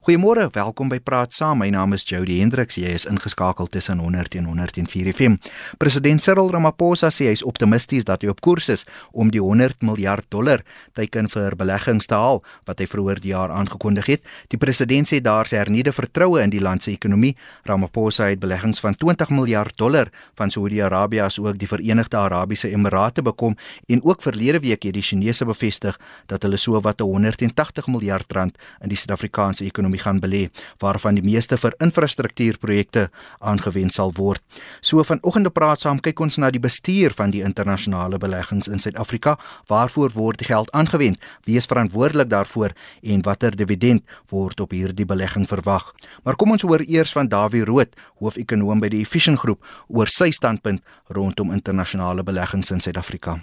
Goeiemôre, 0.00 0.46
welkom 0.56 0.88
by 0.88 0.96
Praat 0.96 1.34
Saam. 1.36 1.58
My 1.60 1.66
naam 1.68 1.92
is 1.92 2.06
Jody 2.08 2.38
Hendriks. 2.40 2.78
Jy 2.80 2.88
is 2.96 3.04
ingeskakel 3.04 3.66
tussen 3.68 3.98
100 4.00 4.32
en 4.38 4.46
104 4.48 5.10
FM. 5.12 5.34
President 5.76 6.22
Cyril 6.24 6.48
Ramaphosa 6.48 7.10
sê 7.12 7.26
hy 7.28 7.34
is 7.36 7.42
optimisties 7.44 8.06
dat 8.08 8.24
hy 8.24 8.30
op 8.32 8.40
koers 8.40 8.70
is 8.72 8.86
om 9.12 9.28
die 9.28 9.42
100 9.44 9.84
miljard 9.84 10.24
dollar 10.32 10.64
teiken 10.96 11.28
vir 11.28 11.52
beleggings 11.52 12.08
te 12.08 12.16
haal 12.16 12.40
wat 12.64 12.80
hy 12.80 12.86
vroeër 12.88 13.20
die 13.20 13.34
jaar 13.34 13.52
aangekondig 13.52 14.08
het. 14.08 14.24
Die 14.48 14.56
president 14.62 15.10
sê 15.10 15.18
daar 15.20 15.44
is 15.44 15.52
hernieude 15.52 15.92
vertroue 15.92 16.40
in 16.40 16.54
die 16.56 16.64
land 16.64 16.88
se 16.88 16.94
ekonomie. 16.94 17.34
Ramaphosa 17.68 18.30
het 18.32 18.40
beleggings 18.40 18.80
van 18.80 18.96
20 18.96 19.34
miljard 19.36 19.76
dollar 19.76 20.08
van 20.40 20.48
Saudi-Arabië 20.48 21.26
as 21.26 21.36
ook 21.44 21.60
die 21.60 21.68
Verenigde 21.68 22.16
Arabiese 22.16 22.72
Emirate 22.72 23.20
bekom 23.20 23.58
en 23.84 24.00
ook 24.00 24.24
verlede 24.24 24.64
week 24.64 24.88
het 24.88 24.96
die 24.96 25.04
Chinese 25.04 25.44
bevestig 25.44 26.00
dat 26.32 26.48
hulle 26.48 26.56
so 26.56 26.80
wat 26.80 27.04
180 27.04 27.92
miljard 27.92 28.32
rand 28.32 28.56
in 28.80 28.88
die 28.88 28.96
Suid-Afrikaanse 28.96 29.68
ekonomie 29.68 29.89
ekonomie 29.90 29.98
gaan 29.98 30.20
belê 30.20 30.50
waarvan 30.80 31.14
die 31.14 31.24
meeste 31.24 31.56
vir 31.56 31.74
infrastruktuurprojekte 31.80 33.10
aangewend 33.40 33.92
sal 33.92 34.12
word. 34.16 34.40
So 34.80 35.02
vanoggend 35.02 35.52
praat 35.52 35.80
saam 35.80 36.00
kyk 36.00 36.20
ons 36.20 36.38
na 36.38 36.50
die 36.50 36.60
bestuur 36.60 37.12
van 37.16 37.30
die 37.30 37.42
internasionale 37.42 38.18
beleggings 38.18 38.68
in 38.68 38.78
Suid-Afrika. 38.78 39.38
Waarvoor 39.68 40.12
word 40.14 40.38
die 40.38 40.46
geld 40.46 40.70
aangewend? 40.72 41.18
Wie 41.44 41.56
is 41.56 41.66
verantwoordelik 41.66 42.30
daarvoor 42.30 42.72
en 43.02 43.22
watter 43.22 43.56
dividend 43.56 44.02
word 44.30 44.60
op 44.60 44.70
hierdie 44.70 45.06
belegging 45.06 45.48
verwag? 45.48 45.94
Maar 46.24 46.36
kom 46.36 46.50
ons 46.50 46.62
hoor 46.62 46.82
eers 46.86 47.12
van 47.12 47.28
Dawie 47.28 47.64
Rood, 47.64 47.94
hoof-ekonoom 48.20 48.80
by 48.80 48.88
die 48.88 49.02
Efficient 49.02 49.40
Groep 49.40 49.64
oor 49.88 50.08
sy 50.08 50.30
standpunt 50.30 50.82
rondom 51.08 51.52
internasionale 51.52 52.22
beleggings 52.22 52.70
in 52.70 52.80
Suid-Afrika. 52.80 53.40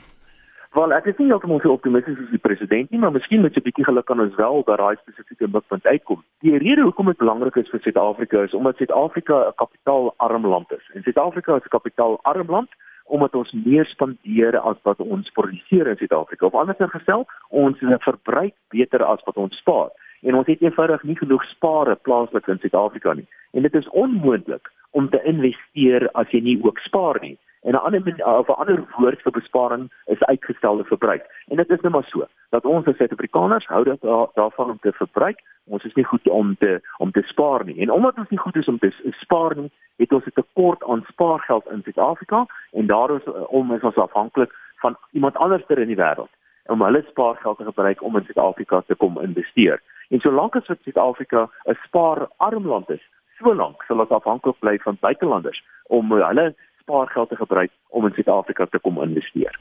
Wel, 0.78 0.92
ek 0.94 1.08
is 1.10 1.16
nie 1.18 1.32
heeltemal 1.32 1.58
so 1.64 1.74
optimisties 1.74 2.20
as 2.22 2.30
die 2.30 2.38
president 2.38 2.92
nie, 2.94 3.00
maar 3.02 3.14
miskien 3.16 3.42
met 3.42 3.56
'n 3.58 3.66
bietjie 3.66 3.86
geluk 3.86 4.06
kan 4.06 4.20
ons 4.22 4.36
wel 4.38 4.62
by 4.68 4.76
daai 4.78 4.98
spesifieke 4.98 5.48
mikpunt 5.50 5.86
uitkom. 5.86 6.20
Die 6.46 6.58
rede 6.58 6.84
hoekom 6.86 7.08
dit 7.10 7.18
belangrik 7.18 7.56
is 7.56 7.70
vir 7.70 7.82
Suid-Afrika 7.82 8.44
is 8.44 8.54
omdat 8.54 8.78
Suid-Afrika 8.78 9.38
'n 9.48 9.56
kapitaalarm 9.62 10.46
land 10.46 10.72
is. 10.72 10.86
En 10.94 11.02
Suid-Afrika 11.02 11.56
is 11.56 11.66
'n 11.66 11.76
kapitaalarm 11.78 12.50
land 12.50 12.70
omdat 13.06 13.36
ons 13.36 13.52
meer 13.66 13.86
spandeer 13.86 14.60
as 14.60 14.78
wat 14.84 15.00
ons 15.00 15.32
produseer 15.32 15.88
in 15.88 15.98
Suid-Afrika. 15.98 16.46
Of 16.46 16.54
anders 16.54 16.92
gestel, 16.92 17.26
ons 17.50 17.78
verbruik 17.80 18.54
beter 18.70 19.04
as 19.04 19.24
wat 19.26 19.38
ons 19.38 19.58
spaar. 19.58 19.90
En 20.22 20.36
ons 20.36 20.48
het 20.48 20.62
eenvoudig 20.62 21.04
nie 21.04 21.18
genoeg 21.18 21.44
spare 21.44 21.96
plaaslik 21.96 22.48
in 22.48 22.60
Suid-Afrika 22.60 23.14
nie. 23.14 23.28
En 23.54 23.62
dit 23.62 23.74
is 23.74 23.90
onmoontlik 23.90 24.72
om 24.92 25.10
te 25.10 25.24
investeer 25.24 26.10
as 26.14 26.30
jy 26.30 26.42
nie 26.42 26.60
ook 26.64 26.78
spaar 26.78 27.18
nie. 27.22 27.38
En 27.68 27.74
'n 27.74 27.76
ander 27.76 28.26
of 28.26 28.48
'n 28.48 28.60
ander 28.62 28.84
woord 28.98 29.22
vir 29.22 29.32
besparing 29.32 29.92
is 30.06 30.24
uitgestelde 30.24 30.84
verbruik. 30.84 31.24
En 31.48 31.56
dit 31.56 31.70
is 31.70 31.82
net 31.82 31.92
maar 31.92 32.04
so 32.04 32.26
dat 32.50 32.66
ons 32.66 32.86
as 32.86 32.96
Suid-Afrikaners 32.96 33.66
hou 33.66 33.84
dat 33.84 34.02
daarvan 34.34 34.70
om 34.70 34.80
te 34.82 34.92
verbruik. 34.92 35.40
Ons 35.66 35.84
is 35.84 35.94
nie 35.94 36.06
goed 36.06 36.28
om 36.28 36.56
te 36.58 36.82
om 36.98 37.12
te 37.12 37.22
spaar 37.22 37.66
nie. 37.66 37.80
En 37.82 37.92
omdat 37.92 38.18
ons 38.18 38.30
nie 38.30 38.40
goed 38.40 38.56
is 38.56 38.68
om 38.68 38.80
te 38.80 39.12
spaar 39.12 39.56
nie, 39.56 39.72
het 39.98 40.14
ons 40.14 40.26
'n 40.26 40.32
tekort 40.34 40.84
aan 40.84 41.06
spaargeld 41.08 41.66
in 41.72 41.82
Suid-Afrika 41.84 42.46
en 42.72 42.86
daarom 42.86 43.18
is 43.18 43.28
om 43.48 43.74
is 43.74 43.82
ons 43.82 43.96
afhanklik 43.96 44.52
van 44.76 44.98
iemand 45.12 45.36
anderster 45.36 45.78
in 45.80 45.88
die 45.88 46.02
wêreld 46.04 46.32
om 46.66 46.82
hulle 46.82 47.06
spaargeld 47.08 47.58
te 47.58 47.64
gebruik 47.64 48.02
om 48.02 48.18
in 48.18 48.24
Suid-Afrika 48.24 48.82
te 48.82 48.96
kom 48.96 49.20
investeer. 49.20 49.82
En 50.10 50.20
solank 50.20 50.56
as 50.56 50.66
Suid-Afrika 50.66 51.50
'n 51.66 51.78
spaararm 51.84 52.68
land 52.68 52.90
is, 52.90 53.04
solank 53.38 53.84
sal 53.84 54.00
ons 54.00 54.10
afhanklik 54.10 54.60
bly 54.60 54.78
van 54.78 54.98
buitelanders 55.00 55.64
om 55.88 56.12
hulle 56.12 56.56
spaargeld 56.88 57.30
te 57.30 57.36
gebruik 57.36 57.72
om 57.90 58.08
in 58.08 58.16
Suid-Afrika 58.16 58.66
te 58.66 58.80
kom 58.80 59.02
investeer. 59.04 59.60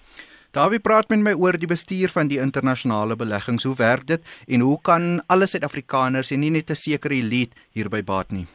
Dawie 0.54 0.80
praat 0.80 1.10
met 1.12 1.20
my 1.20 1.32
oor 1.34 1.58
die 1.58 1.68
bestuur 1.68 2.12
van 2.14 2.30
die 2.30 2.38
internasionale 2.40 3.16
beleggings. 3.18 3.66
Hoe 3.66 3.76
werk 3.76 4.06
dit 4.06 4.22
en 4.46 4.60
hoe 4.60 4.78
kan 4.80 5.18
alle 5.26 5.46
Suid-Afrikaners 5.50 6.30
en 6.30 6.40
nie 6.40 6.50
net 6.50 6.70
'n 6.70 6.74
sekere 6.74 7.14
elite 7.14 7.56
hierby 7.74 8.02
baat 8.02 8.30
nie? 8.30 8.46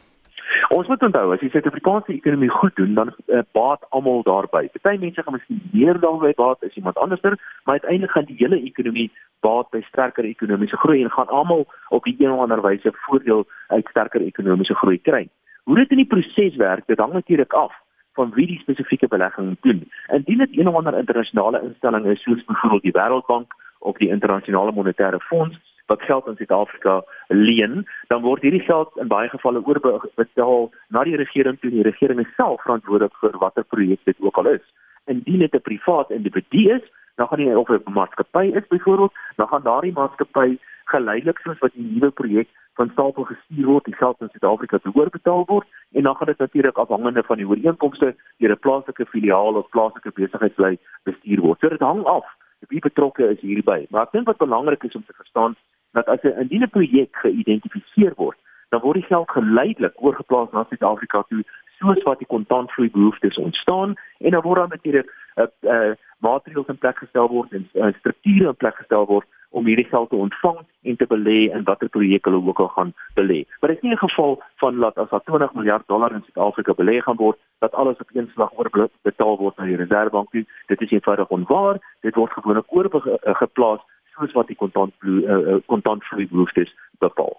Ons 0.72 0.88
moet 0.88 1.02
onthou 1.02 1.32
as 1.32 1.40
die 1.40 1.50
Suid-Afrikaanse 1.50 2.12
ekonomie 2.12 2.48
goed 2.48 2.74
doen, 2.76 2.94
dan 2.94 3.08
uh, 3.26 3.42
baat 3.52 3.84
almal 3.90 4.22
daarbey. 4.22 4.70
Party 4.72 4.98
mense 4.98 5.22
gaan 5.22 5.34
miskien 5.36 5.60
meer 5.72 6.00
daarby 6.00 6.32
baat 6.36 6.64
as 6.64 6.74
iemand 6.74 6.96
anderster, 6.96 7.36
maar 7.64 7.74
uiteindelik 7.74 8.10
gaan 8.10 8.24
die 8.24 8.36
hele 8.38 8.56
ekonomie 8.56 9.10
baat 9.40 9.70
by 9.70 9.82
sterker 9.82 10.24
ekonomiese 10.24 10.76
groei 10.76 11.02
en 11.02 11.10
gaan 11.10 11.28
almal 11.28 11.66
op 11.88 12.04
die 12.04 12.16
een 12.18 12.32
of 12.32 12.40
ander 12.40 12.62
wyse 12.62 12.90
voordeel 13.04 13.44
uit 13.68 13.86
sterker 13.90 14.20
ekonomiese 14.20 14.74
groei 14.74 14.98
kry. 14.98 15.28
Hoe 15.64 15.76
dit 15.76 15.90
in 15.90 15.96
die 15.96 16.12
proses 16.14 16.56
werk, 16.56 16.86
dit 16.86 16.98
hang 16.98 17.12
natuurlik 17.12 17.52
af 17.52 17.72
van 18.12 18.32
wie 18.34 18.46
die 18.46 18.58
spesifieke 18.58 19.08
belegging 19.08 19.56
doen. 19.60 19.90
Indien 20.08 20.38
dit 20.38 20.58
een 20.58 20.68
of 20.68 20.74
ander 20.74 20.98
internasionale 20.98 21.62
instelling 21.62 22.06
is 22.06 22.22
soos 22.22 22.44
byvoorbeeld 22.44 22.82
die 22.82 22.96
Wêreldbank 22.98 23.52
of 23.78 23.96
die 23.96 24.08
Internasionale 24.08 24.72
Monetaire 24.72 25.20
Fonds 25.20 25.58
wat 25.86 26.02
geld 26.02 26.28
aan 26.28 26.36
Suid-Afrika 26.36 27.04
leen, 27.28 27.86
dan 28.06 28.22
word 28.22 28.42
hierdie 28.42 28.64
geld 28.64 28.96
in 28.96 29.10
baie 29.10 29.28
gevalle 29.28 29.64
oorbetaal 29.66 30.70
na 30.88 31.04
die 31.04 31.16
regering 31.16 31.58
toe 31.60 31.70
die 31.70 31.82
regering 31.82 32.28
self 32.36 32.62
verantwoordelik 32.62 33.16
vir 33.20 33.38
watter 33.42 33.66
projek 33.74 34.00
dit 34.04 34.20
ook 34.20 34.38
al 34.40 34.52
is. 34.54 34.64
Indien 35.04 35.38
dit 35.44 35.54
'n 35.54 35.66
privaat 35.68 36.10
individu 36.10 36.70
is, 36.76 36.84
dan 37.16 37.28
gaan 37.28 37.38
die 37.38 37.58
of 37.58 37.68
'n 37.68 37.92
maatskappy 37.92 38.46
is 38.54 38.66
byvoorbeeld, 38.68 39.12
dan 39.36 39.48
gaan 39.48 39.62
daardie 39.62 39.92
maatskappy 39.92 40.58
geleidelik 40.84 41.38
soos 41.38 41.58
wat 41.58 41.74
die 41.74 41.90
nuwe 41.92 42.10
projek 42.10 42.48
van 42.74 42.90
stapel 42.92 43.24
gestuur 43.24 43.66
word, 43.66 43.84
die 43.84 43.94
geld 43.94 44.20
in 44.20 44.28
Suid-Afrika 44.32 44.78
te 44.78 44.92
oorbetaal 44.94 45.44
word 45.46 45.66
en 45.92 46.02
dan 46.02 46.16
gaan 46.16 46.26
dit 46.26 46.38
natuurlik 46.38 46.78
afhangende 46.78 47.22
van 47.22 47.36
die 47.36 47.48
ooreenkomste 47.48 48.14
deur 48.38 48.52
'n 48.52 48.58
plaaslike 48.58 49.06
filiaal 49.06 49.54
of 49.54 49.68
plaaslike 49.68 50.12
besigheidslei 50.14 50.78
bestuur 51.02 51.40
word. 51.40 51.60
So 51.60 51.68
dit 51.68 51.80
hang 51.80 52.04
af 52.04 52.26
wie 52.68 52.80
betrokke 52.80 53.28
is 53.28 53.40
hierby. 53.40 53.86
Maar 53.90 54.02
ek 54.02 54.12
dink 54.12 54.26
wat 54.26 54.36
belangrik 54.36 54.84
is 54.84 54.94
om 54.94 55.04
te 55.06 55.12
verstaan 55.16 55.56
dat 55.92 56.06
as 56.06 56.22
'n 56.22 56.40
indiene 56.40 56.66
projek 56.66 57.16
geïdentifiseer 57.16 58.12
word, 58.16 58.38
dan 58.68 58.80
word 58.80 58.94
die 58.94 59.10
geld 59.10 59.30
geleidelik 59.30 59.94
oorgeplaas 59.96 60.50
na 60.50 60.64
Suid-Afrika 60.68 61.22
toe 61.28 61.44
soos 61.78 62.02
wat 62.02 62.18
die 62.18 62.26
kontantvloei 62.26 62.90
behoeftes 62.90 63.36
ontstaan 63.36 63.94
en 64.18 64.30
dan 64.30 64.42
word 64.42 64.58
dan 64.58 64.68
natuurlik 64.68 65.08
'n 65.36 65.40
uh, 65.42 65.74
uh, 65.74 65.94
maatreëls 66.18 66.66
in 66.66 66.78
plek 66.78 66.98
gestel 66.98 67.28
word 67.28 67.52
en 67.52 67.68
uh, 67.72 67.92
strukture 67.98 68.48
in 68.48 68.56
plek 68.56 68.76
gestel 68.76 69.06
word 69.06 69.26
om 69.52 69.66
hierdie 69.68 69.88
geld 69.88 70.10
te 70.10 70.16
ontvang 70.16 70.58
en 70.82 70.96
te 70.96 71.06
belê 71.06 71.38
in 71.52 71.64
watter 71.68 71.88
projek 71.88 72.24
hulle 72.24 72.40
ook 72.46 72.60
al 72.64 72.72
gaan 72.76 72.92
belê. 73.20 73.44
Maar 73.60 73.70
dit 73.70 73.78
is 73.78 73.82
nie 73.82 73.92
'n 73.92 74.06
geval 74.08 74.42
van 74.56 74.80
dat 74.80 74.98
as 74.98 75.10
daar 75.10 75.24
20 75.24 75.54
miljard 75.54 75.86
dollar 75.86 76.12
in 76.12 76.24
Suid-Afrika 76.24 76.72
belê 76.74 77.00
gaan 77.02 77.16
word, 77.16 77.38
dat 77.58 77.72
alles 77.72 77.98
op 77.98 78.10
een 78.12 78.30
slag 78.34 78.50
oorbetaal 78.58 79.36
word 79.38 79.56
na 79.56 79.64
die 79.64 79.76
Reserwebank 79.76 80.30
toe. 80.30 80.44
Dit 80.66 80.80
is 80.80 80.90
eenvoudig 80.90 81.28
onwaar. 81.28 81.76
Dit 82.00 82.14
word 82.14 82.32
gewoonlik 82.32 82.66
oorgeplaas 82.68 83.80
soos 84.14 84.32
wat 84.32 84.46
die 84.46 84.56
kontantvloei 84.56 85.24
uh, 85.24 85.56
kontantvloei 85.66 86.28
behoeftes 86.28 86.74
bepaal. 86.98 87.36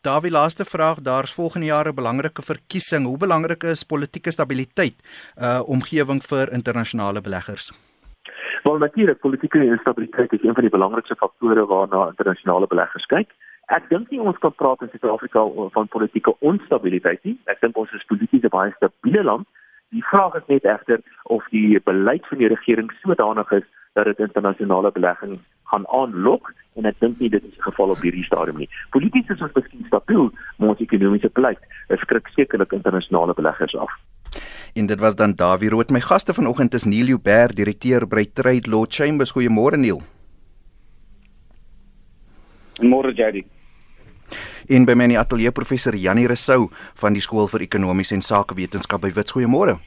Dawie 0.00 0.30
laaste 0.30 0.64
vraag, 0.64 1.02
daar's 1.04 1.34
volgende 1.34 1.66
jaar 1.66 1.88
'n 1.88 1.94
belangrike 1.94 2.42
verkiesing. 2.42 3.06
Hoe 3.06 3.16
belangrik 3.16 3.62
is 3.62 3.84
politieke 3.84 4.30
stabiliteit 4.30 4.96
uh 5.36 5.60
omgewing 5.66 6.22
vir 6.24 6.52
internasionale 6.52 7.20
beleggers? 7.20 7.89
Wel 8.62 8.78
natuurlik 8.78 9.18
politieke 9.18 9.64
instabiliteit 9.64 10.32
is 10.32 10.42
een 10.42 10.54
van 10.54 10.62
die 10.62 10.70
belangrikste 10.70 11.16
faktore 11.16 11.66
waarna 11.66 12.06
internasionale 12.08 12.66
beleggers 12.66 13.06
kyk. 13.06 13.30
Ek 13.66 13.86
dink 13.88 14.10
nie 14.10 14.20
ons 14.20 14.38
kan 14.38 14.52
praat 14.54 14.82
in 14.82 14.90
Suid-Afrika 14.92 15.44
van 15.76 15.88
politieke 15.88 16.34
onstabiliteit 16.38 17.24
nie. 17.24 17.38
Ek 17.44 17.60
dink 17.60 17.76
ons 17.76 17.92
is 17.96 18.04
polities 18.04 18.42
'n 18.42 18.52
baie 18.52 18.72
stabiele 18.76 19.22
land. 19.24 19.46
Die 19.90 20.04
vraag 20.04 20.34
is 20.34 20.46
net 20.46 20.64
egter 20.64 21.00
of 21.22 21.46
die 21.50 21.80
beleid 21.80 22.26
van 22.26 22.38
die 22.38 22.48
regering 22.48 22.92
sodanig 23.02 23.50
is 23.52 23.66
dat 23.92 24.04
dit 24.04 24.18
internasionale 24.18 24.90
beleggings 24.92 25.40
gaan 25.64 25.86
aanlok 25.88 26.52
en 26.74 26.84
ek 26.84 27.00
dink 27.00 27.18
nie 27.18 27.30
dit 27.30 27.44
is 27.44 27.54
die 27.54 27.62
geval 27.62 27.90
op 27.90 28.02
hierdie 28.02 28.24
stadium 28.24 28.56
nie. 28.56 28.68
Polities 28.90 29.28
is 29.28 29.40
ons 29.40 29.54
miskien 29.54 29.84
stabiel, 29.86 30.30
maar 30.58 30.68
ons 30.68 30.80
ekonomiese 30.80 31.30
beleid 31.32 31.58
skrik 31.88 32.28
sekerlik 32.28 32.72
internasionale 32.72 33.34
beleggers 33.34 33.76
af. 33.76 33.90
En 34.72 34.86
dit 34.86 34.98
was 34.98 35.14
dan 35.14 35.32
Dawie 35.34 35.68
Rood. 35.68 35.90
My 35.90 36.00
gaste 36.00 36.34
vanoggend 36.34 36.74
is 36.74 36.84
Neil 36.84 37.08
Uber, 37.08 37.54
direkteur 37.54 38.06
by 38.06 38.24
Trade 38.32 38.70
Law 38.70 38.84
Chambers. 38.88 39.32
Goeiemôre 39.32 39.76
Neil. 39.76 40.02
Môre 42.80 43.12
Jady. 43.12 43.44
En 44.68 44.84
by 44.84 44.94
my 44.94 45.08
in 45.08 45.16
die 45.16 45.18
ateljee 45.18 45.50
professor 45.50 45.96
Janie 45.96 46.28
Resou 46.30 46.68
van 46.94 47.12
die 47.12 47.22
skool 47.22 47.48
vir 47.50 47.66
ekonomiese 47.66 48.14
en 48.14 48.22
sakewetenskap 48.22 49.02
by 49.02 49.10
Wits. 49.16 49.34
Goeiemôre. 49.34 49.80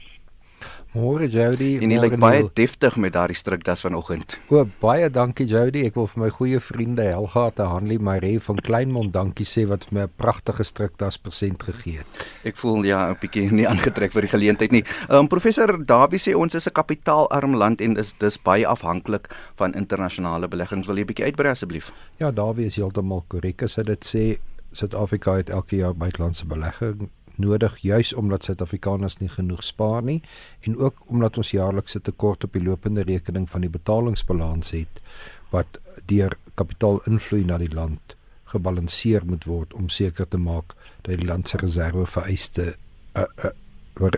Môre 0.94 1.26
Jody. 1.26 1.72
En 1.82 1.90
jy 1.90 1.96
lyk 1.98 2.12
baie 2.22 2.44
deftig 2.54 2.94
met 3.02 3.16
daardie 3.16 3.34
strukdas 3.34 3.80
vanoggend. 3.82 4.36
O, 4.54 4.60
baie 4.78 5.08
dankie 5.10 5.46
Jody. 5.50 5.82
Ek 5.88 5.96
wil 5.98 6.06
vir 6.12 6.20
my 6.22 6.28
goeie 6.30 6.60
vriende 6.62 7.02
Helga 7.08 7.48
te 7.56 7.66
Hanlie 7.66 7.98
Maree 7.98 8.38
van 8.44 8.60
Kleinmond 8.62 9.10
dankie 9.16 9.46
sê 9.48 9.64
wat 9.66 9.88
vir 9.88 9.96
my 9.98 10.04
'n 10.06 10.12
pragtige 10.22 10.62
strukdas 10.62 11.18
persent 11.18 11.66
gegee 11.66 11.98
het. 11.98 12.06
Ek 12.44 12.56
voel 12.56 12.86
ja, 12.86 13.10
'n 13.10 13.18
bietjie 13.18 13.50
nie 13.50 13.66
aangetrek 13.66 14.12
vir 14.12 14.22
die 14.22 14.34
geleentheid 14.38 14.70
nie. 14.70 14.84
Ehm 15.10 15.26
um, 15.26 15.28
professor 15.28 15.84
Dawie 15.84 16.22
sê 16.22 16.36
ons 16.36 16.54
is 16.54 16.68
'n 16.68 16.72
kapitaalarm 16.72 17.56
land 17.56 17.80
en 17.80 17.96
is 17.96 18.12
dis 18.12 18.38
baie 18.38 18.66
afhanklik 18.66 19.26
van 19.56 19.74
internasionale 19.74 20.46
beleggings. 20.46 20.86
Wil 20.86 20.98
jy 20.98 21.02
'n 21.02 21.06
bietjie 21.06 21.26
uitbrei 21.26 21.50
asseblief? 21.50 21.92
Ja, 22.18 22.30
Dawie 22.30 22.66
is 22.66 22.76
heeltemal 22.76 23.24
korrek 23.28 23.62
as 23.62 23.74
hy 23.74 23.82
dit 23.82 24.04
sê. 24.04 24.38
Suid-Afrika 24.72 25.32
het 25.36 25.50
elke 25.50 25.76
jaar 25.76 25.94
buitelandse 25.94 26.46
belegging 26.46 27.10
nodig 27.38 27.78
juis 27.82 28.12
omdat 28.12 28.44
Suid-Afrikaners 28.44 29.18
nie 29.20 29.28
genoeg 29.28 29.62
spaar 29.62 30.02
nie 30.02 30.20
en 30.66 30.76
ook 30.78 31.02
omdat 31.06 31.38
ons 31.38 31.50
jaarlikse 31.50 32.00
tekort 32.00 32.44
op 32.44 32.52
die 32.52 32.62
lopende 32.62 33.02
rekening 33.02 33.48
van 33.50 33.66
die 33.66 33.72
betalingsbalans 33.72 34.70
het 34.76 35.02
wat 35.50 35.78
deur 36.10 36.36
kapitaal 36.54 37.00
invloei 37.10 37.44
na 37.44 37.58
die 37.58 37.72
land 37.74 38.16
gebalanseer 38.54 39.26
moet 39.26 39.44
word 39.50 39.74
om 39.74 39.88
seker 39.88 40.28
te 40.28 40.38
maak 40.38 40.76
dat 41.02 41.16
die 41.16 41.26
land 41.26 41.48
se 41.48 41.58
reserve 41.58 42.06
vereiste 42.06 42.74
uh, 43.18 43.26
uh, 43.44 44.10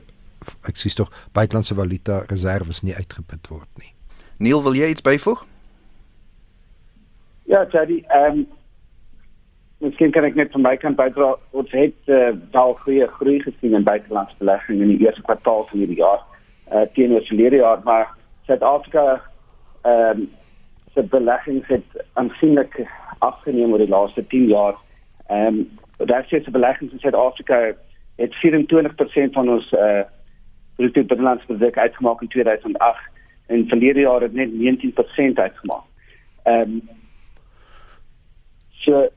ek 0.69 0.79
sê 0.79 0.93
tog 0.95 1.11
buitelandse 1.37 1.75
valuta 1.75 2.23
reserves 2.31 2.83
nie 2.87 2.95
uitgeput 2.95 3.49
word 3.51 3.69
nie. 3.83 3.93
Neil, 4.39 4.63
wil 4.63 4.77
jy 4.77 4.91
iets 4.93 5.05
byvoeg? 5.05 5.45
Ja, 7.51 7.65
Jody, 7.73 8.03
ehm 8.11 8.43
um, 8.43 8.47
Miskien 9.85 10.13
kan 10.13 10.25
ek 10.25 10.39
net 10.39 10.55
van 10.55 10.65
my 10.65 10.73
kant 10.81 10.97
bydra. 10.97 11.35
Ons 11.53 11.73
het 11.77 12.09
uh, 12.09 12.33
wel 12.55 12.73
goeie 12.81 13.07
groei 13.19 13.37
gesien 13.45 13.77
in 13.77 13.85
buitelandse 13.85 14.39
belegging 14.39 14.81
in 14.81 14.95
die 14.95 15.03
eerste 15.05 15.25
kwartaal 15.27 15.67
van 15.69 15.83
hierdie 15.83 16.01
jaar. 16.01 16.23
Uh 16.73 16.87
teenoor 16.97 17.27
verlede 17.29 17.61
jaar, 17.61 17.83
maar 17.85 18.09
Suid-Afrika 18.49 19.21
ehm 19.83 20.23
um, 20.23 20.29
se 20.95 21.03
beleggings 21.03 21.69
het 21.69 22.05
aansienlik 22.13 22.81
afgeneem 23.19 23.73
oor 23.73 23.85
die 23.85 23.93
laaste 23.93 24.25
10 24.27 24.47
jaar. 24.49 24.79
Ehm 25.29 25.61
um, 25.61 26.09
daar 26.09 26.25
sê 26.25 26.41
se 26.43 26.51
beleggings 26.51 26.93
in 26.93 27.05
Suid-Afrika 27.05 27.61
het 28.17 28.35
24% 28.41 29.37
van 29.37 29.51
ons 29.59 29.73
uh 29.73 30.03
bruto 30.77 31.05
binnelandse 31.05 31.47
produk 31.47 31.79
uitgemaak 31.79 32.21
in 32.21 32.29
2008 32.29 32.99
en 33.47 33.69
verlede 33.69 34.01
jaar 34.01 34.21
het 34.21 34.33
net 34.33 34.51
19% 34.53 35.39
uitgemaak. 35.45 35.85
Ehm 36.43 36.61
um, 36.61 36.81
so 38.71 39.09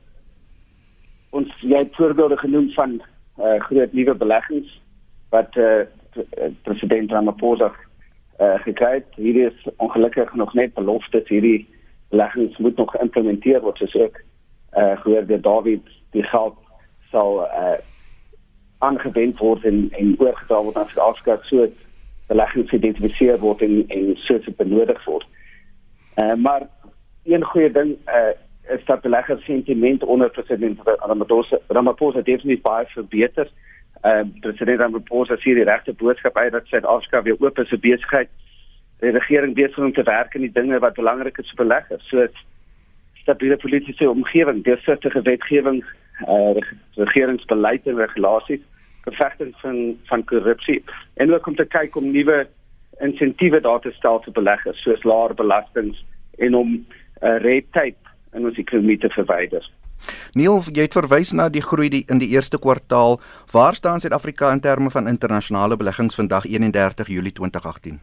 ons 1.30 1.52
jy 1.60 1.78
het 1.84 1.94
voorbeelde 1.96 2.36
genoem 2.36 2.70
van 2.76 2.96
uh, 3.38 3.58
groot 3.66 3.92
nuwe 3.92 4.14
beleggings 4.14 4.80
wat 5.30 5.56
uh, 5.56 5.86
president 6.62 7.12
Ramaphosa 7.12 7.70
uh, 8.40 8.56
gekry 8.64 8.92
het. 8.98 9.06
Hierdie 9.14 9.46
is 9.46 9.68
ongelukkig 9.76 10.34
nog 10.34 10.54
net 10.54 10.74
beloftes. 10.74 11.28
Hierdie 11.28 11.68
beleggings 12.08 12.56
moet 12.58 12.76
nog 12.76 12.90
geïmplementeer 12.90 13.60
word 13.60 13.78
soos 13.78 13.94
ook 13.94 14.18
uh, 14.76 14.96
gehoor 15.00 15.26
deur 15.26 15.40
David 15.40 15.86
die 16.10 16.22
geld 16.22 16.58
sal 17.10 17.42
uh, 17.44 17.78
aangewend 18.78 19.38
word 19.38 19.64
en 19.64 19.88
en 19.98 20.14
oorgedra 20.18 20.62
word 20.62 20.76
aan 20.76 20.90
Suid-Afrika 20.90 21.38
soos 21.42 21.74
beleggings 22.30 22.70
geïdentifiseer 22.70 23.38
word 23.38 23.62
en 23.66 23.84
en 23.88 24.12
soos 24.26 24.44
dit 24.44 24.56
benodig 24.56 25.04
word. 25.04 25.26
Uh, 26.16 26.34
maar 26.34 26.66
een 27.24 27.44
goeie 27.44 27.70
ding 27.70 27.96
uh, 28.06 28.32
is 28.70 28.84
dat 28.84 29.00
beleggers 29.00 29.44
sentiment 29.44 30.04
onder 30.04 30.30
president 30.30 30.80
Ramaphosa 30.84 31.58
Ramaphosa 31.68 32.20
definitief 32.20 32.62
baie 32.62 32.86
verbeter. 32.86 33.48
Ehm 34.00 34.26
uh, 34.26 34.40
president 34.40 34.80
Ramaphosa 34.80 35.36
sê 35.36 35.54
die 35.58 35.64
regte 35.64 35.92
boodskap 35.92 36.36
uit 36.36 36.52
dat 36.52 36.66
Suid-Afrika 36.66 37.22
weer 37.22 37.36
oop 37.38 37.58
is 37.58 37.68
vir 37.68 37.78
besigheid. 37.78 38.30
Die 39.00 39.10
regering 39.10 39.54
besig 39.54 39.78
om 39.78 39.92
te 39.92 40.02
werk 40.02 40.34
aan 40.34 40.46
die 40.46 40.52
dinge 40.52 40.78
wat 40.78 40.94
belangrik 40.94 41.38
is 41.38 41.52
vir 41.54 41.64
beleggers, 41.64 42.08
soos 42.08 42.44
stabiele 43.22 43.56
politieke 43.56 44.10
omgewing, 44.10 44.64
deursigtige 44.64 45.22
wetgewing, 45.22 45.84
eh 46.26 46.56
uh, 46.56 46.62
regeringsbeleid 46.94 47.86
en 47.86 47.96
regulasies, 47.96 48.64
bevegting 49.04 49.54
van 49.62 49.96
van 50.04 50.24
korrupsie 50.24 50.82
en 51.14 51.34
ook 51.34 51.46
om 51.46 51.56
te 51.56 51.64
kyk 51.64 51.96
om 51.96 52.10
nuwe 52.10 52.46
insentiewe 53.00 53.60
daar 53.60 53.80
te 53.80 53.92
stel 53.96 54.22
vir 54.22 54.32
beleggers, 54.32 54.82
soos 54.82 55.04
laer 55.04 55.34
belastings 55.34 56.04
en 56.38 56.54
om 56.54 56.86
eh 57.20 57.44
uh, 57.44 57.62
tape 57.72 57.99
in 58.32 58.46
ons 58.46 58.58
ekonomie 58.58 58.98
te 58.98 59.10
verwyder. 59.14 59.64
Neil, 60.38 60.60
jy 60.72 60.86
het 60.86 60.96
verwys 60.96 61.32
na 61.36 61.48
die 61.52 61.62
groei 61.64 61.88
die 61.92 62.04
in 62.08 62.20
die 62.22 62.30
eerste 62.32 62.58
kwartaal. 62.58 63.18
Waar 63.52 63.74
staan 63.74 64.00
Suid-Afrika 64.00 64.52
in 64.52 64.60
terme 64.60 64.90
van 64.90 65.08
internasionale 65.08 65.76
beleggings 65.76 66.14
vandag 66.14 66.46
31 66.46 67.08
Julie 67.08 67.32
2018? 67.32 68.00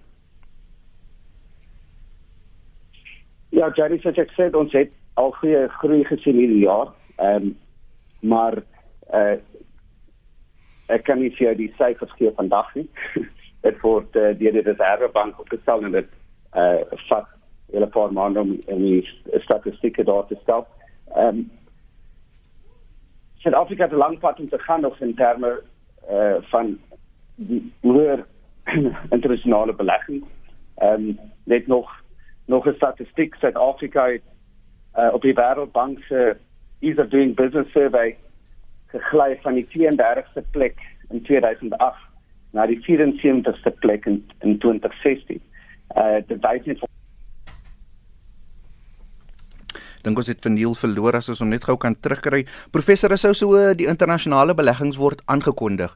Ja, 3.49 3.71
Jerry 3.73 3.99
het 4.03 4.17
gesê 4.17 4.49
ons 4.53 4.73
het 4.75 4.91
al 5.13 5.31
goeie 5.39 5.67
groei 5.79 6.03
gesien 6.05 6.37
hierdie 6.37 6.65
jaar. 6.65 6.93
Ehm 7.17 7.47
um, 7.49 7.55
maar 8.19 8.57
eh 9.13 9.31
uh, 9.31 9.37
ek 10.87 11.03
kan 11.03 11.19
nie 11.19 11.31
vir 11.35 11.55
die 11.55 11.73
syfers 11.77 12.11
gee 12.17 12.31
vandag 12.35 12.75
nie. 12.75 12.89
dit 13.67 13.81
word 13.81 14.15
uh, 14.15 14.33
deur 14.39 14.53
die 14.57 14.65
Reservebank 14.65 15.39
opgestel 15.39 15.83
en 15.83 15.91
dit 15.91 16.09
eh 16.53 16.61
uh, 16.61 17.01
vat 17.09 17.36
hele 17.71 17.87
paar 17.87 18.13
maande 18.13 18.39
om 18.39 18.51
in 18.65 18.83
die 18.83 19.09
statistieke 19.43 20.03
daar 20.03 20.25
te 20.25 20.37
stel. 20.41 20.67
Ehm 21.15 21.27
um, 21.27 21.51
Suid-Afrika 23.37 23.83
het 23.83 23.91
'n 23.91 23.95
lang 23.95 24.19
pad 24.19 24.39
om 24.39 24.49
te 24.49 24.59
gaan 24.59 24.81
nog 24.81 24.99
in 24.99 25.15
terme 25.15 25.63
eh 26.07 26.15
uh, 26.15 26.35
van 26.41 26.79
die 27.35 27.73
hoër 27.81 28.25
internasionale 29.15 29.73
belegging. 29.73 30.23
Ehm 30.75 30.93
um, 30.93 31.19
net 31.43 31.67
nog 31.67 32.03
nog 32.45 32.65
'n 32.67 32.73
statistiek 32.75 33.35
Suid-Afrika 33.35 34.07
het 34.07 34.21
uh, 34.97 35.13
op 35.13 35.21
die 35.21 35.33
Wêreldbank 35.33 35.99
se 35.99 36.37
ease 36.79 37.01
of 37.01 37.07
doing 37.07 37.35
business 37.35 37.71
survey 37.71 38.17
gegly 38.85 39.39
van 39.41 39.53
die 39.53 39.67
32ste 39.67 40.41
plek 40.51 40.75
in 41.09 41.21
2008 41.21 41.97
na 42.51 42.65
die 42.65 42.79
74ste 42.81 43.71
plek 43.79 44.05
in, 44.05 44.29
in 44.39 44.57
2016. 44.57 45.41
Eh 45.87 46.03
uh, 46.03 46.21
dit 46.27 46.41
wys 46.41 46.65
net 46.65 46.79
dink 50.07 50.21
ons 50.21 50.31
het 50.31 50.43
verniel 50.43 50.75
verloor 50.77 51.19
as 51.19 51.29
ons 51.33 51.43
hom 51.43 51.51
net 51.51 51.67
gou 51.67 51.75
kan 51.77 51.95
terugkry. 51.99 52.45
Professor, 52.71 53.11
is 53.11 53.25
sou 53.25 53.33
so 53.35 53.63
die 53.77 53.89
internasionale 53.91 54.55
beleggings 54.55 54.99
word 55.01 55.23
aangekondig. 55.27 55.95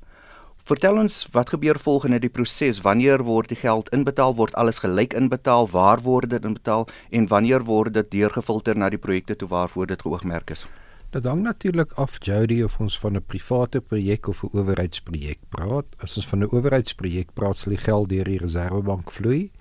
Vertel 0.68 1.00
ons 1.02 1.24
wat 1.34 1.50
gebeur 1.56 1.80
volgende 1.82 2.20
die 2.22 2.30
proses? 2.30 2.84
Wanneer 2.86 3.24
word 3.26 3.50
die 3.50 3.58
geld 3.58 3.90
inbetaal? 3.96 4.36
Word 4.38 4.54
alles 4.62 4.84
gelyk 4.84 5.16
inbetaal? 5.18 5.66
Waar 5.72 6.04
word 6.06 6.30
dit 6.36 6.46
inbetaal 6.46 6.86
en 7.10 7.28
wanneer 7.32 7.66
word 7.66 7.96
dit 7.98 8.12
deurgefilter 8.12 8.78
na 8.78 8.92
die 8.94 9.02
projekte 9.02 9.36
toe 9.36 9.50
waarvoor 9.50 9.90
dit 9.90 10.06
geoogmerk 10.06 10.54
is? 10.54 10.68
Dit 11.12 11.26
hang 11.28 11.42
natuurlik 11.44 11.92
af 12.00 12.20
Jody 12.24 12.62
of 12.64 12.78
ons 12.80 13.00
van 13.00 13.18
'n 13.18 13.26
private 13.28 13.82
projek 13.82 14.28
of 14.28 14.44
'n 14.44 14.54
owerheidsprojek 14.54 15.40
praat. 15.50 15.86
As 16.00 16.16
ons 16.16 16.28
van 16.28 16.44
'n 16.44 16.52
owerheidsprojek 16.52 17.34
praat, 17.34 17.58
sal 17.58 17.74
die 17.74 17.84
geld 17.84 18.10
deur 18.10 18.24
die 18.24 18.38
Reserwebank 18.38 19.12
vloei 19.12 19.52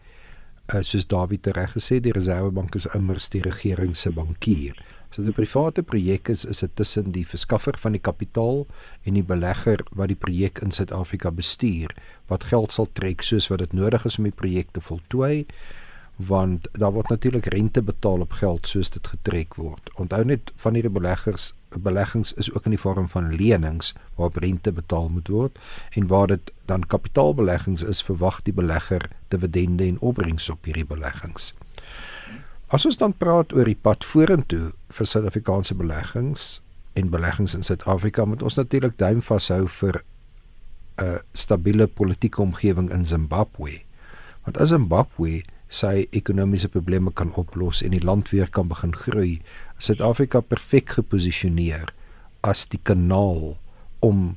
uh, 0.74 0.82
soos 0.82 1.06
David 1.06 1.46
reg 1.56 1.74
gesê 1.76 2.00
die 2.00 2.14
Reservebank 2.16 2.74
is 2.78 2.88
immers 2.94 3.28
die 3.32 3.42
regering 3.42 3.96
se 3.96 4.10
bankier. 4.10 4.78
So 5.10 5.22
'n 5.22 5.32
private 5.34 5.82
projek 5.82 6.28
is 6.28 6.44
is 6.44 6.60
dit 6.60 6.76
tussen 6.76 7.10
die 7.12 7.26
verskaffer 7.26 7.74
van 7.78 7.92
die 7.92 8.00
kapitaal 8.08 8.66
en 9.04 9.14
die 9.14 9.26
belegger 9.26 9.82
wat 9.90 10.08
die 10.08 10.20
projek 10.26 10.60
in 10.62 10.70
Suid-Afrika 10.70 11.30
bestuur 11.30 11.90
wat 12.28 12.44
geld 12.44 12.72
sal 12.72 12.86
trek 12.92 13.22
soos 13.22 13.48
wat 13.50 13.58
dit 13.58 13.72
nodig 13.72 14.04
is 14.06 14.18
om 14.18 14.24
die 14.24 14.40
projek 14.42 14.70
te 14.70 14.80
voltooi 14.80 15.46
want 16.28 16.68
daar 16.72 16.92
word 16.92 17.08
natuurlik 17.08 17.46
rente 17.46 17.82
betaal 17.82 18.20
op 18.20 18.32
geld 18.32 18.68
soos 18.68 18.90
dit 18.90 19.06
getrek 19.06 19.54
word. 19.56 19.90
Onthou 19.94 20.24
net 20.24 20.52
van 20.56 20.74
hierdie 20.74 20.92
beleggers 20.92 21.54
beleggings 21.70 22.32
is 22.32 22.52
ook 22.52 22.64
in 22.64 22.74
die 22.74 22.82
vorm 22.82 23.08
van 23.08 23.34
lenings 23.34 23.94
waarop 24.16 24.36
rente 24.42 24.72
betaal 24.72 25.08
moet 25.08 25.28
word 25.28 25.58
en 25.94 26.06
waar 26.06 26.26
dit 26.26 26.52
dan 26.70 26.86
kapitaalbeleggings 26.86 27.82
is 27.82 28.02
verwag 28.06 28.38
die 28.46 28.54
belegger 28.54 29.08
dividende 29.34 29.88
en 29.90 29.98
opbrengs 29.98 30.48
op 30.52 30.64
hierdie 30.68 30.86
beleggings. 30.86 31.50
As 32.70 32.86
ons 32.86 33.00
dan 33.00 33.16
praat 33.18 33.50
oor 33.52 33.66
die 33.66 33.78
pad 33.78 34.06
vorentoe 34.06 34.70
vir 34.94 35.08
Suid-Afrikaanse 35.12 35.74
beleggings 35.74 36.60
en 36.94 37.10
beleggings 37.10 37.56
in 37.58 37.66
Suid-Afrika 37.66 38.26
moet 38.30 38.44
ons 38.46 38.58
natuurlik 38.60 38.94
duim 39.02 39.22
vashou 39.26 39.66
vir 39.80 40.02
'n 41.02 41.18
stabiele 41.34 41.86
politieke 41.86 42.42
omgewing 42.42 42.90
in 42.94 43.04
Zimbabwe. 43.04 43.82
Want 44.44 44.60
as 44.60 44.68
Zimbabwe 44.68 45.42
sy 45.68 46.06
ekonomiese 46.10 46.68
probleme 46.68 47.10
kan 47.10 47.34
oplos 47.34 47.82
en 47.82 47.90
die 47.90 48.04
land 48.04 48.30
weer 48.30 48.50
kan 48.50 48.68
begin 48.68 48.94
groei, 48.94 49.40
is 49.78 49.84
Suid-Afrika 49.90 50.40
perfek 50.40 50.88
geposisioneer 50.98 51.92
as 52.42 52.66
die 52.66 52.80
kanaal 52.82 53.56
om 53.98 54.36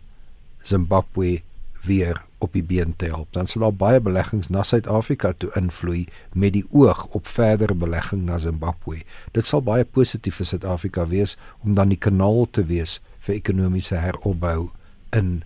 Zimbabwe 0.64 1.42
weer 1.86 2.22
op 2.38 2.54
die 2.54 2.64
been 2.64 2.96
te 2.96 3.06
help. 3.06 3.28
Dan 3.36 3.48
sal 3.48 3.62
daar 3.66 3.80
baie 3.80 4.02
beleggings 4.04 4.50
na 4.50 4.64
Suid-Afrika 4.64 5.34
toe 5.38 5.50
invloei 5.60 6.08
met 6.34 6.54
die 6.54 6.66
oog 6.72 7.06
op 7.06 7.28
verdere 7.28 7.74
belegging 7.74 8.26
na 8.28 8.38
Zimbabwe. 8.38 9.02
Dit 9.32 9.48
sal 9.48 9.64
baie 9.64 9.86
positief 9.86 10.42
vir 10.42 10.52
Suid-Afrika 10.52 11.08
wees 11.08 11.38
om 11.64 11.76
dan 11.80 11.92
die 11.94 12.00
kanaal 12.00 12.48
te 12.52 12.66
wees 12.72 13.00
vir 13.26 13.36
ekonomiese 13.36 14.00
heropbou 14.04 14.70
in 15.16 15.44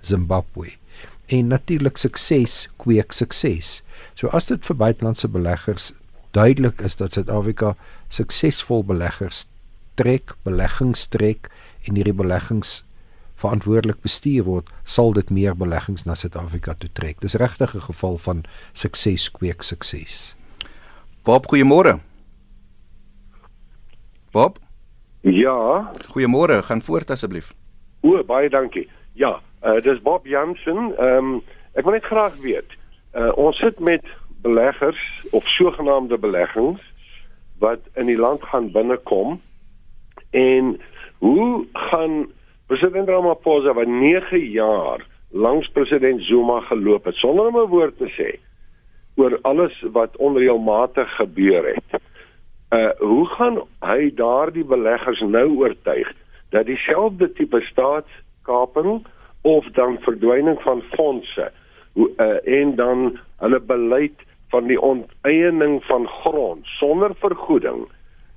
Zimbabwe 0.00 0.78
en 1.28 1.46
natuurlik 1.52 1.96
sukses 2.00 2.68
kweek 2.76 3.12
sukses. 3.12 3.82
So 4.16 4.32
as 4.32 4.48
dit 4.48 4.64
vir 4.64 4.76
buitelandse 4.80 5.28
beleggers 5.28 5.92
duidelik 6.36 6.80
is 6.84 6.96
dat 6.96 7.12
Suid-Afrika 7.12 7.74
suksesvol 8.08 8.84
beleggers 8.88 9.44
trek, 10.00 10.32
beleggings 10.48 11.06
trek 11.12 11.50
en 11.84 11.98
hierdie 11.98 12.16
beleggings 12.16 12.82
verantwoordelik 13.38 14.00
bestuur 14.02 14.44
word, 14.44 14.70
sal 14.82 15.12
dit 15.16 15.30
meer 15.30 15.56
beleggings 15.56 16.04
na 16.04 16.14
Suid-Afrika 16.18 16.74
toe 16.78 16.90
trek. 16.92 17.20
Dis 17.22 17.38
regtig 17.38 17.74
'n 17.74 17.86
geval 17.90 18.16
van 18.18 18.44
sukses 18.72 19.30
kweek 19.30 19.62
sukses. 19.62 20.36
Bob, 21.24 21.46
goeiemôre. 21.46 21.98
Bob? 24.32 24.58
Ja. 25.20 25.92
Goeiemôre, 26.14 26.62
gaan 26.62 26.82
voort 26.82 27.10
asseblief. 27.10 27.52
O, 28.00 28.24
baie 28.24 28.48
dankie. 28.48 28.88
Ja, 29.14 29.40
Uh 29.62 29.80
dis 29.82 30.02
Bob 30.02 30.26
Jansen. 30.26 30.94
Ehm 30.98 31.16
um, 31.16 31.42
ek 31.74 31.84
wil 31.84 31.92
net 31.92 32.04
graag 32.04 32.36
weet. 32.40 32.70
Uh 33.14 33.32
ons 33.34 33.58
sit 33.58 33.78
met 33.78 34.04
beleggers 34.42 35.26
of 35.30 35.48
sogenaamde 35.48 36.18
beleggings 36.18 36.80
wat 37.58 37.80
in 37.94 38.06
die 38.06 38.18
land 38.18 38.42
gaan 38.42 38.70
binnekom 38.72 39.40
en 40.30 40.78
Hoe 41.18 41.66
gaan 41.72 42.26
president 42.68 43.08
Ramaphosa 43.08 43.72
wat 43.72 43.88
9 43.88 44.38
jaar 44.52 45.04
langs 45.30 45.68
president 45.72 46.22
Zuma 46.22 46.60
geloop 46.60 47.04
het 47.04 47.14
sonder 47.14 47.46
om 47.46 47.56
'n 47.56 47.68
woord 47.68 47.96
te 47.96 48.08
sê 48.18 48.38
oor 49.16 49.38
alles 49.42 49.74
wat 49.92 50.16
onreëlmatig 50.16 51.16
gebeur 51.16 51.74
het. 51.74 52.00
Uh 52.70 52.90
hoe 52.98 53.26
gaan 53.26 53.58
hy 53.80 54.10
daardie 54.14 54.64
beleggers 54.64 55.20
nou 55.20 55.48
oortuig 55.56 56.12
dat 56.50 56.66
dieselfde 56.66 57.32
tipe 57.32 57.60
staatskaping 57.60 59.06
of 59.42 59.64
dan 59.72 59.98
verdwyning 60.00 60.60
van 60.62 60.82
fondse 60.82 61.50
hoe 61.92 62.10
uh, 62.16 62.60
en 62.60 62.74
dan 62.74 63.18
hulle 63.38 63.60
beleid 63.60 64.20
van 64.48 64.66
die 64.66 64.80
onteiening 64.80 65.84
van 65.84 66.08
grond 66.08 66.66
sonder 66.66 67.14
vergoeding 67.14 67.88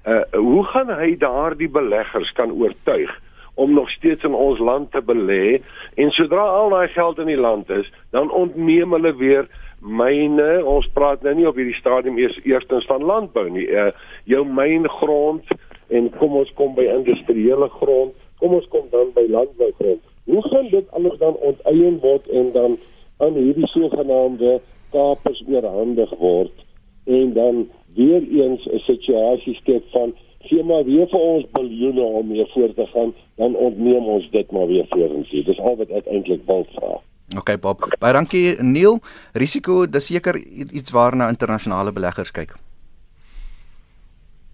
uh 0.05 0.21
hoe 0.31 0.63
gaan 0.63 0.89
hy 0.89 1.17
daardie 1.17 1.69
beleggers 1.69 2.31
kan 2.31 2.51
oortuig 2.51 3.11
om 3.53 3.73
nog 3.73 3.89
steeds 3.89 4.23
in 4.23 4.33
ons 4.33 4.59
land 4.59 4.91
te 4.91 5.01
belê 5.01 5.61
en 5.95 6.11
sodra 6.15 6.43
al 6.43 6.69
daai 6.69 6.87
geld 6.87 7.19
in 7.19 7.27
die 7.31 7.39
land 7.39 7.69
is, 7.69 7.89
dan 8.11 8.31
ontneem 8.31 8.93
hulle 8.95 9.15
weer 9.15 9.49
myne. 9.79 10.63
Ons 10.65 10.87
praat 10.95 11.23
nou 11.25 11.33
nie 11.35 11.47
op 11.49 11.57
hierdie 11.59 11.77
stadium 11.79 12.17
eers 12.21 12.39
eerstens 12.43 12.85
van 12.89 13.03
landbou 13.03 13.49
nie. 13.49 13.67
Uh 13.67 13.91
jou 14.29 14.45
myngrond 14.45 15.47
en 15.89 16.09
kom 16.19 16.37
ons 16.39 16.51
kom 16.55 16.75
by 16.77 16.85
industriële 16.93 17.69
grond. 17.81 18.15
Kom 18.39 18.55
ons 18.57 18.67
kom 18.73 18.87
dan 18.93 19.11
by 19.15 19.25
landbougrond. 19.29 20.01
Hoe 20.29 20.41
gaan 20.47 20.69
dit 20.69 20.91
alles 20.97 21.17
dan 21.19 21.35
onteien 21.35 21.99
word 21.99 22.27
en 22.29 22.51
dan 22.51 22.77
aan 23.21 23.37
hierdie 23.37 23.67
sogenaamde 23.67 24.59
kapers 24.91 25.43
oorhandig 25.47 26.13
word 26.19 26.65
en 27.05 27.33
dan 27.33 27.67
weer 27.95 28.21
eens 28.21 28.65
'n 28.65 28.79
situasie 28.79 29.55
skep 29.55 29.83
van 29.91 30.13
gee 30.47 30.63
maar 30.63 30.83
weer 30.85 31.07
vir 31.11 31.19
ons 31.19 31.45
biljoene 31.55 32.01
om 32.01 32.27
mee 32.27 32.45
voort 32.53 32.75
te 32.75 32.85
gaan, 32.93 33.13
dan 33.41 33.55
ontneem 33.55 34.09
ons 34.15 34.27
dit 34.31 34.51
maar 34.51 34.67
weer 34.67 34.85
vorentoe. 34.89 35.43
Dis 35.47 35.59
al 35.59 35.77
wat 35.79 35.89
ek 35.89 36.09
eintlik 36.11 36.43
wil 36.49 36.65
vra. 36.75 36.97
OK 37.37 37.53
Bob. 37.63 37.85
Baie 37.99 38.13
dankie 38.13 38.57
Neil. 38.63 38.99
Risiko, 39.33 39.85
dis 39.87 40.09
seker 40.11 40.37
iets 40.37 40.91
waarna 40.91 41.29
internasionale 41.31 41.93
beleggers 41.95 42.31
kyk. 42.35 42.55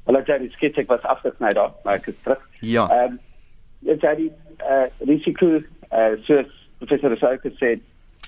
Hallo 0.07 0.21
Jerry, 0.23 0.49
skets 0.53 0.77
ek 0.79 0.91
was 0.91 1.03
afgesny 1.03 1.51
daar, 1.57 1.73
maar 1.83 1.97
ek 1.99 2.11
is 2.13 2.19
terug. 2.23 2.43
Ja. 2.61 2.85
Ehm 2.87 3.17
um, 3.17 3.19
ja 3.87 3.95
Jerry, 4.01 4.29
eh 4.57 4.85
uh, 4.85 5.07
risiko 5.09 5.49
eh 5.57 5.97
uh, 5.97 6.13
soos 6.27 6.53
professor 6.79 7.17
Sake 7.17 7.51
sê, 7.59 7.77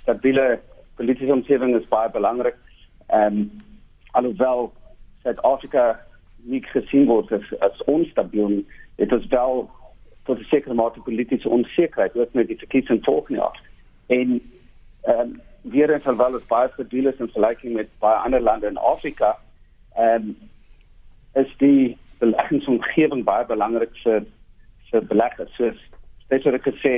stabiele 0.02 0.60
politieke 0.98 1.34
omgewing 1.34 1.76
is 1.78 1.88
baie 1.88 2.12
belangrik. 2.12 2.58
Ehm 3.08 3.40
um, 3.40 3.50
alhoewel 4.12 4.72
Suid-Afrika 5.24 6.00
nie 6.44 6.62
gesien 6.64 7.06
word 7.06 7.32
as, 7.32 7.46
as 7.60 7.84
onstabiel, 7.86 8.64
dit 8.96 9.12
is 9.12 9.28
wel 9.28 9.70
tot 10.24 10.40
'n 10.40 10.44
sekere 10.50 10.74
mate 10.74 11.00
politieke 11.00 11.50
onsekerheid 11.50 12.18
ook 12.18 12.34
met 12.34 12.48
die 12.48 12.58
verkiesing 12.58 13.04
volgende 13.04 13.40
jaar. 13.40 13.62
En 14.08 14.42
ehm 15.02 15.20
um, 15.20 15.42
weer 15.62 15.90
eens 15.90 16.06
alhoewel 16.06 16.34
het 16.34 16.48
baie 16.48 16.70
stabiel 16.74 17.08
is 17.08 17.20
in 17.20 17.26
vergelijking 17.26 17.74
met 17.74 17.88
baie 18.00 18.18
ander 18.18 18.42
lande 18.42 18.68
in 18.68 18.78
Afrika, 18.78 19.38
ehm 19.96 20.14
um, 20.14 20.38
is 21.34 21.58
die 21.58 21.98
beleggingsomgewing 22.18 23.24
baie 23.24 23.46
belangrik 23.46 23.96
vir 24.04 24.26
vir 24.92 25.06
beleggers. 25.06 25.56
Soos 25.56 25.82
spesifiek 26.26 26.66
gesê, 26.66 26.94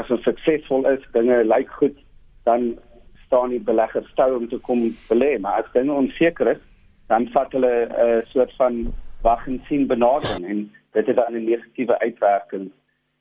as 0.00 0.10
ons 0.10 0.22
suksesvol 0.22 0.86
is, 0.86 1.04
dinge 1.12 1.44
lyk 1.44 1.70
goed, 1.70 1.96
dan 2.44 2.78
staan 3.26 3.48
die 3.48 3.60
beleggers 3.60 4.08
stou 4.12 4.36
om 4.36 4.48
te 4.48 4.58
kom 4.58 4.84
belê, 5.08 5.38
maar 5.40 5.62
as 5.62 5.72
dinge 5.72 5.92
onseker 5.92 6.54
is, 6.54 6.62
dan 7.12 7.28
vat 7.34 7.52
hulle 7.52 7.74
'n 7.86 7.92
uh, 8.06 8.20
soort 8.32 8.52
van 8.56 8.94
wag 9.22 9.46
en 9.46 9.60
sien 9.68 9.86
benadering 9.86 10.44
en 10.52 10.58
dit 10.96 11.06
het 11.06 11.16
dan 11.16 11.34
'n 11.36 11.44
negatiewe 11.44 11.98
uitwerking 11.98 12.70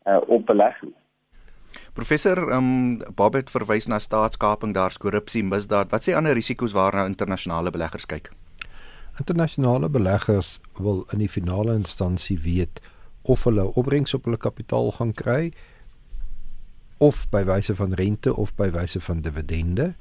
uh, 0.07 0.17
op 0.27 0.45
belegging. 0.45 0.93
Professor 1.93 2.38
um 2.51 3.00
Babet 3.15 3.51
verwys 3.51 3.88
na 3.88 4.00
staatskaping, 4.00 4.74
daar's 4.74 4.98
korrupsie, 4.98 5.43
misdaad. 5.43 5.91
Wat 5.91 6.03
sê 6.03 6.15
ander 6.15 6.33
risiko's 6.33 6.71
waarna 6.71 7.05
internasionale 7.05 7.71
beleggers 7.71 8.05
kyk? 8.05 8.31
Internasionale 9.19 9.89
beleggers 9.89 10.60
wil 10.79 11.05
in 11.12 11.19
die 11.19 11.29
finale 11.29 11.74
instansie 11.74 12.39
weet 12.39 12.81
of 13.21 13.43
hulle 13.43 13.75
opbrengs 13.75 14.13
op 14.13 14.24
hulle 14.25 14.38
kapitaal 14.38 14.91
gaan 14.91 15.13
kry 15.13 15.51
of 16.98 17.29
by 17.29 17.43
wyse 17.43 17.75
van 17.75 17.93
rente 17.93 18.36
of 18.36 18.55
by 18.55 18.69
wyse 18.71 19.00
van 19.00 19.21
dividende 19.21 19.93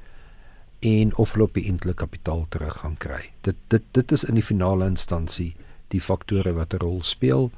en 0.81 1.17
of 1.17 1.33
hulle 1.33 1.45
op 1.45 1.55
die 1.55 1.67
eintlik 1.69 1.97
kapitaal 2.01 2.47
terug 2.49 2.79
gaan 2.81 2.97
kry. 2.97 3.31
Dit 3.45 3.57
dit 3.69 3.85
dit 3.93 4.13
is 4.13 4.25
in 4.25 4.35
die 4.35 4.45
finale 4.45 4.87
instansie 4.89 5.55
die 5.93 6.01
faktore 6.01 6.53
wat 6.57 6.75
'n 6.75 6.81
rol 6.81 7.03
speel. 7.03 7.51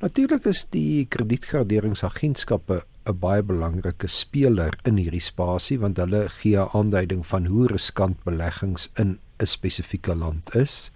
Natuurlik 0.00 0.46
is 0.46 0.64
die 0.70 1.06
kredietgraderingsagentskappe 1.06 2.82
'n 3.06 3.18
baie 3.18 3.42
belangrike 3.42 4.08
speler 4.08 4.78
in 4.84 4.96
hierdie 4.96 5.20
spasie 5.20 5.78
want 5.78 5.96
hulle 5.96 6.28
gee 6.28 6.56
'n 6.56 6.72
aanduiding 6.72 7.26
van 7.26 7.46
hoe 7.46 7.66
riskant 7.66 8.24
beleggings 8.24 8.88
in 8.94 9.18
'n 9.38 9.46
spesifieke 9.46 10.14
land 10.14 10.54
is. 10.54 10.90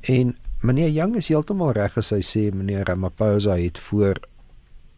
En 0.00 0.36
meneer 0.60 0.90
Young 0.90 1.16
is 1.16 1.28
heeltemal 1.28 1.72
reg 1.72 1.96
as 1.96 2.10
hy 2.10 2.20
sê 2.20 2.52
meneer 2.52 2.84
Ramaphosa 2.84 3.56
het 3.56 3.78
voor 3.78 4.16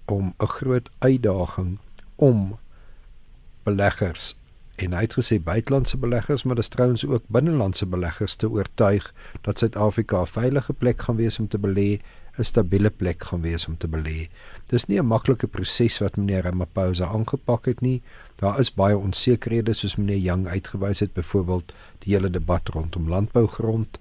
om 0.07 0.35
'n 0.39 0.47
groot 0.47 0.91
uitdaging 0.99 1.79
om 2.17 2.59
beleggers 3.63 4.35
en 4.83 4.95
hy 4.97 5.05
het 5.05 5.15
gesê 5.15 5.37
buitelandse 5.39 5.99
beleggers 6.03 6.43
maar 6.43 6.59
dis 6.59 6.71
trouens 6.75 7.05
ook 7.07 7.29
binnelandse 7.37 7.87
beleggers 7.87 8.35
te 8.35 8.49
oortuig 8.51 9.05
dat 9.47 9.59
Suid-Afrika 9.59 10.23
'n 10.23 10.27
veilige 10.27 10.73
plek 10.73 11.03
gaan 11.03 11.17
wees 11.17 11.39
om 11.39 11.49
te 11.49 11.59
belê, 11.59 12.01
'n 12.39 12.45
stabiele 12.45 12.91
plek 12.91 13.25
gaan 13.25 13.43
wees 13.43 13.67
om 13.69 13.77
te 13.77 13.89
belê. 13.89 14.29
Dis 14.71 14.87
nie 14.87 14.99
'n 14.99 15.07
maklike 15.07 15.47
proses 15.47 15.99
wat 15.99 16.17
meneer 16.17 16.43
Ramaphosa 16.43 17.07
aangepak 17.07 17.65
het 17.65 17.81
nie. 17.81 18.03
Daar 18.37 18.59
is 18.59 18.75
baie 18.75 18.99
onsekerhede 18.99 19.73
soos 19.73 19.97
meneer 19.97 20.19
Young 20.19 20.47
uitgewys 20.47 21.01
het, 21.01 21.13
byvoorbeeld 21.13 21.73
die 21.99 22.15
hele 22.15 22.31
debat 22.31 22.69
rondom 22.69 23.09
landbougrond. 23.09 23.99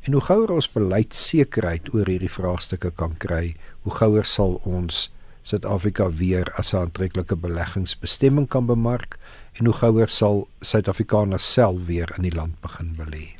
En 0.00 0.12
hoe 0.12 0.20
gouer 0.20 0.50
ons 0.50 0.72
beleid 0.72 1.14
sekerheid 1.14 1.94
oor 1.94 2.06
hierdie 2.06 2.30
vraagstukke 2.30 2.90
kan 2.90 3.16
kry, 3.16 3.56
hoe 3.82 3.92
gouer 3.92 4.24
sal 4.24 4.60
ons 4.64 5.10
Suid-Afrika 5.48 6.10
weer 6.12 6.44
as 6.60 6.74
'n 6.74 6.76
aantreklike 6.76 7.36
beleggingsbestemming 7.36 8.48
kan 8.48 8.66
bemark 8.66 9.16
en 9.52 9.64
hoe 9.64 9.74
gouer 9.74 10.08
sal 10.08 10.48
Suid-Afrikaners 10.60 11.52
self 11.52 11.86
weer 11.86 12.12
in 12.16 12.22
die 12.22 12.34
land 12.34 12.60
begin 12.60 12.96
belê. 12.96 13.32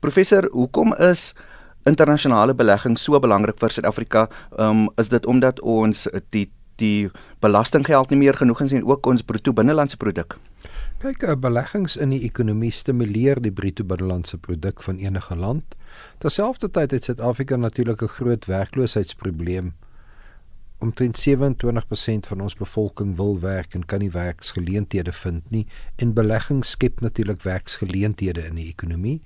Professor, 0.00 0.48
hoekom 0.52 0.94
is 0.94 1.34
internasionale 1.84 2.54
belegging 2.54 2.98
so 2.98 3.20
belangrik 3.20 3.58
vir 3.58 3.70
Suid-Afrika? 3.70 4.28
Um 4.58 4.88
is 4.96 5.08
dit 5.08 5.26
omdat 5.26 5.60
ons 5.60 6.08
die 6.30 6.50
die 6.76 7.10
belastinggeld 7.40 8.10
nie 8.10 8.18
meer 8.18 8.34
genoeg 8.34 8.60
is 8.60 8.72
en 8.72 8.86
ook 8.88 9.06
ons 9.06 9.22
bruto 9.22 9.52
binnelandse 9.52 9.96
produk? 9.96 10.38
Kyk, 10.98 11.26
beleggings 11.40 11.96
in 11.96 12.10
die 12.10 12.24
ekonomie 12.24 12.72
stimuleer 12.72 13.40
die 13.42 13.52
bruto 13.52 13.84
binnelandse 13.84 14.38
produk 14.38 14.82
van 14.82 14.96
enige 14.96 15.36
land. 15.36 15.76
Terselfdertyd 16.18 16.90
het 16.90 17.04
Suid-Afrika 17.04 17.56
natuurlik 17.56 18.02
'n 18.02 18.08
groot 18.08 18.44
werkloosheidsprobleem 18.46 19.74
omtrent 20.82 21.18
27% 21.28 22.28
van 22.28 22.40
ons 22.40 22.56
bevolking 22.58 23.14
wil 23.16 23.36
werk 23.40 23.74
en 23.78 23.86
kan 23.86 24.02
nie 24.02 24.10
werksgeleenthede 24.10 25.12
vind 25.14 25.50
nie 25.54 25.66
en 26.02 26.14
belegging 26.16 26.64
skep 26.66 27.00
natuurlik 27.00 27.42
werksgeleenthede 27.46 28.46
in 28.50 28.58
die 28.58 28.68
ekonomie 28.68 29.20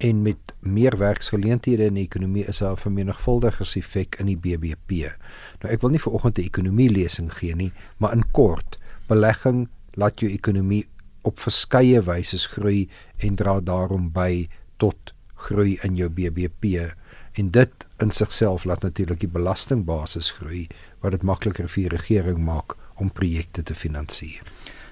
en 0.00 0.22
met 0.22 0.54
meer 0.60 0.96
werksgeleenthede 0.96 1.90
in 1.90 1.98
die 1.98 2.06
ekonomie 2.06 2.46
is 2.48 2.62
daar 2.62 2.72
'n 2.72 2.84
vermenigvuldiger 2.84 3.72
effek 3.76 4.16
in 4.18 4.26
die 4.26 4.36
BBP. 4.36 5.12
Nou 5.60 5.72
ek 5.72 5.80
wil 5.80 5.90
nie 5.90 6.00
vanoggend 6.00 6.38
'n 6.38 6.42
ekonomie 6.42 6.90
lesing 6.90 7.32
gee 7.32 7.54
nie, 7.54 7.72
maar 7.98 8.12
in 8.12 8.30
kort, 8.30 8.78
belegging 9.06 9.68
laat 9.92 10.20
jou 10.20 10.32
ekonomie 10.32 10.86
op 11.22 11.38
verskeie 11.38 12.00
wyse 12.02 12.38
groei 12.48 12.88
en 13.16 13.34
dra 13.34 13.60
daarom 13.60 14.10
by 14.12 14.48
tot 14.76 15.14
groei 15.34 15.78
in 15.82 15.96
jou 15.96 16.08
BBP 16.08 16.94
en 17.32 17.50
dit 17.50 17.86
in 17.98 18.10
sigself 18.10 18.64
laat 18.64 18.82
natuurlik 18.82 19.20
die 19.20 19.28
belastingbasis 19.28 20.30
groei 20.30 20.68
wat 21.00 21.12
dit 21.12 21.22
makliker 21.22 21.68
vir 21.68 21.82
die 21.82 21.96
regering 21.96 22.44
maak 22.44 22.76
om 23.00 23.10
projekte 23.10 23.62
te 23.62 23.74
finansier. 23.74 24.42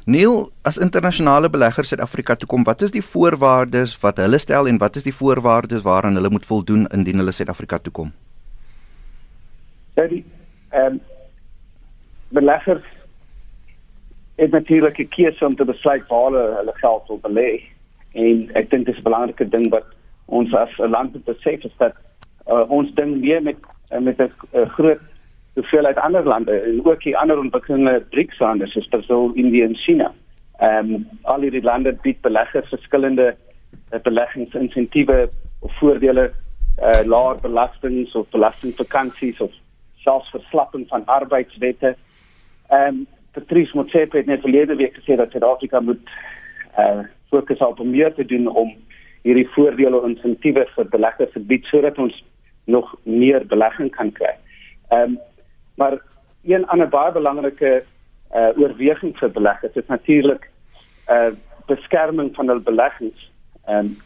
Neil, 0.08 0.48
as 0.64 0.78
internasionale 0.80 1.50
beleggers 1.52 1.90
Suid-Afrika 1.92 2.34
toe 2.36 2.48
kom, 2.48 2.64
wat 2.64 2.82
is 2.82 2.94
die 2.94 3.04
voorwaardes 3.04 3.92
wat 4.00 4.16
hulle 4.22 4.38
stel 4.40 4.68
en 4.70 4.78
wat 4.80 4.96
is 4.96 5.04
die 5.04 5.12
voorwaardes 5.12 5.84
waaraan 5.84 6.16
hulle 6.16 6.30
moet 6.32 6.46
voldoen 6.48 6.86
indien 6.96 7.20
hulle 7.20 7.34
Suid-Afrika 7.36 7.78
toe 7.78 7.92
kom? 7.92 8.12
Ehm 9.98 10.22
um, 10.72 11.00
beleggers 12.28 12.84
het 14.38 14.50
natuurlik 14.50 14.98
'n 14.98 15.08
keuse 15.08 15.46
om 15.46 15.56
te 15.56 15.64
besluit 15.64 16.06
waar 16.08 16.24
hulle 16.30 16.54
hulle 16.56 16.74
geld 16.74 17.06
wil 17.08 17.20
belê 17.22 17.62
en 18.12 18.50
ek 18.54 18.70
dink 18.70 18.86
dit 18.86 18.94
is 18.94 19.00
'n 19.00 19.08
belangrike 19.08 19.48
ding 19.48 19.68
wat 19.70 19.86
ons 20.24 20.54
as 20.54 20.72
'n 20.78 20.90
land 20.90 21.12
moet 21.12 21.24
besef 21.24 21.64
is 21.64 21.76
dat 21.76 21.94
uh, 22.46 22.70
ons 22.70 22.94
ding 22.94 23.20
weer 23.20 23.42
met 23.42 23.56
met 24.00 24.20
'n 24.20 24.32
groot 24.76 25.00
hoeveelheid 25.58 25.98
ander 25.98 26.24
lande 26.24 26.60
en 26.60 26.80
ook 26.84 27.02
die 27.02 27.16
ander 27.18 27.38
ontwikkelende 27.38 28.00
BRICS-lande 28.10 28.66
soos 28.66 28.88
Brazil, 28.88 29.30
Indië 29.34 29.62
en 29.62 29.76
China. 29.76 30.12
Ehm 30.58 30.94
um, 30.94 31.06
al 31.22 31.40
hierdie 31.40 31.62
lande 31.62 31.92
bied 32.02 32.20
beleggers 32.20 32.68
verskillende 32.68 33.36
uh, 33.92 34.00
beleggingsinsentiewe 34.02 35.28
of 35.60 35.78
voordele, 35.78 36.30
uh, 36.82 37.00
laer 37.04 37.40
belastings 37.42 38.14
of 38.14 38.28
belastingvakansies 38.30 39.40
of 39.40 39.52
selfs 39.96 40.30
verslapping 40.30 40.88
van 40.88 41.06
arbeidswette. 41.06 41.96
Ehm 42.68 42.94
um, 42.94 43.06
Patrice 43.32 43.76
Motsepe 43.76 44.16
het 44.16 44.26
net 44.26 44.40
verlede 44.40 44.76
week 44.76 44.94
gesê 44.94 45.16
dat 45.16 45.30
Suid-Afrika 45.30 45.80
moet 45.80 46.10
eh 46.74 46.84
uh, 46.84 47.04
fokus 47.28 47.58
op 47.58 47.84
meer 47.84 48.14
te 48.14 48.24
doen 48.24 48.48
om 48.48 48.74
hierdie 49.22 49.48
voordele 49.48 50.02
en 50.02 50.14
insentiewe 50.14 50.66
vir 50.74 50.88
beleggers 50.88 51.32
te 51.32 51.40
bied 51.40 51.64
sodat 51.64 51.98
ons 51.98 52.24
nog 52.64 52.94
meer 53.02 53.46
belegging 53.46 53.90
kan 53.90 54.12
kry. 54.12 54.34
Ehm 54.88 55.02
um, 55.02 55.18
maar 55.78 55.99
een 56.42 56.66
ander 56.66 56.88
baie 56.88 57.12
belangrike 57.12 57.85
uh 58.35 58.50
oorweging 58.61 59.14
vir 59.18 59.30
beleggers 59.32 59.76
is 59.80 59.87
natuurlik 59.88 60.50
uh 61.08 61.30
beskerming 61.68 62.35
van 62.37 62.49
hul 62.49 62.61
beleggings 62.64 63.30
um, 63.68 63.97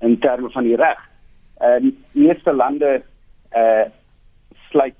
in 0.00 0.18
terme 0.18 0.50
van 0.50 0.66
die 0.66 0.76
reg. 0.76 0.98
Uh, 1.62 1.92
meeste 2.12 2.52
lande 2.52 3.02
uh 3.56 3.86
sluit 4.70 4.98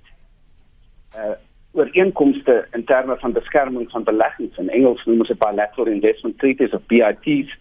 uh 1.16 1.34
ooreenkomste 1.72 2.66
in 2.76 2.84
terme 2.84 3.16
van 3.18 3.32
beskerming 3.32 3.90
van 3.90 4.04
beleggings. 4.04 4.58
In 4.58 4.68
Engels 4.70 5.04
noem 5.04 5.24
ons 5.24 5.28
dit 5.28 5.38
bilateral 5.38 5.92
investment 5.94 6.38
treaties 6.38 6.74
of 6.76 6.86
BITs 6.86 7.54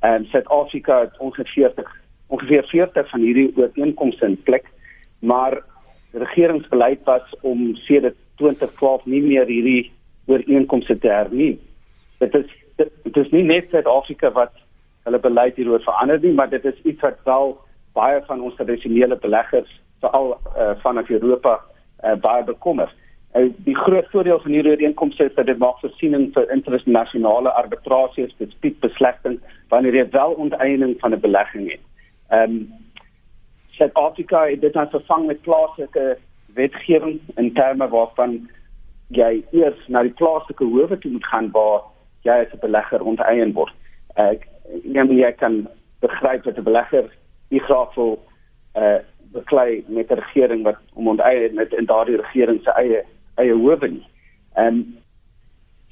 en 0.00 0.26
Suid-Afrika 0.30 1.00
het 1.00 1.18
ongeveer 1.18 1.52
40 1.54 1.94
ongeveer 2.26 2.64
40 2.64 3.10
van 3.10 3.20
hierdie 3.20 3.52
ooreenkomste 3.56 4.26
in 4.26 4.42
plek. 4.42 4.70
Maar 5.18 5.62
regeringsbeleid 6.16 7.04
was 7.04 7.34
om 7.40 7.74
sedert 7.86 8.16
2012 8.40 9.04
nie 9.04 9.22
meer 9.22 9.46
hierdie 9.46 9.92
ooreenkomste 10.26 10.98
te 10.98 11.08
hernie. 11.08 11.56
Dit 12.18 12.34
is 12.34 12.46
dit, 12.76 12.92
dit 13.04 13.16
is 13.16 13.32
nie 13.32 13.44
net 13.46 13.70
Suid-Afrika 13.70 14.30
wat 14.36 14.52
hulle 15.06 15.20
beleid 15.22 15.56
hieroor 15.56 15.80
verander 15.84 16.20
nie, 16.20 16.34
maar 16.34 16.50
dit 16.50 16.64
is 16.64 16.78
iets 16.84 17.00
wat 17.04 17.18
wel 17.24 17.54
baie 17.96 18.20
van 18.26 18.42
ons 18.44 18.56
tradisionele 18.58 19.16
beleggers 19.22 19.70
veral 20.04 20.34
uh, 20.34 20.72
vanaf 20.82 21.10
Europa 21.10 21.60
uh, 22.04 22.16
baie 22.20 22.44
bekommer. 22.44 22.92
Uh, 23.36 23.48
die 23.64 23.76
groot 23.76 24.08
voordeel 24.12 24.40
van 24.42 24.52
hierdie 24.52 24.74
ooreenkomste 24.74 25.28
is 25.30 25.36
dat 25.38 25.48
dit 25.48 25.58
maak 25.62 25.78
voorsiening 25.80 26.28
vir 26.34 26.50
internasionale 26.52 27.52
arbitrasies, 27.62 28.34
dit 28.40 28.80
beslegting 28.84 29.38
wanneer 29.72 29.96
jy 29.96 30.08
wel 30.12 30.36
onteiening 30.46 30.96
van 31.00 31.14
'n 31.14 31.20
belegging 31.20 31.70
het. 31.70 31.84
Ehm 32.28 32.58
um, 32.58 32.84
Suid-Afrika 33.76 34.46
het 34.48 34.60
dit 34.60 34.74
nou 34.74 34.86
vervang 34.90 35.26
met 35.26 35.42
plaaslike 35.42 36.16
wetgewing 36.54 37.20
in 37.36 37.52
terme 37.54 37.88
waarvan 37.88 38.38
jy 39.08 39.44
eers 39.52 39.82
na 39.92 40.02
die 40.02 40.14
plaaslike 40.18 40.64
howe 40.64 40.98
toe 40.98 41.10
moet 41.12 41.26
gaan 41.30 41.50
waar 41.52 41.82
jy 42.26 42.38
as 42.44 42.52
'n 42.52 42.64
belegger 42.64 43.02
onteien 43.02 43.52
word. 43.52 43.74
Ek 44.16 44.48
neem 44.84 45.12
jy 45.12 45.32
kan 45.32 45.68
begryp 46.00 46.44
dat 46.44 46.58
'n 46.58 46.62
belegger 46.62 47.10
nie 47.50 47.60
graag 47.60 47.94
wil 47.94 48.18
uh, 48.76 48.98
beklei 49.32 49.84
met 49.88 50.10
'n 50.10 50.20
regering 50.24 50.62
wat 50.62 50.78
om 50.94 51.08
onteien 51.08 51.54
met 51.54 51.72
in 51.72 51.86
daardie 51.86 52.16
regering 52.16 52.62
se 52.62 52.70
eie 52.70 53.04
eie 53.34 53.52
howe 53.52 53.88
nie. 53.88 54.06
Ehm, 54.54 54.82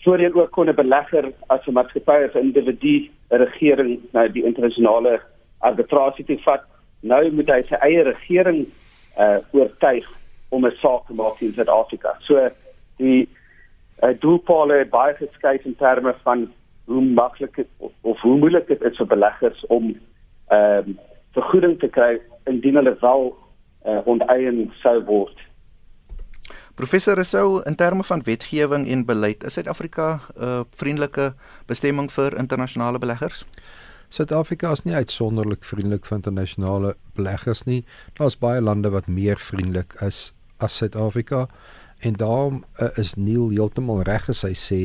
voorheen 0.04 0.34
ook 0.34 0.50
kon 0.50 0.68
'n 0.68 0.74
belegger 0.74 1.32
as 1.46 1.66
'n 1.66 1.72
maatskappy 1.72 2.24
of 2.24 2.34
'n 2.34 2.38
individu 2.38 3.08
'n 3.30 3.36
regering 3.36 4.00
na 4.12 4.28
die 4.28 4.44
internasionale 4.44 5.20
arbitrasie 5.58 6.24
toe 6.24 6.38
vat 6.38 6.64
nou 7.04 7.22
moet 7.36 7.50
hy 7.52 7.60
sy 7.68 7.80
eie 7.86 8.02
regering 8.06 8.64
uh 9.20 9.38
oortuig 9.52 10.06
om 10.54 10.66
'n 10.66 10.76
saak 10.80 11.06
te 11.06 11.14
maak 11.14 11.40
in 11.40 11.54
Suid-Afrika. 11.54 12.16
So 12.26 12.48
die 12.96 13.28
uh, 14.02 14.14
doelpale 14.20 14.84
baie 14.90 15.14
geskuif 15.14 15.64
in 15.64 15.76
terme 15.76 16.14
van 16.22 16.48
hoe 16.84 17.02
maklik 17.02 17.64
of, 17.78 17.92
of 18.00 18.20
hoe 18.20 18.36
moeilik 18.38 18.68
dit 18.68 18.82
is 18.82 18.96
vir 18.96 19.06
beleggers 19.06 19.66
om 19.66 19.94
ehm 20.48 20.90
uh, 20.90 20.96
vergoeding 21.34 21.78
te 21.80 21.88
kry 21.90 22.20
indien 22.46 22.76
hulle 22.78 22.92
wel 23.00 23.24
uh, 23.86 24.00
onteien 24.06 24.68
sou 24.82 25.00
word. 25.04 25.40
Professor 26.74 27.14
Rousseau, 27.14 27.62
in 27.66 27.74
terme 27.74 28.04
van 28.04 28.22
wetgewing 28.22 28.86
en 28.88 29.04
beleid, 29.06 29.42
is 29.44 29.52
Suid-Afrika 29.52 30.20
'n 30.36 30.44
uh, 30.44 30.60
vriendelike 30.76 31.34
bestemming 31.66 32.12
vir 32.12 32.38
internasionale 32.38 32.98
beleggers? 32.98 33.44
Suid-Afrika 34.08 34.72
is 34.72 34.84
nie 34.84 34.94
uitsonderlik 34.94 35.64
vriendelik 35.64 36.06
vir 36.06 36.18
internasionale 36.18 36.94
beleggers 37.16 37.64
nie. 37.66 37.84
Daar's 38.18 38.36
baie 38.38 38.60
lande 38.60 38.90
wat 38.94 39.08
meer 39.08 39.40
vriendelik 39.40 39.96
is 40.02 40.32
as 40.58 40.76
Suid-Afrika 40.76 41.46
en 42.00 42.12
daarom 42.20 42.64
uh, 42.80 42.88
is 42.98 43.14
Neil 43.14 43.50
heeltemal 43.50 44.02
reg 44.02 44.28
as 44.28 44.44
hy 44.46 44.54
sê 44.58 44.80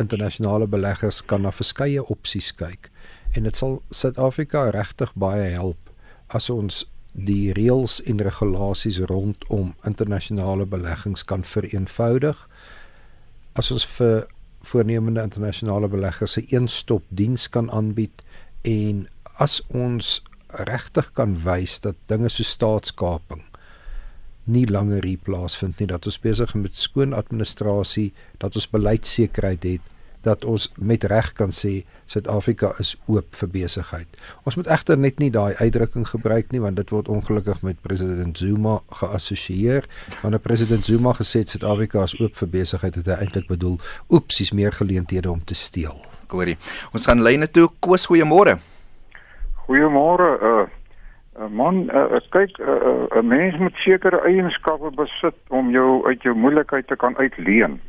internasionale 0.00 0.66
beleggers 0.66 1.20
kan 1.26 1.44
na 1.44 1.52
verskeie 1.54 2.02
opsies 2.12 2.52
kyk 2.56 2.90
en 3.36 3.46
dit 3.46 3.56
sal 3.56 3.78
Suid-Afrika 3.94 4.68
regtig 4.74 5.12
baie 5.14 5.50
help 5.54 5.90
as 6.36 6.50
ons 6.52 6.84
die 7.12 7.52
reëls 7.56 7.98
en 8.10 8.22
regulasies 8.22 9.00
rondom 9.10 9.72
internasionale 9.86 10.66
beleggings 10.66 11.24
kan 11.26 11.42
vereenvoudig 11.46 12.44
as 13.58 13.70
ons 13.74 13.86
vir 13.96 14.28
voornemende 14.60 15.22
internasionale 15.22 15.88
beleggers 15.88 16.32
se 16.32 16.44
een-stop 16.48 17.04
diens 17.08 17.48
kan 17.48 17.70
aanbied 17.70 18.22
en 18.62 19.06
as 19.40 19.60
ons 19.68 20.22
regtig 20.46 21.12
kan 21.12 21.36
wys 21.44 21.78
dat 21.80 21.96
dinge 22.06 22.28
so 22.28 22.44
staatskaping 22.44 23.44
nie 24.44 24.66
langer 24.66 25.04
hier 25.06 25.22
plaasvind 25.22 25.78
nie 25.80 25.88
dat 25.90 26.06
ons 26.06 26.18
besig 26.20 26.54
is 26.54 26.62
met 26.62 26.76
skoon 26.76 27.14
administrasie 27.16 28.10
dat 28.42 28.56
ons 28.58 28.68
beleidsekerheid 28.70 29.66
het 29.68 29.96
dat 30.22 30.44
ons 30.44 30.68
met 30.76 31.04
reg 31.04 31.32
kan 31.32 31.52
sê 31.54 31.84
Suid-Afrika 32.10 32.72
is 32.78 32.96
oop 33.06 33.36
vir 33.38 33.48
besigheid. 33.48 34.18
Ons 34.44 34.56
moet 34.58 34.66
egter 34.66 34.98
net 34.98 35.20
nie 35.22 35.30
daai 35.30 35.54
uitdrukking 35.60 36.08
gebruik 36.08 36.50
nie 36.52 36.60
want 36.60 36.76
dit 36.76 36.90
word 36.90 37.08
ongelukkig 37.08 37.62
met 37.62 37.80
president 37.82 38.38
Zuma 38.38 38.80
geassosieer. 39.00 39.86
Wanneer 40.22 40.42
president 40.44 40.84
Zuma 40.84 41.14
gesê 41.16 41.44
het 41.44 41.54
Suid-Afrika 41.54 42.02
is 42.08 42.16
oop 42.20 42.36
vir 42.42 42.48
besigheid, 42.48 42.98
het 43.00 43.06
hy 43.06 43.20
eintlik 43.24 43.48
bedoel 43.48 43.78
oepsies 44.10 44.52
meer 44.52 44.72
geleenthede 44.72 45.30
om 45.30 45.44
te 45.44 45.54
steel. 45.54 45.96
Hoorie. 46.30 46.58
Ons 46.94 47.08
gaan 47.10 47.22
lyne 47.22 47.48
toe. 47.50 47.68
Koos, 47.80 48.06
goeiemôre. 48.10 48.58
Goeiemôre. 49.66 50.36
Uh 50.42 50.68
Uh, 51.40 51.46
man, 51.48 51.88
uh, 51.94 52.20
kyk, 52.34 52.58
'n 52.58 52.68
uh, 52.68 53.06
uh, 53.16 53.22
mens 53.22 53.56
moet 53.56 53.74
sekere 53.74 54.20
eienskappe 54.28 54.90
besit 54.90 55.36
om 55.48 55.70
jou 55.70 56.04
uit 56.06 56.22
jou 56.22 56.34
moeilikheid 56.34 56.86
te 56.86 56.96
kan 56.96 57.16
uitleen 57.16 57.80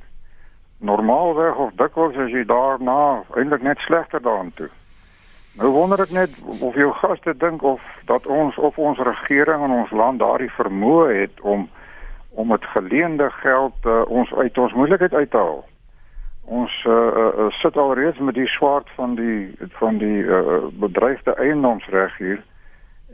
normaalweg 0.81 1.55
of 1.55 1.73
dikwels 1.79 2.17
as 2.17 2.31
jy 2.33 2.43
daarna 2.45 3.23
eintlik 3.37 3.61
net 3.61 3.81
slegter 3.85 4.21
daaraan 4.21 4.53
toe. 4.55 4.69
Nou 5.59 5.69
wonder 5.75 5.99
ek 5.99 6.13
net 6.15 6.35
of 6.59 6.75
jou 6.79 6.91
gaste 7.01 7.33
dink 7.37 7.63
of 7.63 7.81
dat 8.07 8.27
ons 8.27 8.55
of 8.57 8.77
ons 8.77 8.99
regering 9.03 9.63
in 9.65 9.73
ons 9.75 9.91
land 9.91 10.19
daardie 10.19 10.51
vermoë 10.55 11.07
het 11.21 11.41
om 11.41 11.67
om 12.31 12.53
dit 12.55 12.65
geleende 12.73 13.27
geld 13.41 13.85
uh, 13.85 14.01
ons 14.07 14.33
uit 14.33 14.57
ons 14.57 14.73
moeilikheid 14.73 15.13
uit 15.13 15.31
te 15.31 15.37
haal. 15.37 15.65
Ons 16.45 16.71
uh, 16.87 16.93
uh, 16.93 17.49
sit 17.59 17.77
al 17.77 17.93
reeds 17.99 18.19
met 18.23 18.35
die 18.39 18.47
swaard 18.47 18.87
van 18.95 19.15
die 19.19 19.51
van 19.79 19.99
die 19.99 20.23
uh, 20.23 20.63
bedreigde 20.79 21.35
eiendomsreg 21.35 22.17
hier 22.17 22.39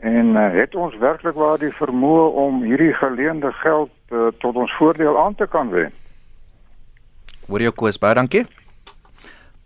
en 0.00 0.36
uh, 0.36 0.50
het 0.54 0.74
ons 0.74 0.94
werklik 1.02 1.34
waar 1.34 1.58
die 1.58 1.74
vermoë 1.74 2.28
om 2.46 2.62
hierdie 2.62 2.94
geleende 2.94 3.50
geld 3.52 3.90
uh, 4.14 4.30
tot 4.38 4.54
ons 4.54 4.76
voordeel 4.78 5.18
aan 5.18 5.34
te 5.34 5.46
kan 5.50 5.74
wend. 5.74 5.94
Hoor 7.48 7.62
jou 7.64 7.70
Koos, 7.72 7.96
baie 7.96 8.12
dankie. 8.12 8.42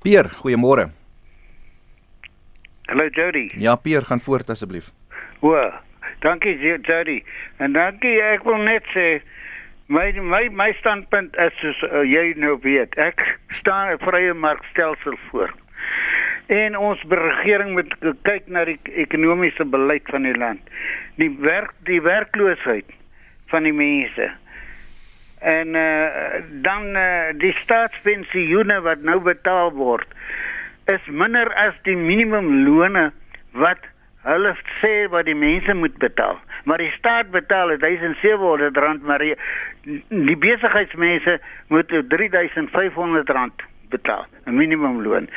Pier, 0.05 0.29
goeiemôre. 0.39 0.85
Hallo 2.87 3.09
Jody. 3.11 3.49
Ja, 3.59 3.75
Pier, 3.75 4.05
gaan 4.07 4.21
voort 4.23 4.51
asseblief. 4.55 4.93
O, 5.43 5.57
dankie 6.23 6.55
Jody. 6.63 7.25
En 7.59 7.75
dankie, 7.75 8.21
ek 8.23 8.47
wil 8.47 8.63
net 8.63 8.87
sê 8.95 9.07
my 9.91 10.13
my 10.15 10.45
my 10.55 10.69
standpunt 10.79 11.35
is 11.43 11.59
soos 11.59 11.81
uh, 11.89 12.05
jy 12.07 12.37
nou 12.39 12.55
weet. 12.63 12.95
Ek 13.03 13.19
staan 13.59 13.91
'n 13.97 13.99
vrye 13.99 14.35
markstelsel 14.35 15.19
voor. 15.31 15.51
En 16.47 16.79
ons 16.79 17.03
regering 17.11 17.75
moet 17.75 17.91
kyk 18.23 18.47
na 18.47 18.63
die 18.65 18.79
ekonomiese 18.95 19.65
beleid 19.65 20.07
van 20.07 20.23
die 20.23 20.39
land. 20.39 20.63
Die 21.19 21.35
werk 21.43 21.75
die 21.91 22.01
werkloosheid 22.01 22.87
van 23.51 23.67
die 23.67 23.75
mense 23.75 24.31
en 25.43 25.75
uh, 25.75 26.43
dan 26.63 26.97
uh, 26.97 27.33
die 27.39 27.53
staatspensioene 27.63 28.81
wat 28.87 29.03
nou 29.03 29.19
betaal 29.21 29.73
word 29.75 30.07
is 30.91 31.03
minder 31.07 31.51
as 31.59 31.75
die 31.87 31.97
minimumlone 31.99 33.11
wat 33.59 33.83
hulle 34.27 34.53
sê 34.79 34.93
wat 35.11 35.27
die 35.27 35.39
mense 35.39 35.75
moet 35.75 35.97
betaal. 36.03 36.39
Maar 36.65 36.79
die 36.79 36.93
staat 36.95 37.31
betaal 37.35 37.75
1700 37.83 38.77
rand 38.77 39.03
maar 39.03 39.23
die, 39.23 39.35
die 40.09 40.39
besigheidsmense 40.39 41.39
moet 41.75 41.91
3500 42.15 43.31
rand 43.35 43.67
betaal 43.91 44.27
'n 44.47 44.55
minimumloon. 44.57 45.29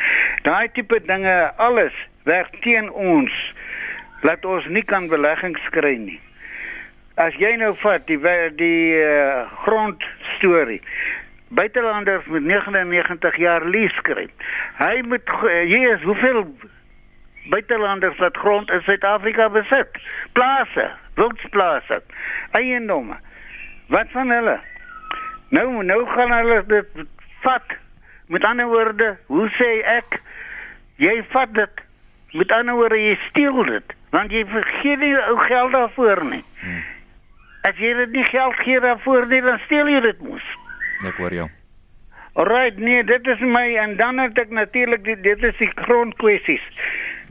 Daai 0.44 0.70
tipe 0.74 1.02
dinge 1.06 1.52
alles 1.58 1.94
werk 2.24 2.62
teen 2.62 2.92
ons 2.92 3.34
laat 4.22 4.46
ons 4.46 4.66
nie 4.68 4.86
kan 4.86 5.08
beleggings 5.08 5.66
kry 5.74 5.98
nie 5.98 6.20
as 7.22 7.36
jy 7.40 7.56
nou 7.62 7.74
vat 7.84 8.08
die 8.08 8.20
die 8.60 9.02
uh, 9.02 9.46
grond 9.64 10.04
storie 10.36 10.82
buitelanders 11.56 12.26
met 12.26 12.44
99 12.44 13.38
jaar 13.38 13.66
lease 13.66 14.02
kry 14.08 14.28
hy 14.80 14.96
moet 15.08 15.36
hier 15.44 15.94
is 15.96 16.04
hoeveel 16.04 16.44
buitelanders 17.54 18.18
wat 18.18 18.38
grond 18.38 18.72
in 18.74 18.82
Suid-Afrika 18.88 19.50
besit 19.50 20.02
plase 20.34 20.90
wildsplase 21.16 22.02
eiendomme 22.58 23.20
Wat 23.88 24.08
van 24.10 24.30
hulle? 24.30 24.60
Nou 25.50 25.84
nou 25.84 26.06
gaan 26.08 26.32
hulle 26.32 26.64
dit 26.68 26.88
vat. 27.42 27.64
Met 28.28 28.44
ander 28.44 28.66
woorde, 28.66 29.18
hoe 29.26 29.50
sê 29.50 29.82
ek? 29.86 30.22
Jy 30.96 31.22
vat 31.30 31.54
dit. 31.54 31.84
Met 32.32 32.52
ander 32.52 32.74
woorde, 32.74 32.98
jy 32.98 33.14
steel 33.30 33.64
dit, 33.64 33.94
want 34.10 34.32
jy 34.34 34.42
vergeet 34.50 35.00
nie 35.00 35.14
ou 35.30 35.38
geld 35.40 35.72
daarvoor 35.72 36.24
nie. 36.26 36.42
Hmm. 36.60 36.82
As 37.66 37.78
jy 37.82 37.94
dit 37.98 38.12
nie 38.12 38.26
geld 38.30 38.56
gee 38.64 38.80
daarvoor 38.80 39.28
nie, 39.32 39.42
dan 39.42 39.60
steel 39.66 39.90
jy 39.90 40.02
dit 40.06 40.22
mos. 40.22 40.46
Ek 41.06 41.18
hoor 41.22 41.34
jou. 41.34 41.48
Alright, 42.36 42.78
nee, 42.78 43.04
dit 43.04 43.28
is 43.32 43.40
my 43.40 43.66
en 43.80 43.96
dan 43.98 44.20
het 44.20 44.38
ek 44.38 44.52
natuurlik 44.52 45.06
dit 45.24 45.44
is 45.50 45.58
die 45.58 45.72
grondkwessies. 45.76 46.64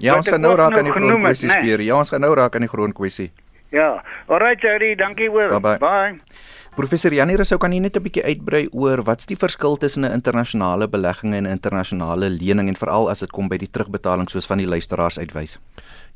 Ja, 0.03 0.17
ons 0.17 0.29
gaan 0.29 0.41
nou 0.41 0.55
raak 0.57 0.79
aan 0.79 0.89
die 0.89 0.97
grondkwessies. 0.97 1.53
Nee. 1.53 1.85
Ja, 1.85 1.99
ons 1.99 2.11
gaan 2.11 2.25
nou 2.25 2.33
raak 2.35 2.57
aan 2.57 2.65
die 2.65 2.73
grondkwessie. 2.73 3.31
Ja. 3.75 4.03
Alright, 4.27 4.63
Jerry, 4.63 4.95
dankie 4.95 5.29
hoor. 5.29 5.49
Bye 5.49 5.61
bye. 5.61 5.79
bye. 5.79 6.43
Professor 6.75 7.13
Janie 7.15 7.37
Rousseau 7.39 7.59
kan 7.63 7.73
jy 7.73 7.79
net 7.79 7.97
'n 7.97 8.03
bietjie 8.03 8.25
uitbrei 8.25 8.67
oor 8.73 9.03
wat's 9.07 9.27
die 9.27 9.37
verskil 9.39 9.77
tussen 9.77 10.05
'n 10.05 10.13
internasionale 10.13 10.89
belegging 10.89 11.35
en 11.35 11.47
'n 11.47 11.51
internasionale 11.51 12.31
lening 12.31 12.69
en 12.69 12.77
veral 12.77 13.11
as 13.11 13.21
dit 13.21 13.31
kom 13.31 13.49
by 13.49 13.59
die 13.59 13.71
terugbetaling 13.71 14.29
soos 14.29 14.47
van 14.47 14.59
die 14.59 14.67
luisteraars 14.67 15.19
uitwys? 15.19 15.59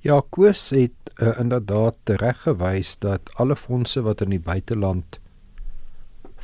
Ja, 0.00 0.20
Koos 0.30 0.70
het 0.70 0.92
uh, 1.18 1.32
inderdaad 1.40 1.96
reg 2.22 2.42
gewys 2.42 2.92
dat 3.02 3.32
alle 3.34 3.56
fondse 3.56 4.02
wat 4.06 4.20
in 4.22 4.30
die 4.30 4.38
buiteland 4.38 5.16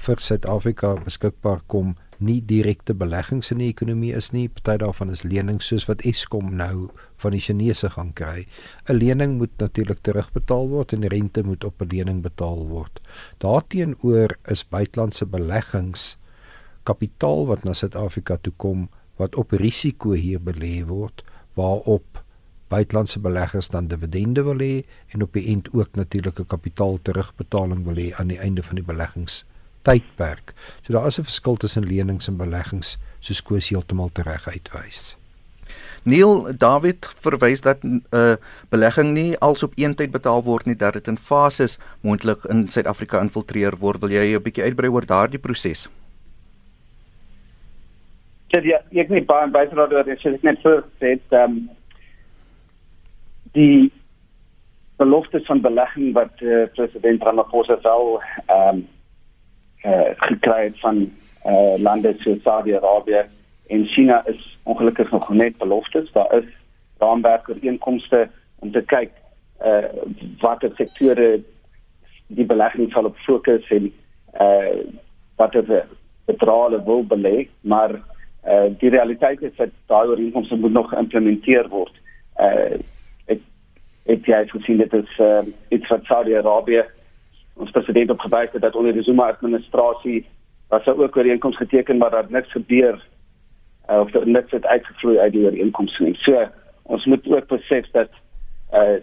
vir 0.05 0.19
Suid-Afrika 0.19 0.97
beskikbaar 1.05 1.61
kom, 1.71 1.93
nie 2.19 2.41
direkte 2.43 2.97
beleggings 2.99 3.53
in 3.55 3.61
die 3.63 3.69
ekonomie 3.71 4.11
is 4.19 4.33
nie. 4.35 4.49
Party 4.51 4.75
daarvan 4.83 5.13
is 5.15 5.23
lenings 5.23 5.69
soos 5.71 5.87
wat 5.87 6.03
Eskom 6.03 6.51
nou 6.59 6.89
van 7.23 7.37
die 7.37 7.43
Chinese 7.45 7.93
gaan 7.95 8.11
kry. 8.19 8.43
'n 8.89 8.99
Lening 8.99 9.39
moet 9.39 9.55
natuurlik 9.63 10.03
terugbetaal 10.03 10.69
word 10.75 10.93
en 10.93 11.07
rente 11.15 11.47
moet 11.47 11.65
op 11.65 11.81
'n 11.81 11.95
lening 11.95 12.23
betaal 12.27 12.67
word. 12.67 13.01
Daarteenoor 13.39 14.35
is 14.51 14.67
buitelandse 14.67 15.27
beleggings 15.27 16.19
kapitaal 16.83 17.47
wat 17.47 17.65
na 17.65 17.73
Suid-Afrika 17.73 18.37
toe 18.37 18.53
kom 18.57 18.89
wat 19.17 19.37
op 19.37 19.53
risiko 19.53 20.13
hier 20.13 20.41
belê 20.41 20.83
word 20.83 21.23
waarop 21.55 22.14
buitelandse 22.75 23.23
beleggers 23.23 23.71
dan 23.73 23.89
dividende 23.89 24.45
wil 24.51 24.63
hê 24.67 24.85
en 25.15 25.23
op 25.23 25.33
die 25.39 25.47
end 25.55 25.73
ook 25.73 25.97
natuurlike 26.01 26.45
kapitaal 26.55 26.99
terugbetaling 27.03 27.85
wil 27.89 28.01
hê 28.03 28.13
aan 28.19 28.33
die 28.35 28.41
einde 28.47 28.63
van 28.63 28.81
die 28.81 28.89
beleggings 28.93 29.43
tydperk. 29.85 30.55
So 30.83 30.93
daar 30.93 31.07
is 31.07 31.19
'n 31.19 31.29
verskil 31.31 31.57
tussen 31.57 31.87
lenings 31.87 32.29
en 32.29 32.37
beleggings, 32.37 32.99
soos 33.21 33.43
Koos 33.43 33.69
heeltemal 33.69 34.11
reg 34.15 34.49
uitwys. 34.49 35.17
Neil 36.05 36.57
David 36.59 37.07
verwys 37.25 37.61
dat 37.61 37.83
'n 37.83 38.05
uh, 38.11 38.37
belegging 38.69 39.13
nie 39.13 39.39
als 39.39 39.63
op 39.63 39.73
een 39.75 39.95
tyd 39.95 40.11
betaal 40.11 40.43
word 40.43 40.67
nie, 40.67 40.77
dat 40.77 40.93
dit 40.93 41.07
in 41.07 41.17
fases 41.17 41.79
moontlik 42.03 42.45
in 42.45 42.69
Suid-Afrika 42.69 43.21
infiltreer 43.21 43.77
word. 43.79 44.01
Wil 44.01 44.11
jy 44.11 44.35
'n 44.35 44.43
bietjie 44.43 44.65
uitbrei 44.65 44.91
oor 44.91 45.07
daardie 45.07 45.39
proses? 45.39 45.89
Ja, 48.49 48.79
ek 48.91 49.09
net 49.09 49.27
baie 49.27 49.49
baie 49.51 49.69
oor 49.77 50.05
dit 50.05 50.19
sê 50.19 50.39
net 50.43 50.61
vir 50.63 50.85
dit 50.99 51.23
ehm 51.31 51.51
um, 51.51 51.71
die 53.55 53.93
beloftes 54.97 55.47
van 55.47 55.61
belegging 55.61 56.13
wat 56.15 56.43
uh, 56.43 56.67
president 56.75 57.23
Ramaphosa 57.23 57.79
sou 57.83 58.19
ehm 58.47 58.69
um, 58.69 58.85
uh, 59.85 60.13
gekry 60.17 60.63
het 60.65 60.79
van 60.81 61.01
uh, 61.45 61.75
lande 61.77 62.15
soos 62.19 62.43
Saudi-Arabië 62.43 63.25
en 63.67 63.87
China 63.87 64.23
is 64.27 64.59
ongelukkig 64.63 65.11
nog 65.11 65.29
net 65.29 65.59
beloftes. 65.59 66.13
Daar 66.13 66.33
is 66.39 66.49
raamwerke 66.99 67.57
inkomste 67.61 68.29
om 68.59 68.73
te 68.73 68.83
kyk 68.83 69.13
uh 69.65 69.89
watter 70.41 70.73
sektore 70.77 71.29
die 72.27 72.47
belegging 72.47 72.91
sal 72.93 73.05
op 73.11 73.21
fokus 73.27 73.69
en 73.71 73.93
uh 74.41 74.81
watter 75.37 75.87
bedrae 76.25 76.81
wil 76.85 77.05
belê, 77.05 77.49
maar 77.61 77.95
uh 78.49 78.67
die 78.79 78.91
realiteit 78.91 79.43
is 79.43 79.57
dat 79.57 79.71
daai 79.87 80.09
ooreenkomste 80.09 80.57
moet 80.57 80.73
nog 80.73 80.91
geïmplementeer 80.91 81.69
word. 81.69 81.95
Uh 82.41 82.81
ek 84.05 84.27
jy 84.29 84.39
het 84.43 84.51
gesien 84.51 84.79
dit 84.83 84.93
is 84.93 85.19
uh 85.19 85.43
iets 85.69 85.89
wat 85.89 86.05
Saudi-Arabië 86.05 86.85
ons 87.55 87.71
president 87.71 88.11
op 88.11 88.21
gewys 88.21 88.53
het 88.53 88.63
dat 88.63 88.77
onder 88.77 88.93
die 88.93 89.03
Zuma 89.03 89.29
administrasie 89.33 90.27
was 90.69 90.85
daar 90.85 90.99
ook 90.99 91.17
ooreenkomste 91.17 91.65
geteken 91.65 91.99
maar 91.99 92.11
daar 92.11 92.27
niks 92.29 92.53
gebeur 92.53 93.01
uh, 93.91 94.01
of 94.01 94.11
daar 94.11 94.29
niks 94.29 94.51
het 94.51 94.67
uitgevloei 94.67 95.19
uit 95.19 95.33
die 95.33 95.45
ooreenkomste 95.45 96.03
nie. 96.03 96.15
So 96.15 96.47
ons 96.83 97.05
moet 97.05 97.27
ook 97.37 97.47
besef 97.47 97.91
dat 97.93 98.11
uh 98.73 99.01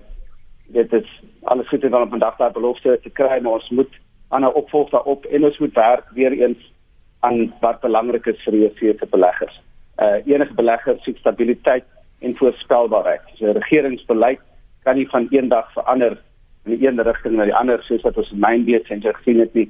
dit 0.72 0.94
is 0.94 1.08
alles 1.44 1.68
goed 1.68 1.84
en 1.84 1.92
dan 1.92 2.02
op 2.02 2.10
vandag 2.10 2.36
daar 2.38 2.52
belofte 2.52 3.00
te 3.04 3.10
kry 3.10 3.40
maar 3.42 3.60
ons 3.60 3.70
moet 3.70 3.96
aan 4.30 4.42
'n 4.42 4.54
opvolg 4.54 4.90
daarop 4.90 5.26
en 5.26 5.44
ons 5.44 5.58
moet 5.58 5.74
werk 5.74 6.04
weer 6.14 6.32
eens 6.32 6.72
aan 7.20 7.54
wat 7.60 7.82
belangrik 7.82 8.26
is 8.26 8.44
vir 8.44 8.52
die 8.52 8.96
vir 8.96 9.08
beleggers. 9.10 9.62
Uh 10.04 10.26
enige 10.26 10.54
belegger 10.54 10.98
soek 11.00 11.18
stabiliteit 11.18 11.84
en 12.20 12.38
voorspelbaarheid. 12.38 13.22
So 13.36 13.52
regeringsbeleid 13.52 14.40
kan 14.84 14.96
nie 14.96 15.10
van 15.10 15.28
een 15.30 15.50
dag 15.50 15.72
verander 15.74 16.18
in 16.66 16.76
die 16.76 16.88
een 16.88 17.02
rigting 17.02 17.36
na 17.36 17.46
die 17.50 17.56
ander 17.56 17.84
soos 17.84 18.02
wat 18.02 18.18
ons 18.18 18.32
mynbeet 18.32 18.90
en 18.90 19.02
gesien 19.02 19.40
het 19.40 19.54
nie 19.54 19.68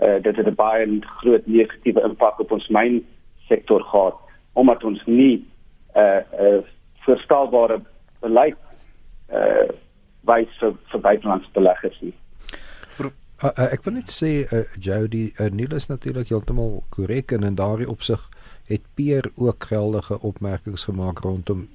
uh, 0.00 0.22
dit 0.22 0.36
het 0.36 0.46
'n 0.46 0.54
baie 0.54 1.00
groot 1.20 1.46
negatiewe 1.46 2.02
impak 2.02 2.40
op 2.40 2.52
ons 2.52 2.68
myn 2.68 3.04
sektor 3.48 3.82
gehad 3.82 4.16
omdat 4.52 4.84
ons 4.84 5.02
nie 5.06 5.44
'n 5.94 5.98
uh, 5.98 6.20
uh, 6.40 6.62
voorstelbare 7.04 7.80
beleid 8.20 8.56
uh, 9.32 9.68
wys 10.20 10.48
vir, 10.60 10.74
vir 10.90 11.00
buitelandse 11.00 11.50
beleggers 11.52 12.00
nie. 12.00 12.14
Uh, 13.44 13.50
uh, 13.58 13.72
ek 13.72 13.82
wil 13.84 13.98
net 13.98 14.12
sê 14.12 14.30
uh, 14.46 14.62
Jody 14.80 15.32
uh, 15.36 15.50
Neil 15.52 15.74
is 15.76 15.90
natuurlik 15.90 16.30
heeltemal 16.32 16.84
korrek 16.94 17.32
en 17.32 17.42
in 17.42 17.58
daardie 17.58 17.88
opsig 17.90 18.22
het 18.70 18.84
Peer 18.96 19.28
ook 19.36 19.66
geldige 19.68 20.20
opmerkings 20.20 20.86
gemaak 20.88 21.20
rondom 21.20 21.66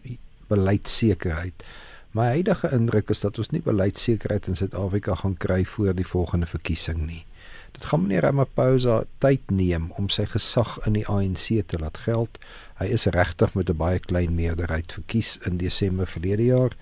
beleidsekerheid. 0.49 1.65
My 2.11 2.25
huidige 2.25 2.71
indruk 2.73 3.09
is 3.13 3.19
dat 3.21 3.37
ons 3.37 3.51
nie 3.53 3.59
beleidsekerheid 3.61 4.47
in 4.49 4.55
Suid-Afrika 4.57 5.15
gaan 5.15 5.35
kry 5.37 5.59
voor 5.65 5.93
die 5.93 6.07
volgende 6.07 6.47
verkiesing 6.49 7.03
nie. 7.05 7.25
Dit 7.71 7.85
gaan 7.85 8.01
meneer 8.01 8.25
Ramaphosa 8.25 9.03
tyd 9.21 9.51
neem 9.53 9.91
om 10.01 10.07
sy 10.09 10.25
gesag 10.31 10.79
in 10.89 10.97
die 10.97 11.05
ANC 11.05 11.61
te 11.69 11.77
laat 11.77 12.01
geld. 12.07 12.41
Hy 12.81 12.89
is 12.97 13.05
regtig 13.13 13.53
met 13.53 13.69
'n 13.69 13.77
baie 13.77 13.99
klein 13.99 14.33
meerderheid 14.35 14.91
verkies 14.97 15.37
in 15.45 15.61
Desember 15.61 16.07
verlede 16.07 16.49
jaar 16.49 16.73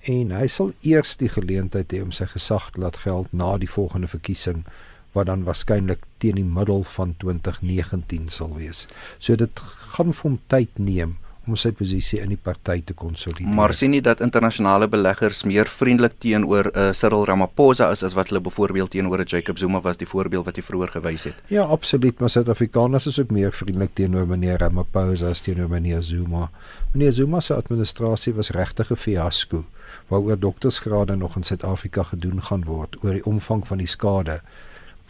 en 0.00 0.30
hy 0.30 0.46
sal 0.46 0.72
eers 0.82 1.16
die 1.16 1.32
geleentheid 1.32 1.92
hê 1.92 2.02
om 2.02 2.12
sy 2.12 2.26
gesag 2.26 2.70
te 2.70 2.80
laat 2.80 2.96
geld 2.96 3.32
na 3.32 3.56
die 3.56 3.72
volgende 3.78 4.08
verkiesing 4.08 4.64
wat 5.12 5.26
dan 5.26 5.44
waarskynlik 5.44 6.04
teen 6.18 6.34
die 6.34 6.44
middel 6.44 6.82
van 6.82 7.14
2019 7.16 8.28
sal 8.28 8.54
wees. 8.54 8.86
So 9.18 9.36
dit 9.36 9.60
gaan 9.60 10.12
vir 10.12 10.22
hom 10.22 10.40
tyd 10.46 10.78
neem 10.78 11.16
om 11.46 11.56
sy 11.56 11.72
posisie 11.76 12.20
in 12.22 12.32
die 12.34 12.40
party 12.40 12.80
te 12.86 12.94
konsolideer. 12.94 13.54
Maar 13.54 13.74
sien 13.74 13.90
nie 13.94 14.02
dat 14.02 14.20
internasionale 14.24 14.88
beleggers 14.88 15.44
meer 15.44 15.70
vriendelik 15.70 16.18
teenoor 16.22 16.70
uh, 16.72 16.88
Cyril 16.92 17.26
Ramaphosa 17.28 17.90
is 17.94 18.02
as 18.06 18.16
wat 18.18 18.32
hulle 18.32 18.40
byvoorbeeld 18.40 18.90
teenoor 18.90 19.24
Jacob 19.24 19.58
Zuma 19.58 19.80
was 19.80 19.96
die 19.96 20.08
voorbeeld 20.08 20.44
wat 20.44 20.56
jy 20.56 20.64
vroeër 20.66 20.94
gewys 20.98 21.24
het. 21.30 21.40
Ja, 21.52 21.62
absoluut, 21.62 22.20
maar 22.20 22.30
Suid-Afrikaners 22.30 23.06
is 23.06 23.20
ook 23.20 23.30
meer 23.30 23.52
vriendelik 23.52 23.94
teenoor 23.94 24.26
meneer 24.26 24.58
Ramaphosa 24.58 25.30
as 25.30 25.40
teenoor 25.40 25.70
meneer 25.70 26.02
Zuma. 26.02 26.50
Meneer 26.92 27.12
Zuma 27.12 27.40
se 27.40 27.54
administrasie 27.54 28.34
was 28.34 28.50
regtig 28.50 28.90
'n 28.90 28.96
fiasco 28.96 29.64
waaroor 30.08 30.38
doktorsgrade 30.38 31.16
nog 31.16 31.36
in 31.36 31.42
Suid-Afrika 31.42 32.02
gedoen 32.02 32.42
gaan 32.42 32.64
word 32.64 32.96
oor 33.04 33.12
die 33.12 33.24
omvang 33.24 33.66
van 33.66 33.78
die 33.78 33.86
skade 33.86 34.40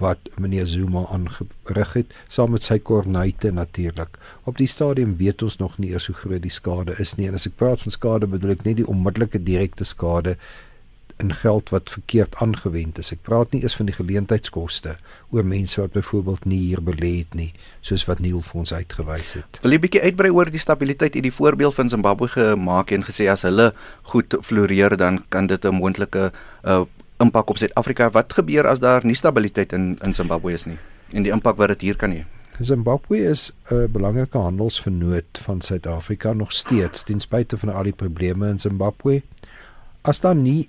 wat 0.03 0.19
meneer 0.37 0.67
Zuma 0.67 1.07
aangerig 1.13 1.93
het 1.93 2.15
saam 2.29 2.51
met 2.51 2.63
sy 2.63 2.79
kornuite 2.79 3.51
natuurlik. 3.51 4.19
Op 4.45 4.59
die 4.61 4.69
stadium 4.69 5.17
weet 5.17 5.43
ons 5.43 5.57
nog 5.57 5.79
nie 5.79 5.91
eers 5.95 6.07
hoe 6.07 6.17
groot 6.17 6.43
die 6.43 6.53
skade 6.53 6.97
is 6.99 7.17
nie. 7.17 7.29
En 7.29 7.35
as 7.35 7.47
ek 7.49 7.57
praat 7.57 7.83
van 7.83 7.95
skade 7.95 8.29
bedoel 8.31 8.57
ek 8.57 8.65
nie 8.65 8.77
die 8.83 8.89
onmiddellike 8.89 9.43
direkte 9.43 9.85
skade 9.85 10.37
in 11.17 11.33
geld 11.33 11.69
wat 11.73 11.91
verkeerd 11.91 12.35
aangewend 12.45 12.99
is. 12.99 13.11
Ek 13.15 13.23
praat 13.25 13.55
nie 13.55 13.63
eers 13.65 13.77
van 13.79 13.89
die 13.89 13.97
geleentheidskoste 13.97 14.97
oor 15.33 15.47
mense 15.49 15.81
wat 15.81 15.95
byvoorbeeld 15.97 16.45
nie 16.45 16.61
hier 16.61 16.83
belê 16.85 17.13
het 17.23 17.37
nie, 17.39 17.49
soos 17.81 18.05
wat 18.09 18.21
Neil 18.21 18.43
vir 18.45 18.61
ons 18.61 18.73
uitgewys 18.73 19.33
het. 19.39 19.61
Wil 19.65 19.77
jy 19.77 19.81
bietjie 19.87 20.03
uitbrei 20.05 20.33
oor 20.35 20.53
die 20.53 20.61
stabiliteit? 20.61 21.17
Jy 21.17 21.25
die 21.31 21.35
voorbeeld 21.35 21.77
van 21.79 21.93
Zimbabwe 21.93 22.29
gemaak 22.35 22.93
en 22.93 23.07
gesê 23.09 23.31
as 23.33 23.47
hulle 23.49 23.71
goed 24.13 24.37
floreer 24.45 24.97
dan 25.01 25.23
kan 25.33 25.49
dit 25.49 25.65
'n 25.65 25.81
moontlike 25.81 26.33
uh, 26.65 26.85
impak 27.22 27.50
op 27.50 27.59
Suid-Afrika. 27.59 28.11
Wat 28.11 28.33
gebeur 28.33 28.66
as 28.66 28.81
daar 28.81 29.05
nie 29.05 29.16
stabiliteit 29.16 29.72
in 29.72 29.96
in 30.02 30.14
Zimbabwe 30.14 30.52
is 30.52 30.64
nie 30.64 30.79
en 31.12 31.22
die 31.22 31.33
impak 31.33 31.57
wat 31.57 31.68
dit 31.68 31.81
hier 31.81 31.96
kan 31.96 32.12
hê? 32.12 32.24
Zimbabwe 32.61 33.18
is 33.18 33.52
'n 33.70 33.92
belangrike 33.92 34.38
handelsvernoot 34.38 35.38
van 35.44 35.61
Suid-Afrika 35.61 36.33
nog 36.33 36.52
steeds 36.52 37.02
ten 37.02 37.20
spyte 37.20 37.59
van 37.59 37.72
al 37.72 37.83
die 37.83 37.92
probleme 37.92 38.48
in 38.48 38.59
Zimbabwe. 38.59 39.22
As 40.02 40.20
daar 40.20 40.37
nie 40.37 40.68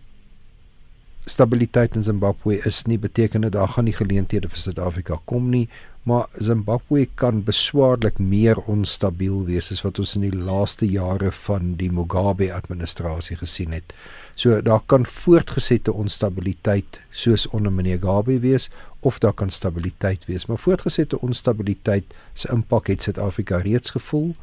stabiliteit 1.26 1.96
in 1.96 2.04
Zimbabwe 2.04 2.58
is 2.66 2.84
nie 2.84 3.00
beteken 3.00 3.42
dit 3.42 3.52
daar 3.52 3.68
gaan 3.68 3.84
nie 3.84 3.94
geleenthede 3.94 4.50
vir 4.50 4.58
Suid-Afrika 4.58 5.20
kom 5.26 5.50
nie 5.50 5.70
maar 6.08 6.28
Zimbabwe 6.40 7.08
kan 7.20 7.42
beswaarlik 7.44 8.20
meer 8.20 8.60
onstabiel 8.72 9.42
wees 9.44 9.72
as 9.76 9.82
wat 9.84 9.98
ons 10.00 10.14
in 10.16 10.24
die 10.24 10.38
laaste 10.50 10.88
jare 10.88 11.32
van 11.36 11.74
die 11.82 11.90
Mugabe 11.92 12.48
administrasie 12.56 13.36
gesien 13.36 13.74
het. 13.76 13.92
So 14.40 14.62
daar 14.64 14.86
kan 14.86 15.04
voortgesette 15.06 15.92
onstabiliteit 15.92 17.02
soos 17.12 17.44
onder 17.48 17.74
meneer 17.76 18.00
Mugabe 18.00 18.40
wees 18.40 18.70
of 19.00 19.20
daar 19.20 19.34
kan 19.34 19.50
stabiliteit 19.50 20.26
wees, 20.26 20.46
maar 20.46 20.64
voortgesette 20.64 21.20
onstabiliteit 21.20 22.16
se 22.34 22.48
impak 22.56 22.88
het 22.88 23.04
Suid-Afrika 23.04 23.60
reeds 23.68 23.92
gevoel 23.98 24.36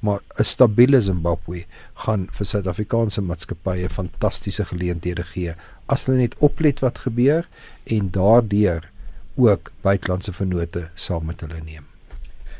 maar 0.00 0.20
'n 0.38 0.44
stabiele 0.44 1.00
Zimbabwe 1.00 1.64
gaan 1.94 2.28
vir 2.30 2.46
Suid-Afrikaanse 2.46 3.22
maatskappye 3.22 3.88
fantastiese 3.88 4.64
geleenthede 4.64 5.22
gee 5.22 5.54
as 5.86 6.04
hulle 6.04 6.18
net 6.18 6.36
oplet 6.38 6.80
wat 6.84 6.98
gebeur 6.98 7.48
en 7.84 8.10
daardeur 8.10 8.90
ook 9.36 9.70
buitelandse 9.82 10.32
vennote 10.32 10.88
saam 10.94 11.26
met 11.26 11.40
hulle 11.40 11.60
neem. 11.64 11.84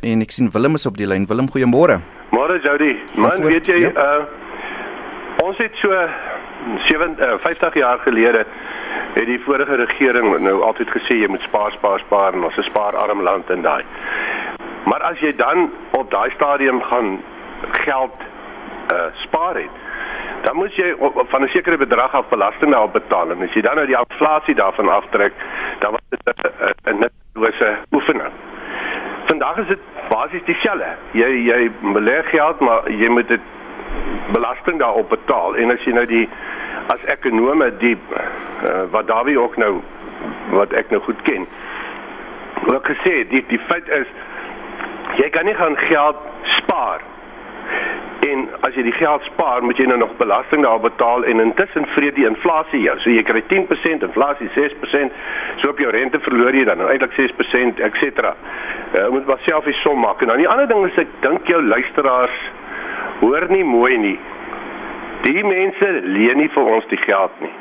En 0.01 0.21
ek 0.21 0.31
sien 0.31 0.51
Willem 0.53 0.75
is 0.75 0.87
op 0.87 0.97
die 0.97 1.07
lyn. 1.07 1.27
Willem, 1.27 1.49
goeiemôre. 1.51 2.01
Môre 2.31 2.61
Jody. 2.63 2.97
Man, 3.15 3.31
Voor, 3.31 3.51
weet 3.51 3.67
jy, 3.67 3.79
ja. 3.89 3.93
uh 3.95 4.45
ons 5.47 5.59
het 5.61 5.75
so 5.79 5.93
7 6.89 7.13
uh, 7.21 7.37
50 7.39 7.75
jaar 7.75 7.99
gelede 8.03 8.45
het 9.15 9.27
die 9.29 9.39
vorige 9.45 9.77
regering 9.79 10.39
nou 10.43 10.57
altyd 10.67 10.91
gesê 10.91 11.21
jy 11.21 11.29
moet 11.31 11.45
spaar, 11.47 11.71
spaar, 11.77 12.01
spaar 12.03 12.35
en 12.35 12.45
ons 12.45 12.57
is 12.57 12.67
'n 12.67 12.71
spaararm 12.71 13.23
land 13.23 13.51
en 13.51 13.63
daai. 13.63 13.85
Maar 14.85 15.03
as 15.03 15.19
jy 15.21 15.33
dan 15.37 15.71
op 15.91 16.11
daai 16.11 16.31
stadium 16.31 16.83
gaan 16.83 17.21
geld 17.87 18.17
uh 18.93 19.07
spaar 19.23 19.55
het, 19.55 19.77
dan 20.47 20.57
moet 20.57 20.75
jy 20.79 20.95
van 21.31 21.43
'n 21.43 21.49
sekere 21.49 21.77
bedrag 21.77 22.13
af 22.15 22.29
belasting 22.29 22.71
daarop 22.71 22.93
betaal 22.93 23.31
en 23.31 23.43
as 23.43 23.55
jy 23.55 23.63
dan 23.63 23.75
nou 23.75 23.87
die 23.87 23.99
inflasie 23.99 24.55
daarvan 24.55 24.89
aftrek, 24.89 25.33
dan 25.79 25.91
was 25.91 26.07
dit 26.09 26.21
'n 26.25 26.91
'n 26.91 26.99
nutlose 26.99 27.77
oefening. 27.93 28.33
Vandag 29.27 29.57
is 29.57 29.67
dit 29.67 29.83
basies 30.09 30.45
dieselfde. 30.45 30.91
Jy 31.11 31.31
jy 31.51 31.71
belê 31.83 32.23
geld, 32.23 32.61
maar 32.61 32.91
jy 32.91 33.09
moet 33.09 33.29
dit 33.29 33.41
belasting 34.33 34.79
daarop 34.79 35.09
betaal 35.09 35.57
en 35.57 35.71
as 35.71 35.85
jy 35.85 35.93
nou 35.93 36.07
die 36.07 36.29
as 36.95 37.03
ekonome 37.05 37.71
die 37.83 37.97
uh, 37.97 38.83
wat 38.91 39.07
Dawie 39.07 39.39
ook 39.41 39.57
nou 39.57 39.81
wat 40.51 40.73
ek 40.73 40.91
nou 40.91 41.01
goed 41.03 41.23
ken 41.23 41.47
ook 42.73 42.87
gesê 42.93 43.15
die 43.31 43.45
die 43.51 43.61
feit 43.69 43.89
is 43.89 44.11
jy 45.21 45.29
kan 45.31 45.45
nie 45.45 45.55
gaan 45.55 45.77
geld 45.77 46.17
spaar 46.59 47.05
en 48.27 48.47
as 48.67 48.75
jy 48.75 48.83
die 48.87 48.95
geld 48.97 49.25
spaar 49.29 49.63
moet 49.63 49.79
jy 49.79 49.87
nou 49.89 49.99
nog 50.01 50.15
belasting 50.21 50.63
daarop 50.65 50.87
betaal 50.87 51.25
en 51.31 51.43
intussen 51.43 51.87
vreet 51.95 52.17
die 52.17 52.27
inflasie 52.29 52.81
jou. 52.83 52.95
So 53.03 53.13
jy 53.13 53.23
kry 53.27 53.43
10% 53.53 54.07
inflasie 54.09 54.49
6% 54.57 55.19
so 55.63 55.71
op 55.71 55.83
jou 55.83 55.91
rente 55.95 56.21
verloor 56.25 56.57
jy 56.57 56.65
dan 56.69 56.81
nou 56.83 56.89
eintlik 56.91 57.15
6% 57.19 57.83
ens 57.87 58.07
uh, 58.07 59.09
moet 59.13 59.27
maar 59.27 59.43
self 59.45 59.69
die 59.69 59.77
som 59.83 60.01
maak. 60.01 60.23
En 60.23 60.33
dan 60.33 60.43
die 60.43 60.49
ander 60.49 60.69
ding 60.71 60.87
is 60.89 60.99
ek 61.05 61.13
dink 61.23 61.47
jou 61.51 61.63
luisteraars 61.63 62.41
hoor 63.21 63.47
nie 63.51 63.65
mooi 63.65 63.97
nie. 63.99 64.19
Die 65.27 65.43
mense 65.45 65.93
leen 66.05 66.43
nie 66.43 66.51
vir 66.55 66.75
ons 66.77 66.87
die 66.93 67.01
geld 67.03 67.41
nie. 67.41 67.53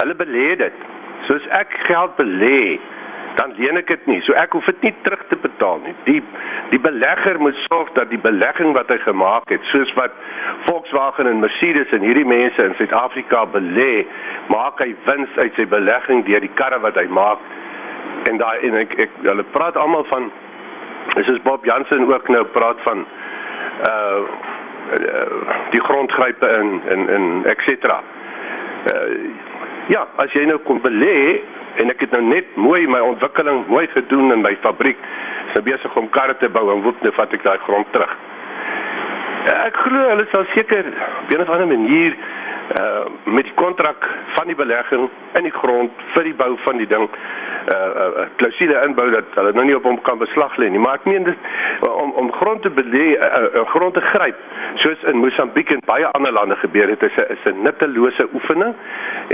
Hulle 0.00 0.16
belê 0.16 0.54
dit. 0.58 0.86
Soos 1.28 1.44
ek 1.54 1.74
geld 1.86 2.16
belê, 2.18 2.78
dan 3.34 3.52
leen 3.56 3.78
ek 3.80 3.90
dit 3.92 4.06
nie. 4.06 4.18
So 4.26 4.34
ek 4.38 4.54
hoef 4.56 4.66
dit 4.70 4.82
nie 4.88 4.94
terug 5.04 5.22
te 5.28 5.38
betaal 5.40 5.80
nie. 5.84 5.94
Die 6.08 6.20
die 6.70 6.80
belegger 6.82 7.40
moet 7.42 7.58
sorg 7.66 7.90
dat 7.96 8.10
die 8.10 8.20
belegging 8.22 8.74
wat 8.76 8.90
hy 8.92 8.98
gemaak 9.02 9.50
het, 9.50 9.64
soos 9.72 9.90
wat 9.98 10.14
Volkswagen 10.68 11.26
en 11.26 11.42
Mercedes 11.42 11.90
en 11.96 12.04
hierdie 12.06 12.26
mense 12.26 12.62
in 12.62 12.76
Suid-Afrika 12.78 13.44
belê, 13.54 14.06
maak 14.52 14.82
hy 14.82 14.92
wins 15.08 15.40
uit 15.40 15.56
sy 15.58 15.66
belegging 15.70 16.22
deur 16.28 16.44
die 16.44 16.52
karre 16.60 16.78
wat 16.84 16.98
hy 17.00 17.06
maak. 17.10 17.42
En 18.30 18.38
daai 18.38 18.66
en 18.68 18.78
ek, 18.84 18.94
ek 19.06 19.18
hulle 19.24 19.46
praat 19.56 19.78
almal 19.80 20.06
van 20.12 20.30
is 21.18 21.42
Bob 21.42 21.64
Jansen 21.66 22.06
ook 22.06 22.28
nou 22.28 22.44
praat 22.54 22.80
van 22.86 23.06
uh 23.88 24.22
die 25.70 25.80
grondgrype 25.80 26.46
in 26.46 26.80
in 26.90 27.08
in 27.08 27.44
et 27.46 27.60
cetera. 27.66 28.00
Uh, 28.90 29.28
ja, 29.86 30.06
as 30.16 30.32
jy 30.34 30.46
nou 30.48 30.58
kon 30.66 30.80
belê 30.82 31.42
en 31.80 31.90
ek 31.92 32.04
het 32.04 32.12
nou 32.16 32.22
net 32.22 32.56
mooi 32.56 32.86
my 32.86 33.00
ontwikkeling 33.00 33.64
mooi 33.68 33.86
gedoen 33.94 34.32
in 34.34 34.42
my 34.44 34.52
fabriek, 34.64 34.98
is 35.48 35.56
nou 35.56 35.64
besig 35.66 35.96
om 35.96 36.10
karre 36.16 36.36
te 36.40 36.48
bou 36.48 36.66
en 36.74 36.82
woep 36.84 37.00
net 37.02 37.16
vat 37.16 37.32
ek 37.32 37.46
daai 37.46 37.58
grond 37.66 37.88
terug. 37.94 38.12
Ek 39.50 39.76
glo 39.84 40.08
hulle 40.10 40.26
sal 40.30 40.44
seker 40.54 40.84
op 40.90 41.32
'n 41.32 41.40
of 41.40 41.48
ander 41.48 41.66
manier 41.66 42.16
uh 42.78 43.06
met 43.24 43.44
die 43.44 43.54
kontrak 43.54 44.06
van 44.36 44.46
die 44.46 44.54
belegging 44.54 45.08
in 45.34 45.42
die 45.42 45.54
grond 45.54 45.90
vir 46.14 46.24
die 46.28 46.34
bou 46.34 46.56
van 46.64 46.78
die 46.78 46.86
ding 46.86 47.08
uh 47.72 47.76
uh 47.76 48.26
klousule 48.36 48.76
inbou 48.86 49.08
dat 49.10 49.34
hulle 49.34 49.52
nou 49.56 49.64
nie 49.66 49.76
op 49.76 49.88
hom 49.88 49.98
kan 50.06 50.18
beslag 50.18 50.56
lê 50.56 50.70
nie. 50.70 50.78
Maar 50.78 51.00
ek 51.00 51.08
meen 51.10 51.26
dit 51.26 51.48
om 51.88 52.12
om 52.22 52.32
grond 52.32 52.62
te 52.62 52.70
belê 52.70 53.06
uh, 53.16 53.42
uh, 53.42 53.66
grond 53.74 53.94
te 53.94 54.04
gryp 54.12 54.38
soos 54.84 55.02
in 55.10 55.18
Mosambiek 55.18 55.70
en 55.74 55.82
baie 55.86 56.06
ander 56.14 56.32
lande 56.32 56.56
gebeur 56.62 56.88
het 56.88 57.02
is 57.02 57.16
'n 57.16 57.26
is 57.34 57.44
'n 57.52 57.62
nuttelose 57.62 58.28
oefening 58.34 58.74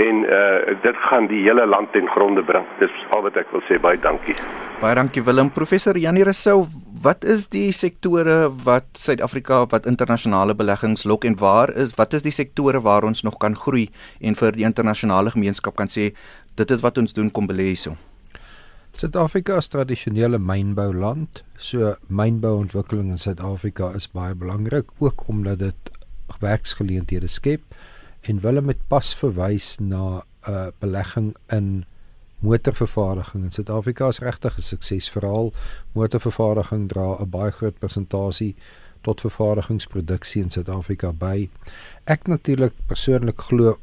en 0.07 0.15
uh 0.39 0.75
dit 0.81 0.97
gaan 0.97 1.27
die 1.27 1.43
hele 1.43 1.65
land 1.65 1.91
ten 1.91 2.07
gronde 2.07 2.43
bring. 2.43 2.65
Dis 2.79 2.91
al 3.09 3.21
wat 3.21 3.37
ek 3.37 3.51
wil 3.51 3.61
sê. 3.69 3.79
Baie 3.79 3.99
dankie. 3.99 4.35
Baie 4.81 4.95
dankie 4.95 5.23
Willem. 5.23 5.49
Professor 5.51 5.97
Janie 5.97 6.23
Rousseau, 6.23 6.65
wat 7.03 7.23
is 7.23 7.47
die 7.51 7.71
sektore 7.75 8.47
wat 8.63 8.87
Suid-Afrika 8.97 9.65
wat 9.71 9.85
internasionale 9.89 10.55
beleggings 10.55 11.03
lok 11.03 11.25
en 11.25 11.35
waar 11.39 11.73
is 11.75 11.93
wat 11.97 12.13
is 12.13 12.23
die 12.23 12.31
sektore 12.31 12.81
waar 12.81 13.03
ons 13.03 13.23
nog 13.23 13.37
kan 13.37 13.55
groei 13.55 13.89
en 14.19 14.35
vir 14.35 14.55
die 14.55 14.65
internasionale 14.67 15.31
gemeenskap 15.35 15.75
kan 15.75 15.91
sê 15.91 16.11
dit 16.55 16.71
is 16.71 16.81
wat 16.81 16.97
ons 16.97 17.13
doen 17.13 17.29
kom 17.31 17.47
belê 17.47 17.71
hierso. 17.71 17.95
Suid-Afrika 18.97 19.59
is 19.61 19.67
tradisionele 19.69 20.39
mynbouland, 20.41 21.43
so 21.57 21.93
mynbouontwikkeling 22.09 23.11
in 23.13 23.21
Suid-Afrika 23.21 23.91
is 23.95 24.07
baie 24.09 24.33
belangrik 24.33 24.89
ook 24.97 25.27
omdat 25.29 25.59
dit 25.59 25.91
werksgeleenthede 26.41 27.29
skep 27.29 27.61
en 28.27 28.41
Willem 28.41 28.71
het 28.73 28.81
pas 28.89 29.13
verwys 29.15 29.77
na 29.79 30.23
'n 30.47 30.51
uh, 30.51 30.67
belegging 30.79 31.35
in 31.51 31.85
motorvervaardiging 32.39 33.43
in 33.43 33.51
Suid-Afrika 33.51 34.07
is 34.07 34.19
regtig 34.19 34.57
'n 34.57 34.61
suksesverhaal. 34.61 35.53
Motorvervaardiging 35.93 36.87
dra 36.87 37.17
'n 37.19 37.29
baie 37.29 37.51
groot 37.51 37.79
persentasie 37.79 38.55
tot 39.01 39.21
vervaardigingsproduksie 39.21 40.41
in 40.41 40.49
Suid-Afrika 40.49 41.11
by. 41.11 41.49
Ek 42.05 42.27
natuurlik 42.27 42.73
persoonlik 42.87 43.41
glo 43.41 43.77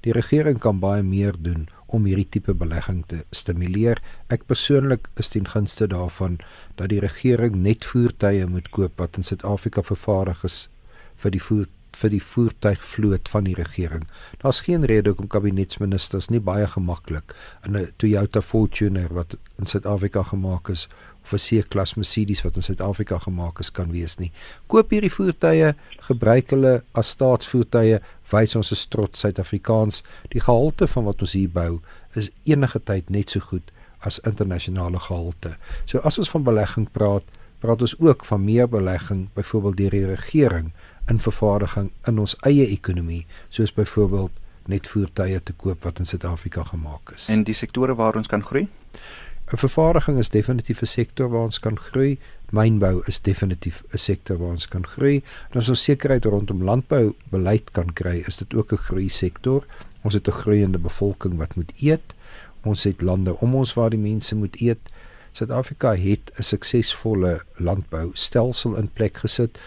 die 0.00 0.12
regering 0.12 0.58
kan 0.58 0.78
baie 0.78 1.02
meer 1.02 1.34
doen 1.38 1.68
om 1.86 2.04
hierdie 2.04 2.28
tipe 2.30 2.54
belegging 2.54 3.04
te 3.06 3.24
stimuleer. 3.30 4.02
Ek 4.28 4.46
persoonlik 4.46 5.08
is 5.16 5.28
ten 5.28 5.46
gunste 5.46 5.86
daarvan 5.86 6.38
dat 6.74 6.88
die 6.88 7.00
regering 7.00 7.54
net 7.62 7.84
voertuie 7.84 8.46
moet 8.46 8.70
koop 8.70 8.98
wat 9.02 9.16
in 9.16 9.26
Suid-Afrika 9.26 9.82
vervaardig 9.82 10.44
is 10.44 10.68
vir 11.16 11.30
die 11.30 11.42
voer 11.42 11.66
vir 11.96 12.12
die 12.12 12.22
voertuigvloot 12.22 13.28
van 13.32 13.48
die 13.48 13.56
regering. 13.56 14.04
Daar's 14.42 14.60
geen 14.66 14.84
rede 14.84 15.12
hoekom 15.12 15.28
kabinetsministers 15.32 16.28
nie 16.32 16.40
baie 16.40 16.66
gemaklik 16.66 17.34
in 17.64 17.76
'n 17.76 17.92
Toyota 17.96 18.40
Fortuner 18.40 19.14
wat 19.14 19.36
in 19.58 19.66
Suid-Afrika 19.66 20.22
gemaak 20.22 20.68
is 20.68 20.88
of 21.22 21.32
'n 21.32 21.42
C-klas 21.46 21.94
Mercedes 21.94 22.42
wat 22.42 22.56
in 22.56 22.62
Suid-Afrika 22.62 23.18
gemaak 23.18 23.58
is 23.58 23.70
kan 23.70 23.90
wees 23.90 24.16
nie. 24.18 24.32
Koop 24.66 24.90
hierdie 24.90 25.12
voertuie, 25.12 25.74
gebruik 26.08 26.50
hulle 26.50 26.82
as 26.92 27.08
staatsvoertuie, 27.08 28.00
wys 28.30 28.56
ons 28.56 28.72
is 28.72 28.86
trots 28.86 29.20
Suid-Afrikaans. 29.20 30.02
Die 30.28 30.40
gehalte 30.40 30.86
van 30.86 31.04
wat 31.04 31.20
ons 31.20 31.32
hier 31.32 31.50
bou 31.50 31.80
is 32.14 32.30
enige 32.44 32.80
tyd 32.84 33.10
net 33.10 33.30
so 33.30 33.40
goed 33.40 33.72
as 34.00 34.18
internasionale 34.18 34.98
gehalte. 34.98 35.56
So 35.86 35.98
as 35.98 36.18
ons 36.18 36.30
van 36.30 36.44
belegging 36.44 36.88
praat, 36.92 37.24
praat 37.58 37.82
ons 37.82 37.98
ook 37.98 38.24
van 38.24 38.44
meer 38.44 38.68
belegging 38.68 39.28
byvoorbeeld 39.34 39.76
deur 39.76 39.90
die 39.90 40.06
regering 40.06 40.72
in 41.08 41.20
vervaardiging 41.20 41.92
in 42.04 42.18
ons 42.18 42.36
eie 42.40 42.66
ekonomie, 42.66 43.26
soos 43.48 43.72
byvoorbeeld 43.72 44.32
net 44.66 44.88
voertuie 44.90 45.40
te 45.42 45.52
koop 45.52 45.84
wat 45.86 45.98
in 45.98 46.06
Suid-Afrika 46.06 46.64
gemaak 46.64 47.12
is. 47.14 47.28
En 47.30 47.44
die 47.46 47.54
sektore 47.54 47.94
waar 47.94 48.16
ons 48.16 48.26
kan 48.26 48.42
groei? 48.42 48.68
'n 49.46 49.56
Vervaardiging 49.62 50.18
is 50.18 50.28
definitief 50.28 50.80
'n 50.82 50.86
sektor 50.86 51.28
waar 51.30 51.44
ons 51.44 51.58
kan 51.58 51.78
groei. 51.78 52.18
Mynbou 52.50 53.02
is 53.06 53.20
definitief 53.20 53.82
'n 53.92 53.98
sektor 53.98 54.38
waar 54.38 54.50
ons 54.50 54.68
kan 54.68 54.86
groei. 54.86 55.22
En 55.50 55.58
as 55.60 55.68
ons 55.68 55.82
sekerheid 55.82 56.24
rondom 56.24 56.62
landbou 56.62 57.14
beleid 57.30 57.70
kan 57.70 57.92
kry, 57.92 58.24
is 58.26 58.36
dit 58.36 58.54
ook 58.54 58.72
'n 58.72 58.76
groei 58.76 59.08
sektor. 59.08 59.66
Ons 60.02 60.14
het 60.14 60.28
'n 60.28 60.32
groeiende 60.42 60.78
bevolking 60.78 61.36
wat 61.36 61.54
moet 61.54 61.72
eet. 61.80 62.14
Ons 62.64 62.84
het 62.84 63.00
lande 63.00 63.36
om 63.36 63.54
ons 63.54 63.74
waar 63.74 63.90
die 63.90 63.98
mense 63.98 64.34
moet 64.34 64.60
eet. 64.60 64.90
Suid-Afrika 65.32 65.94
het 65.94 66.32
'n 66.38 66.42
suksesvolle 66.42 67.42
landboustelsel 67.56 68.76
in 68.76 68.90
plek 68.92 69.16
gesit. 69.16 69.58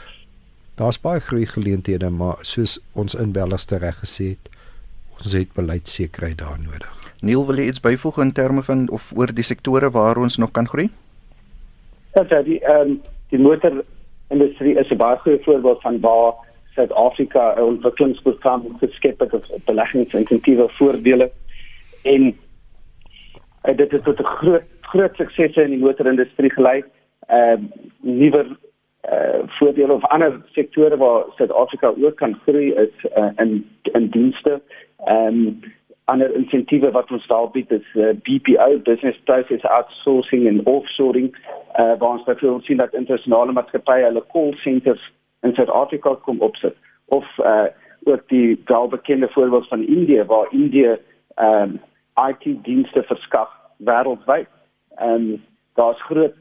Daar's 0.80 1.00
baie 1.04 1.20
groei 1.20 1.46
geleenthede, 1.46 2.10
maar 2.10 2.40
soos 2.48 2.78
ons 2.96 3.16
inbellers 3.20 3.68
reg 3.84 4.00
gesê 4.00 4.30
het, 4.34 4.50
ons 5.20 5.34
het 5.36 5.52
beleidsekerheid 5.54 6.38
daar 6.40 6.60
nodig. 6.60 6.92
Neil, 7.22 7.46
wil 7.46 7.60
jy 7.60 7.68
iets 7.68 7.84
byvoeg 7.84 8.22
in 8.24 8.32
terme 8.32 8.64
van 8.64 8.88
of 8.96 9.12
oor 9.18 9.34
die 9.36 9.44
sektore 9.44 9.92
waar 9.92 10.18
ons 10.18 10.40
nog 10.40 10.52
kan 10.56 10.68
groei? 10.68 10.88
Ja, 12.16 12.24
ja, 12.30 12.42
die 12.42 12.60
ehm 12.64 12.94
um, 12.96 13.02
die 13.30 13.40
motorindustrie 13.40 14.78
is 14.80 14.90
'n 14.90 14.98
baie 14.98 15.18
goeie 15.18 15.44
voorbeeld 15.44 15.82
van 15.82 16.00
waar 16.00 16.34
Suid-Afrika 16.76 17.54
'n 17.58 17.62
ontwikkelingsprogram 17.62 18.78
geskep 18.80 19.20
het 19.20 19.32
met 19.32 19.66
beleggingsinsentiewe 19.66 20.70
voordele 20.78 21.32
en 22.04 22.34
Uh, 23.64 23.78
dit 23.78 23.92
het 23.92 24.04
tot 24.04 24.20
'n 24.20 24.24
groot 24.24 24.64
groot 24.82 25.16
suksese 25.16 25.62
in 25.62 25.70
die 25.70 25.80
motorindustrie 25.80 26.52
gelei. 26.52 26.84
Ehm 27.28 27.64
uh, 27.64 28.20
nuwe 28.20 28.58
uh 29.08 29.48
voordele 29.48 29.94
of 29.94 30.06
ander 30.06 30.42
sektore 30.52 30.98
waar 30.98 31.24
Suid-Afrika 31.36 31.94
ook 32.02 32.16
kan 32.16 32.40
groei 32.46 32.74
is 32.74 33.12
uh, 33.18 33.30
in 33.36 33.70
in 33.82 34.10
dienste. 34.10 34.62
Ehm 35.06 35.38
um, 35.38 35.60
ander 36.06 36.36
insentiewe 36.36 36.92
wat 36.92 37.12
ons 37.12 37.28
daar 37.28 37.50
bied 37.52 37.72
is 37.72 37.86
uh, 37.94 38.10
BPO 38.26 38.80
business 38.84 39.20
process 39.24 39.64
outsourcing 39.64 40.48
en 40.48 40.66
offshoring 40.66 41.36
uh 41.80 41.94
waar 42.00 42.10
ons 42.10 42.24
byvoorbeeld 42.24 42.66
sien 42.66 42.78
dat 42.78 42.94
internasionale 42.94 43.52
maatskappye 43.52 44.04
hulle 44.04 44.24
call 44.32 44.54
centers 44.54 45.12
in 45.42 45.54
Suid-Afrika 45.54 46.16
kom 46.16 46.42
opsit 46.42 46.76
of 47.06 47.38
uh 47.38 47.70
ook 48.04 48.28
die 48.28 48.62
welbekende 48.66 49.28
voorbeeld 49.30 49.68
van 49.68 49.88
Indië 49.88 50.24
waar 50.24 50.48
Indië 50.52 50.98
ehm 51.36 51.62
um, 51.62 51.80
IT 52.30 52.64
dienste 52.64 53.04
verskaf 53.04 53.50
wêreldwyd. 53.78 54.48
Ehm 54.96 55.14
um, 55.14 55.44
daar's 55.74 56.02
groot 56.02 56.34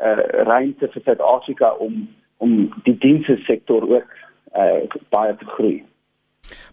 uh, 0.00 0.44
ruimte 0.48 0.88
vir 0.94 1.02
Suid-Afrika 1.06 1.74
om 1.78 2.08
om 2.42 2.72
die 2.82 2.96
dienste 2.98 3.36
sektor 3.46 3.84
ook 3.86 4.14
uh, 4.58 5.00
baie 5.14 5.36
te 5.38 5.46
groei. 5.54 5.84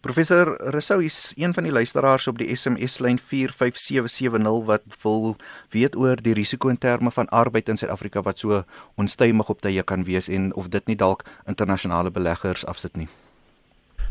Professor 0.02 0.58
Rousseau 0.74 1.04
is 1.04 1.34
een 1.38 1.54
van 1.54 1.64
die 1.64 1.72
luisteraars 1.72 2.28
op 2.28 2.38
die 2.38 2.56
SMS 2.56 2.98
lyn 3.00 3.20
45770 3.20 4.66
wat 4.66 4.84
wil 5.04 5.36
weet 5.70 5.96
oor 5.96 6.18
die 6.22 6.34
risiko 6.34 6.70
in 6.74 6.78
terme 6.78 7.12
van 7.12 7.30
arbeid 7.30 7.70
in 7.70 7.78
Suid-Afrika 7.78 8.22
wat 8.22 8.40
so 8.40 8.64
onstuimig 8.96 9.50
op 9.50 9.62
tye 9.62 9.84
kan 9.84 10.04
wees 10.04 10.28
en 10.28 10.54
of 10.56 10.70
dit 10.74 10.86
nie 10.88 10.96
dalk 10.96 11.24
internasionale 11.46 12.12
beleggers 12.12 12.66
afsit 12.66 12.96
nie. 12.98 13.08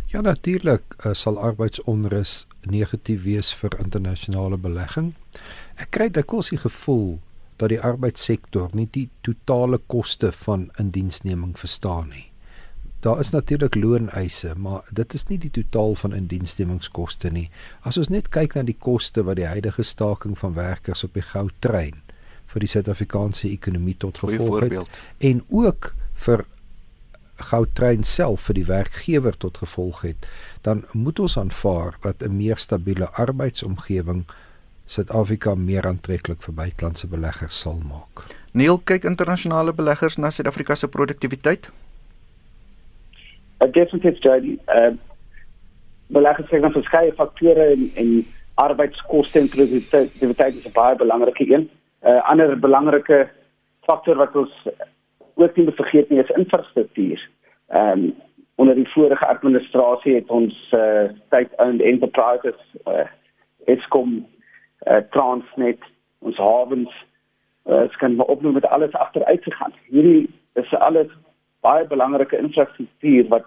Ja 0.08 0.20
natuurlik 0.20 0.94
uh, 1.04 1.12
sal 1.12 1.38
arbeidsonrus 1.38 2.46
negatief 2.70 3.24
wees 3.24 3.50
vir 3.54 3.74
internasionale 3.82 4.56
belegging. 4.56 5.14
Ek 5.76 5.90
kry 5.90 6.08
dikwels 6.08 6.48
die 6.54 6.60
gevoel 6.62 7.18
dat 7.58 7.72
die 7.72 7.80
arbeidssektor 7.82 8.70
nie 8.72 8.88
die 8.94 9.08
totale 9.26 9.80
koste 9.86 10.32
van 10.32 10.68
indiensneming 10.78 11.58
verstaan 11.58 12.08
nie. 12.14 12.26
Daar 13.00 13.20
is 13.22 13.30
natuurlik 13.30 13.74
looneise, 13.74 14.54
maar 14.58 14.82
dit 14.90 15.14
is 15.14 15.24
nie 15.28 15.38
die 15.38 15.50
totaal 15.54 15.94
van 15.94 16.14
indiensnemingskoste 16.14 17.30
nie. 17.30 17.46
As 17.86 17.98
ons 17.98 18.10
net 18.10 18.30
kyk 18.34 18.56
na 18.56 18.64
die 18.66 18.78
koste 18.78 19.22
wat 19.26 19.38
die 19.38 19.46
huidige 19.46 19.86
staking 19.86 20.34
van 20.38 20.56
werkers 20.58 21.04
op 21.06 21.14
die 21.14 21.22
goudtrein 21.22 22.02
vir 22.48 22.64
die 22.64 22.70
Suid-Afrikaanse 22.72 23.46
ekonomie 23.50 23.94
tot 24.02 24.18
gevolg 24.18 24.64
het 24.64 24.98
en 25.30 25.42
ook 25.48 25.92
vir 26.24 26.44
goudtrein 27.38 28.02
self 28.02 28.48
vir 28.48 28.58
die 28.58 28.66
werkgewer 28.66 29.36
tot 29.38 29.60
gevolg 29.62 30.02
het, 30.02 30.26
dan 30.66 30.82
moet 30.92 31.20
ons 31.22 31.38
aanvaar 31.38 31.98
dat 32.02 32.22
'n 32.22 32.36
meer 32.36 32.58
stabiele 32.58 33.10
arbeidsomgewing 33.10 34.24
Suid-Afrika 34.88 35.54
meer 35.54 35.86
aantreklik 35.86 36.40
vir 36.46 36.54
buitelandse 36.60 37.08
beleggers 37.12 37.60
sal 37.64 37.76
maak. 37.84 38.24
Neil 38.56 38.80
kyk 38.90 39.04
internasionale 39.04 39.74
beleggers 39.76 40.16
na 40.16 40.30
Suid-Afrika 40.32 40.76
se 40.76 40.88
produktiwiteit. 40.88 41.68
Ek 43.64 43.74
dink 43.74 43.92
dit 44.02 44.14
is 44.14 44.24
jy 44.24 44.56
uh 44.78 44.94
beleggers 46.16 46.48
kyk 46.48 46.62
na 46.64 46.72
verskeie 46.72 47.12
faktore 47.18 47.66
en 47.74 47.90
en 48.00 48.12
arbeidskoste 48.58 49.38
en 49.38 49.50
produktiwiteit 49.52 50.54
is 50.56 50.66
'n 50.66 50.72
baie 50.72 50.96
belangrike 50.96 51.44
een. 51.44 51.68
'n 51.68 52.08
uh, 52.08 52.30
Ander 52.30 52.56
belangrike 52.58 53.28
faktor 53.84 54.16
wat 54.16 54.36
ons 54.36 54.52
ook 55.34 55.56
nie 55.56 55.70
vergeet 55.72 56.10
nie 56.10 56.20
is 56.20 56.36
infrastruktuur. 56.36 57.20
Ehm 57.68 57.92
um, 57.92 58.14
onder 58.58 58.74
die 58.74 58.88
vorige 58.88 59.26
administrasie 59.26 60.14
het 60.14 60.28
ons 60.28 60.54
uh 60.72 61.04
state-owned 61.26 61.80
enterprises 61.80 62.60
uh 62.86 63.06
Eskom 63.66 64.26
uh, 64.86 65.00
Transnet, 65.10 65.82
ons 66.18 66.36
hawens, 66.36 66.90
uh, 67.66 67.84
ek 67.84 67.98
kan 68.00 68.16
maar 68.16 68.26
opnoem 68.26 68.58
met 68.58 68.66
alles 68.66 68.92
agteruit 68.92 69.42
gegaan. 69.42 69.74
Hierdie 69.92 70.28
is 70.58 70.74
alles 70.74 71.10
baie 71.60 71.86
belangrike 71.86 72.38
infrastruktuur 72.38 73.28
wat 73.28 73.46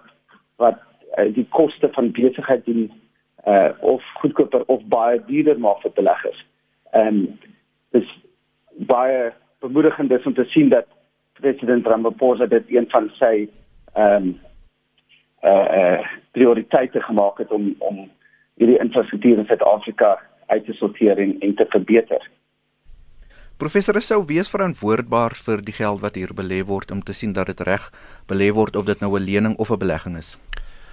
wat 0.56 0.80
uh, 1.18 1.28
die 1.34 1.46
koste 1.48 1.88
van 1.92 2.12
besigheid 2.12 2.64
doen 2.64 2.90
uh 3.48 3.70
of 3.80 4.02
goedkoper 4.20 4.62
of 4.66 4.82
baie 4.86 5.18
duurder 5.26 5.58
maak 5.58 5.80
vir 5.82 5.94
beleggers. 5.96 6.44
Ehm 6.92 7.08
um, 7.08 7.38
dis 7.90 8.08
baie 8.88 9.32
bemoedigend 9.60 10.12
is 10.12 10.26
om 10.26 10.34
te 10.34 10.44
sien 10.44 10.68
dat 10.68 10.86
president 11.40 11.86
Ramaphosa 11.86 12.46
dit 12.46 12.70
een 12.70 12.86
van 12.90 13.10
sy 13.18 13.48
ehm 13.92 14.28
um, 14.28 14.40
uh, 15.42 15.68
uh 15.80 16.06
prioriteite 16.30 17.00
gemaak 17.00 17.38
het 17.38 17.50
om 17.50 17.74
om 17.78 18.10
hierdie 18.54 18.78
infrastruktuur 18.78 19.38
in 19.38 19.46
Suid-Afrika 19.46 20.20
uit 20.54 20.64
te 20.68 20.76
sorteer 20.78 21.18
en, 21.18 21.36
en 21.40 21.54
te 21.58 21.66
verbeter. 21.74 22.30
Professor 23.62 24.00
sou 24.02 24.24
wees 24.26 24.48
verantwoordbaar 24.50 25.36
vir 25.46 25.60
die 25.62 25.74
geld 25.76 26.00
wat 26.02 26.16
hier 26.18 26.32
belê 26.34 26.62
word 26.66 26.90
om 26.90 27.02
te 27.06 27.14
sien 27.14 27.34
dat 27.36 27.46
dit 27.52 27.60
reg 27.68 27.84
belê 28.30 28.48
word 28.56 28.76
of 28.76 28.88
dit 28.88 29.04
nou 29.04 29.12
'n 29.18 29.24
lening 29.28 29.54
of 29.56 29.70
'n 29.70 29.78
belegging 29.78 30.16
is. 30.18 30.36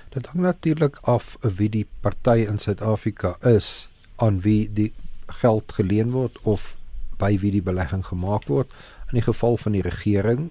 Dit 0.10 0.26
hang 0.26 0.42
natuurlik 0.42 1.00
af 1.02 1.38
wie 1.42 1.70
die 1.70 1.88
party 2.02 2.46
in 2.50 2.58
Suid-Afrika 2.58 3.36
is 3.42 3.90
aan 4.18 4.42
wie 4.42 4.70
die 4.74 4.94
geld 5.42 5.72
geleen 5.72 6.12
word 6.12 6.38
of 6.44 6.76
by 7.18 7.38
wie 7.40 7.52
die 7.52 7.62
belegging 7.62 8.06
gemaak 8.06 8.48
word. 8.48 8.70
In 9.10 9.20
die 9.20 9.28
geval 9.28 9.58
van 9.58 9.72
die 9.72 9.86
regering 9.86 10.50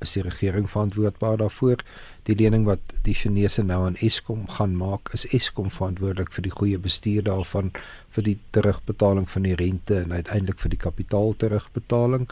is 0.00 0.12
die 0.12 0.22
regering 0.22 0.70
verantwoordbaar 0.70 1.36
daarvoor. 1.36 1.76
Die 2.28 2.36
lening 2.38 2.68
wat 2.68 2.92
die 3.02 3.14
Chinese 3.18 3.64
nou 3.66 3.80
aan 3.82 3.96
Eskom 3.98 4.44
gaan 4.56 4.76
maak, 4.78 5.10
is 5.16 5.24
Eskom 5.34 5.72
verantwoordelik 5.74 6.30
vir 6.30 6.44
die 6.46 6.52
goeie 6.54 6.78
bestuur 6.78 7.24
daarvan, 7.26 7.72
vir 8.14 8.26
die 8.28 8.36
terugbetaling 8.54 9.26
van 9.30 9.48
die 9.48 9.56
rente 9.58 9.96
en 10.04 10.14
uiteindelik 10.14 10.62
vir 10.62 10.70
die 10.70 10.78
kapitaal 10.84 11.34
terugbetaling. 11.42 12.28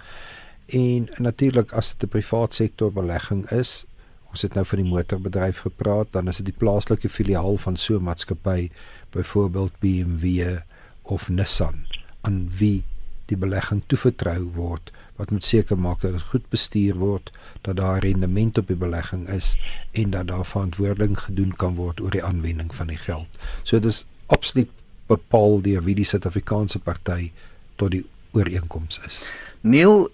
En 0.78 1.08
natuurlik 1.18 1.74
as 1.74 1.90
dit 1.90 2.06
'n 2.06 2.12
privaat 2.14 2.54
sektor 2.54 2.92
belegging 2.92 3.42
is, 3.50 3.84
ons 4.30 4.42
het 4.42 4.54
nou 4.54 4.64
van 4.64 4.78
die 4.78 4.90
motorbedryf 4.90 5.58
gepraat, 5.66 6.12
dan 6.12 6.28
is 6.28 6.36
dit 6.36 6.46
die 6.46 6.58
plaaslike 6.58 7.08
filiaal 7.08 7.56
van 7.56 7.76
so 7.76 7.98
'n 7.98 8.02
maatskappy, 8.02 8.70
byvoorbeeld 9.10 9.72
BMW 9.80 10.58
of 11.02 11.28
Nissan, 11.28 11.86
aan 12.20 12.48
wie 12.58 12.84
die 13.30 13.38
belegging 13.38 13.82
toevertrou 13.86 14.42
word 14.56 14.92
wat 15.20 15.30
moet 15.34 15.44
seker 15.44 15.76
maak 15.76 16.00
dat 16.00 16.14
dit 16.16 16.28
goed 16.32 16.44
bestuur 16.48 16.96
word, 16.96 17.28
dat 17.66 17.76
daar 17.76 18.00
rendement 18.00 18.58
op 18.58 18.70
die 18.72 18.78
belegging 18.78 19.26
is 19.28 19.52
en 19.92 20.14
dat 20.14 20.30
daar 20.30 20.46
verantwoording 20.48 21.18
gedoen 21.20 21.52
kan 21.60 21.76
word 21.76 22.00
oor 22.00 22.14
die 22.14 22.24
aanwending 22.24 22.72
van 22.74 22.88
die 22.88 22.96
geld. 22.96 23.28
So 23.62 23.76
dit 23.76 23.90
is 23.92 24.06
absoluut 24.32 24.70
bepaal 25.10 25.60
deur 25.60 25.84
wie 25.84 25.98
die 25.98 26.08
Suid-Afrikaanse 26.08 26.80
party 26.80 27.32
tot 27.76 27.92
die 27.92 28.04
ooreenkoms 28.32 29.00
is. 29.06 29.20
Neil 29.60 30.08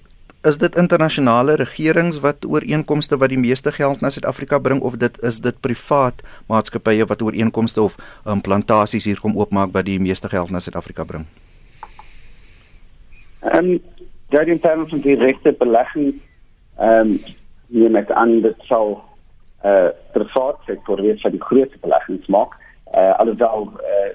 is 0.46 0.58
dit 0.62 0.76
internasionale 0.78 1.56
regerings 1.60 2.18
wat 2.24 2.46
ooreenkomste 2.46 3.18
wat 3.22 3.30
die 3.30 3.40
meeste 3.40 3.72
geld 3.72 4.02
na 4.02 4.10
Suid-Afrika 4.10 4.58
bring 4.58 4.82
of 4.82 4.98
dit 5.02 5.18
is 5.22 5.40
dit 5.44 5.58
privaat 5.60 6.22
maatskappye 6.50 7.06
wat 7.06 7.22
ooreenkomste 7.22 7.82
of 7.82 7.98
um, 8.24 8.40
plantasies 8.40 9.06
hier 9.06 9.20
kom 9.22 9.38
oopmaak 9.38 9.74
wat 9.74 9.86
die 9.86 10.00
meeste 10.02 10.30
geld 10.32 10.50
na 10.50 10.62
Suid-Afrika 10.62 11.04
bring? 11.04 11.26
Ehm 13.52 13.78
Dit 14.28 14.46
in 14.46 14.60
terme 14.60 14.88
van 14.88 15.00
die 15.00 15.16
regte 15.16 15.52
belegging 15.52 16.20
ehm 16.78 17.10
um, 17.10 17.20
hier 17.66 17.90
met 17.90 18.10
aan 18.10 18.40
dit 18.40 18.56
sal 18.58 19.04
eh 19.62 19.70
uh, 19.70 19.88
privaat 20.12 20.58
sektor 20.66 21.00
wees 21.02 21.20
vir 21.20 21.30
die 21.30 21.42
grootste 21.42 21.78
beleggings 21.80 22.26
maak. 22.26 22.56
Eh 22.92 23.00
uh, 23.00 23.18
alhoewel 23.18 23.70
eh 23.82 24.06
uh, 24.06 24.12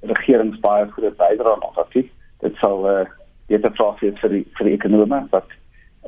regerings 0.00 0.60
baie 0.60 0.86
groot 0.90 1.16
bydra 1.16 1.52
aan 1.52 1.62
ons 1.68 1.92
dit 2.40 2.56
sal 2.56 2.88
eh 2.88 3.00
uh, 3.00 3.06
dit 3.46 3.76
vraag 3.76 4.00
wees 4.00 4.20
vir 4.20 4.30
die 4.30 4.44
vir 4.56 4.66
die 4.66 4.74
ekonome 4.74 5.26
wat 5.30 5.48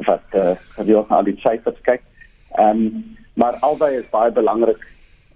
wat 0.06 0.26
eh 0.30 0.50
uh, 0.50 0.56
vir 0.76 0.96
ons 0.96 1.08
al 1.08 1.24
die 1.24 1.40
syfers 1.44 1.80
kyk. 1.82 2.02
Ehm 2.58 2.68
um, 2.68 3.16
maar 3.34 3.56
albei 3.60 3.96
is 3.96 4.10
baie 4.10 4.30
belangrik 4.30 4.86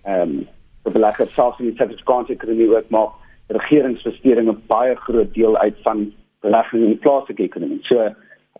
ehm 0.05 0.21
um, 0.21 0.49
vir 0.83 0.93
beleggers 0.93 1.35
selfs 1.35 1.59
in 1.59 1.67
die 1.67 1.77
Suid-Afrikaanse 1.77 2.33
ekonomie 2.33 2.77
ook 2.77 2.91
maak 2.91 3.13
regeringsbesteding 3.49 4.49
'n 4.49 4.63
baie 4.67 4.95
groot 4.97 5.35
deel 5.35 5.57
uit 5.57 5.77
van 5.83 6.13
belegging 6.47 6.87
in 6.87 6.95
die 6.95 7.03
plaaslike 7.05 7.43
ekonomie. 7.49 7.83
So 7.91 8.09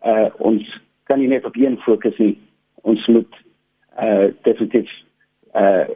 uh 0.05 0.27
ons 0.51 0.67
kan 1.09 1.19
nie 1.19 1.31
net 1.31 1.45
op 1.47 1.55
een 1.57 1.79
fokus 1.85 2.17
nie. 2.21 2.35
Ons 2.83 3.07
moet 3.07 3.41
uh 3.97 4.29
definitief 4.47 4.91
uh 5.55 5.87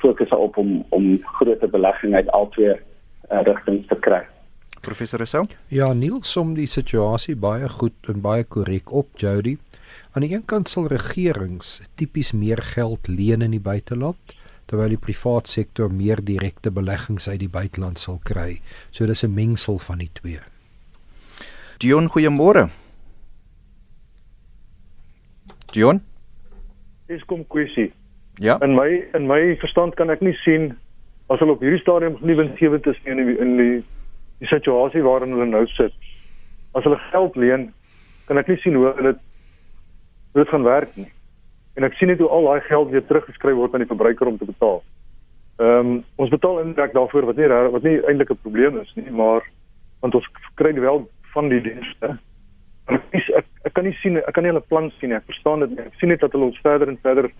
fokus 0.00 0.32
op 0.34 0.56
om 0.56 0.84
om 0.96 1.18
groter 1.38 1.70
belegging 1.70 2.14
uit 2.14 2.30
albei 2.36 2.70
uh, 2.72 3.42
rigtings 3.44 3.86
te 3.88 3.98
kry. 4.00 4.22
Professor 4.80 5.20
Rousseau? 5.20 5.44
Ja, 5.68 5.92
Neil 5.92 6.22
som 6.24 6.54
die 6.56 6.68
situasie 6.70 7.36
baie 7.36 7.68
goed 7.68 8.08
en 8.08 8.22
baie 8.24 8.46
korrek 8.48 8.92
op, 8.96 9.10
Jody. 9.20 9.58
Aan 10.16 10.24
die 10.24 10.32
een 10.32 10.46
kant 10.48 10.70
sal 10.72 10.88
regerings 10.90 11.80
tipies 12.00 12.32
meer 12.32 12.62
geld 12.72 13.08
leen 13.08 13.44
in 13.44 13.52
die 13.54 13.62
buiteland 13.62 14.36
terwyl 14.70 14.92
die 14.94 15.02
privaat 15.02 15.50
sektor 15.50 15.90
meer 15.90 16.22
direkte 16.22 16.70
beleggings 16.70 17.26
uit 17.28 17.40
die 17.42 17.50
buiteland 17.50 17.98
sal 17.98 18.20
kry. 18.22 18.60
So 18.90 19.06
dis 19.06 19.24
'n 19.24 19.34
mengsel 19.34 19.78
van 19.78 19.98
die 19.98 20.10
twee. 20.14 20.38
Dion, 21.80 22.10
goeiemôre. 22.12 22.66
Dion? 25.72 26.00
Dis 27.08 27.22
kom 27.24 27.46
kwessie. 27.48 27.88
Ja. 28.36 28.58
In 28.60 28.74
my 28.76 28.88
in 29.16 29.26
my 29.26 29.56
verstand 29.62 29.96
kan 29.96 30.10
ek 30.12 30.20
nie 30.20 30.34
sien 30.42 30.74
as 31.32 31.40
hulle 31.40 31.54
op 31.56 31.62
hierdie 31.64 31.80
stadium 31.80 32.18
nie 32.20 32.36
winsgewend 32.36 32.84
is 32.90 32.98
in 33.08 33.22
die, 33.22 33.36
in 33.40 33.54
die 33.56 33.76
die 34.42 34.48
situasie 34.50 35.00
waarin 35.04 35.32
hulle 35.32 35.46
nou 35.48 35.62
sit 35.72 35.96
as 36.76 36.84
hulle 36.84 36.98
geld 37.10 37.38
leen, 37.40 37.64
kan 38.28 38.40
ek 38.40 38.50
nie 38.52 38.60
sien 38.60 38.76
hoe 38.76 38.92
dit 38.98 39.22
hoe 40.34 40.42
dit 40.42 40.52
gaan 40.52 40.66
werk 40.68 40.92
nie. 41.00 41.08
En 41.80 41.86
ek 41.88 41.96
sien 41.96 42.12
net 42.12 42.20
hoe 42.20 42.28
al 42.28 42.50
daai 42.50 42.66
geld 42.68 42.92
weer 42.92 43.06
teruggeskryf 43.08 43.56
word 43.56 43.72
aan 43.72 43.86
die 43.86 43.88
verbruiker 43.88 44.28
om 44.28 44.36
te 44.36 44.50
betaal. 44.50 44.82
Ehm 45.64 45.94
um, 45.94 45.96
ons 46.20 46.34
betaal 46.34 46.60
indirek 46.60 46.92
daarvoor 46.92 47.30
wat 47.32 47.40
nie 47.40 47.48
wat 47.48 47.88
nie 47.88 47.96
eintlik 48.04 48.36
'n 48.36 48.44
probleem 48.44 48.76
is 48.84 48.92
nie, 49.00 49.08
maar 49.08 49.48
want 50.04 50.14
ons 50.20 50.28
kry 50.60 50.74
wel 50.76 51.08
van 51.34 51.48
die 51.48 51.60
dienste. 51.64 52.16
Ek, 52.90 53.02
ek 53.38 53.46
ek 53.68 53.72
kan 53.76 53.84
nie 53.84 53.94
sien 54.02 54.16
ek 54.18 54.32
kan 54.34 54.42
nie 54.44 54.50
hulle 54.52 54.64
plan 54.66 54.90
sien 54.98 55.10
nie. 55.12 55.16
Ek 55.20 55.26
verstaan 55.30 55.60
dit 55.64 55.70
nie. 55.76 55.86
Ek 55.86 55.94
sien 56.00 56.08
net 56.12 56.20
dat 56.24 56.32
hulle 56.32 56.48
ons 56.50 56.58
verder 56.64 56.88
en 56.88 56.98
verder 57.02 57.30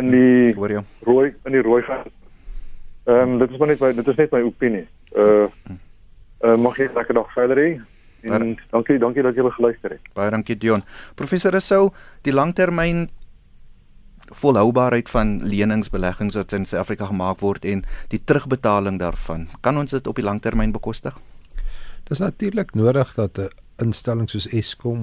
in 0.00 0.10
die 0.14 0.54
Hoor 0.56 0.70
jou. 0.70 0.82
rooi 1.06 1.34
in 1.46 1.52
die 1.52 1.62
rooi 1.66 1.82
gaan. 1.82 2.06
Ehm 3.06 3.34
um, 3.34 3.38
dit 3.38 3.50
is 3.50 3.58
maar 3.58 3.68
net 3.68 3.80
my 3.80 3.92
dit 3.92 4.08
is 4.08 4.16
net 4.16 4.32
my 4.32 4.40
opinie. 4.46 4.86
Uh 5.16 5.48
uh 6.44 6.56
mag 6.56 6.76
jy 6.78 6.88
lekker 6.94 7.14
dag 7.14 7.32
verder 7.34 7.56
hê. 7.60 7.70
En 8.22 8.30
Maar- 8.30 8.66
dankie 8.70 8.98
dankie 8.98 9.22
dat 9.22 9.34
jy 9.36 9.50
geluister 9.50 9.90
het. 9.90 10.00
Baie 10.14 10.30
dankie 10.30 10.56
Dion. 10.56 10.82
Professor 11.16 11.50
Rousseau, 11.52 11.90
die 12.22 12.32
langtermyn 12.32 13.08
volhoubaarheid 14.30 15.08
van 15.10 15.40
leningsbeleggings 15.42 16.34
wat 16.38 16.52
in 16.52 16.64
Suid-Afrika 16.64 17.06
gemaak 17.10 17.40
word 17.42 17.64
en 17.64 17.82
die 18.12 18.20
terugbetaling 18.24 18.98
daarvan, 19.00 19.48
kan 19.60 19.76
ons 19.80 19.90
dit 19.90 20.06
op 20.06 20.14
die 20.14 20.24
langtermyn 20.24 20.72
bekostig? 20.72 21.16
Dis 22.10 22.18
natuurlik 22.18 22.72
nodig 22.74 23.10
dat 23.14 23.38
'n 23.38 23.50
instelling 23.76 24.30
soos 24.30 24.46
Eskom 24.60 25.02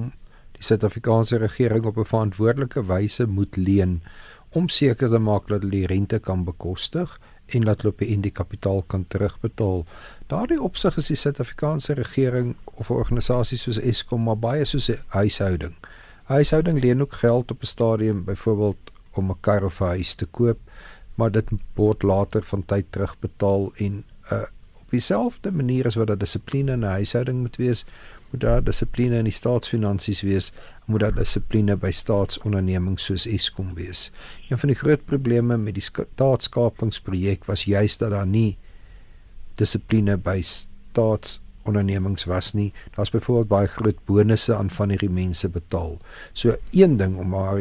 die 0.52 0.62
Suid-Afrikaanse 0.62 1.36
regering 1.36 1.84
op 1.84 1.96
'n 1.96 2.04
verantwoordelike 2.04 2.84
wyse 2.84 3.26
moet 3.26 3.56
leen 3.56 4.02
om 4.50 4.68
seker 4.68 5.08
te 5.08 5.18
maak 5.18 5.46
dat 5.48 5.60
hulle 5.60 5.70
die 5.70 5.86
rente 5.86 6.18
kan 6.18 6.44
bekostig 6.44 7.20
en 7.46 7.60
dat 7.60 7.80
hulle 7.80 7.92
op 7.92 7.98
die 7.98 8.08
einde 8.08 8.30
kapitaal 8.30 8.82
kan 8.82 9.06
terugbetaal. 9.08 9.86
Daardie 10.26 10.60
opsig 10.62 10.96
is 10.96 11.06
die 11.06 11.16
Suid-Afrikaanse 11.16 11.92
regering 11.92 12.56
of 12.64 12.90
'n 12.90 12.94
organisasie 12.94 13.58
soos 13.58 13.80
Eskom 13.80 14.22
maar 14.22 14.38
baie 14.38 14.64
soos 14.64 14.90
'n 14.90 15.00
huishouding. 15.06 15.72
'n 15.72 15.84
Huishouding 16.24 16.80
leen 16.80 17.00
ook 17.00 17.12
geld 17.12 17.50
op 17.50 17.62
'n 17.62 17.66
stadium 17.66 18.24
byvoorbeeld 18.24 18.92
om 19.12 19.30
'n 19.30 19.40
kar 19.40 19.64
of 19.64 19.80
'n 19.80 19.84
huis 19.84 20.14
te 20.14 20.26
koop, 20.26 20.58
maar 21.14 21.30
dit 21.30 21.48
word 21.74 22.02
later 22.02 22.42
van 22.42 22.64
tyd 22.64 22.86
terugbetaal 22.90 23.72
en 23.76 24.04
uh, 24.32 24.42
op 24.88 24.94
dieselfde 24.96 25.50
manier 25.52 25.84
as 25.86 25.98
wat 26.00 26.06
daar 26.08 26.18
dissipline 26.18 26.72
in 26.72 26.80
'n 26.80 26.96
huishouding 26.96 27.40
moet 27.40 27.56
wees, 27.56 27.84
moet 28.30 28.40
daar 28.40 28.64
dissipline 28.64 29.16
in 29.16 29.24
die 29.24 29.32
staatsfinansies 29.32 30.20
wees, 30.20 30.52
moet 30.86 31.00
daar 31.00 31.14
dissipline 31.14 31.76
by 31.76 31.90
staatsondernemings 31.90 33.04
soos 33.04 33.26
Eskom 33.26 33.74
wees. 33.74 34.10
Een 34.48 34.58
van 34.58 34.68
die 34.68 34.78
groot 34.78 35.04
probleme 35.04 35.58
met 35.58 35.74
die 35.74 35.82
ska- 35.82 36.06
staatskapingsprojek 36.14 37.44
was 37.44 37.64
juis 37.64 37.96
dat 37.96 38.10
daar 38.10 38.26
nie 38.26 38.56
dissipline 39.54 40.16
by 40.16 40.40
staatsondernemings 40.42 42.24
was 42.24 42.52
nie. 42.52 42.72
Daar's 42.94 43.10
byvoorbeeld 43.10 43.48
baie 43.48 43.66
groot 43.66 44.04
bonusse 44.04 44.54
aan 44.54 44.70
van 44.70 44.88
hierdie 44.88 45.10
mense 45.10 45.48
betaal. 45.48 45.98
So 46.32 46.56
een 46.70 46.96
ding 46.96 47.18
om 47.18 47.28
maar 47.28 47.60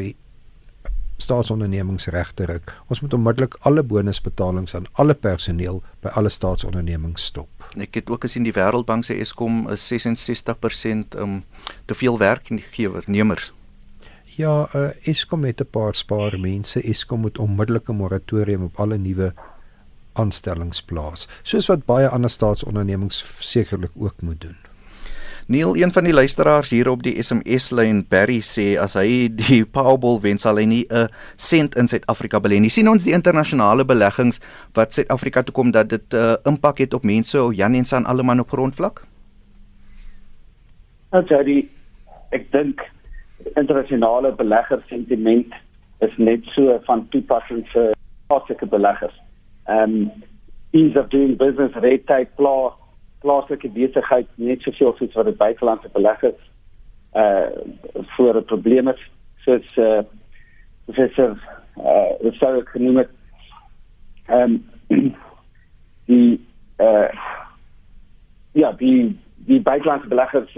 staatsondernemings 1.18 2.08
reg 2.14 2.32
te 2.34 2.46
ruk. 2.46 2.74
Ons 2.88 3.02
moet 3.02 3.14
onmiddellik 3.14 3.58
alle 3.60 3.84
bonusbetalings 3.84 4.76
aan 4.76 4.86
alle 5.02 5.14
personeel 5.14 5.82
by 6.02 6.14
alle 6.20 6.30
staatsondernemings 6.30 7.24
stop. 7.24 7.50
Ek 7.78 8.00
het 8.00 8.10
ook 8.10 8.26
gesien 8.26 8.44
die 8.44 8.54
Wêreldbank 8.54 9.06
se 9.06 9.18
Eskom 9.18 9.66
is 9.74 9.86
66% 9.92 11.18
um 11.18 11.44
te 11.86 11.96
veel 11.96 12.18
werknemers. 12.18 13.52
Ja, 14.38 14.70
uh, 14.76 14.90
Eskom 15.10 15.44
het 15.44 15.62
'n 15.62 15.70
paar 15.72 15.96
spaar 15.96 16.40
mense. 16.40 16.82
Eskom 16.82 17.20
moet 17.20 17.38
onmiddellik 17.38 17.90
'n 17.90 17.96
moratorium 17.96 18.64
op 18.64 18.80
alle 18.80 18.98
nuwe 18.98 19.34
aanstellings 20.14 20.82
plaas, 20.82 21.28
soos 21.44 21.68
wat 21.68 21.86
baie 21.86 22.10
ander 22.10 22.30
staatsondernemings 22.30 23.24
sekerlik 23.40 23.92
ook 23.96 24.22
moet 24.22 24.42
doen. 24.42 24.67
Neil, 25.48 25.76
een 25.76 25.94
van 25.94 26.04
die 26.04 26.14
luisteraars 26.14 26.70
hier 26.70 26.90
op 26.92 27.04
die 27.04 27.24
SMS-lyn, 27.24 28.02
Barry 28.12 28.42
sê 28.44 28.74
as 28.84 28.98
hy 29.00 29.30
die 29.32 29.62
Powerball 29.76 30.18
wen 30.26 30.42
sal 30.44 30.58
hy 30.60 30.66
nie 30.68 30.86
'n 30.92 31.08
sent 31.40 31.78
in 31.80 31.88
Suid-Afrika 31.88 32.42
belê 32.44 32.60
nie. 32.60 32.70
sien 32.70 32.90
ons 32.90 33.04
die 33.04 33.14
internasionale 33.16 33.86
beleggings 33.86 34.42
wat 34.76 34.92
Suid-Afrika 34.92 35.44
toe 35.44 35.54
kom 35.56 35.72
dat 35.72 35.88
dit 35.90 36.14
'n 36.14 36.18
uh, 36.18 36.36
impak 36.44 36.78
het 36.78 36.94
op 36.94 37.04
mense, 37.04 37.44
op 37.44 37.54
Jan 37.54 37.74
en 37.76 37.86
San 37.86 38.06
alleman 38.06 38.40
op 38.40 38.50
grondvlak? 38.50 39.02
Nou 41.12 41.24
Jody, 41.24 41.70
ek 42.32 42.52
dink 42.52 42.84
internasionale 43.56 44.36
beleggersentiment 44.36 45.54
is 46.00 46.18
net 46.18 46.44
so 46.44 46.80
van 46.84 47.08
toepassing 47.10 47.64
vir 47.72 47.96
plaaslike 48.28 48.66
beleggers. 48.66 49.16
Um 49.68 50.12
ease 50.74 51.00
of 51.00 51.08
doing 51.08 51.38
business 51.38 51.74
red 51.76 52.06
tape 52.06 52.36
pla 52.36 52.76
plaaslike 53.20 53.70
besigheid 53.70 54.28
net 54.36 54.62
soveel 54.62 54.96
soos 54.98 55.14
wat 55.14 55.26
dit 55.26 55.38
buitelandse 55.38 55.90
beleggers 55.94 56.42
uh 57.14 57.50
voor 58.16 58.36
'n 58.36 58.46
probleem 58.46 58.88
is 58.88 59.02
soos 59.46 59.78
uh 59.78 60.02
professor 60.86 61.38
uh 61.78 62.32
sou 62.40 62.60
ek 62.60 62.70
genoem 62.70 62.98
het 62.98 63.10
um 64.30 64.66
die 66.10 66.46
uh 66.78 67.10
ja 68.52 68.72
die 68.72 69.20
die 69.36 69.62
buitelandse 69.62 70.08
beleggers 70.08 70.58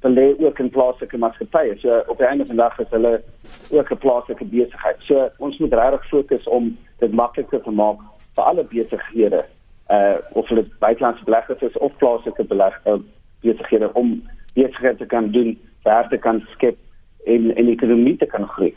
belê 0.00 0.34
ook 0.38 0.58
in 0.58 0.70
plaaslike 0.70 1.18
maatskappye. 1.18 1.76
So 1.78 2.02
op 2.06 2.18
die 2.18 2.26
einde 2.26 2.46
van 2.46 2.56
die 2.56 2.64
dag 2.64 2.78
is 2.78 2.90
hulle 2.90 3.22
ook 3.70 3.90
'n 3.90 3.98
plaaslike 3.98 4.44
besigheid. 4.44 4.96
So 5.00 5.28
ons 5.38 5.58
moet 5.58 5.72
regtig 5.72 6.08
fokus 6.08 6.46
om 6.46 6.78
dit 6.98 7.12
makliker 7.12 7.62
te 7.62 7.70
maak 7.70 8.00
vir 8.34 8.44
alle 8.44 8.64
besighede 8.64 9.44
uh 9.90 10.16
of 10.38 10.48
hulle 10.48 10.64
buitelandse 10.82 11.24
beleggers 11.24 11.62
is 11.62 11.76
of 11.78 11.92
plaaslike 12.00 12.44
beleg 12.50 12.74
uh, 12.86 12.98
besighede 13.40 13.92
om 13.92 14.16
besighede 14.54 14.96
te 14.96 15.06
kan 15.06 15.30
doen, 15.30 15.54
werk 15.84 16.10
te 16.10 16.18
kan 16.18 16.42
skep 16.54 16.78
en 17.26 17.52
en 17.54 17.70
die 17.70 17.74
ekonomie 17.74 18.16
te 18.16 18.26
kan 18.26 18.48
groei. 18.48 18.74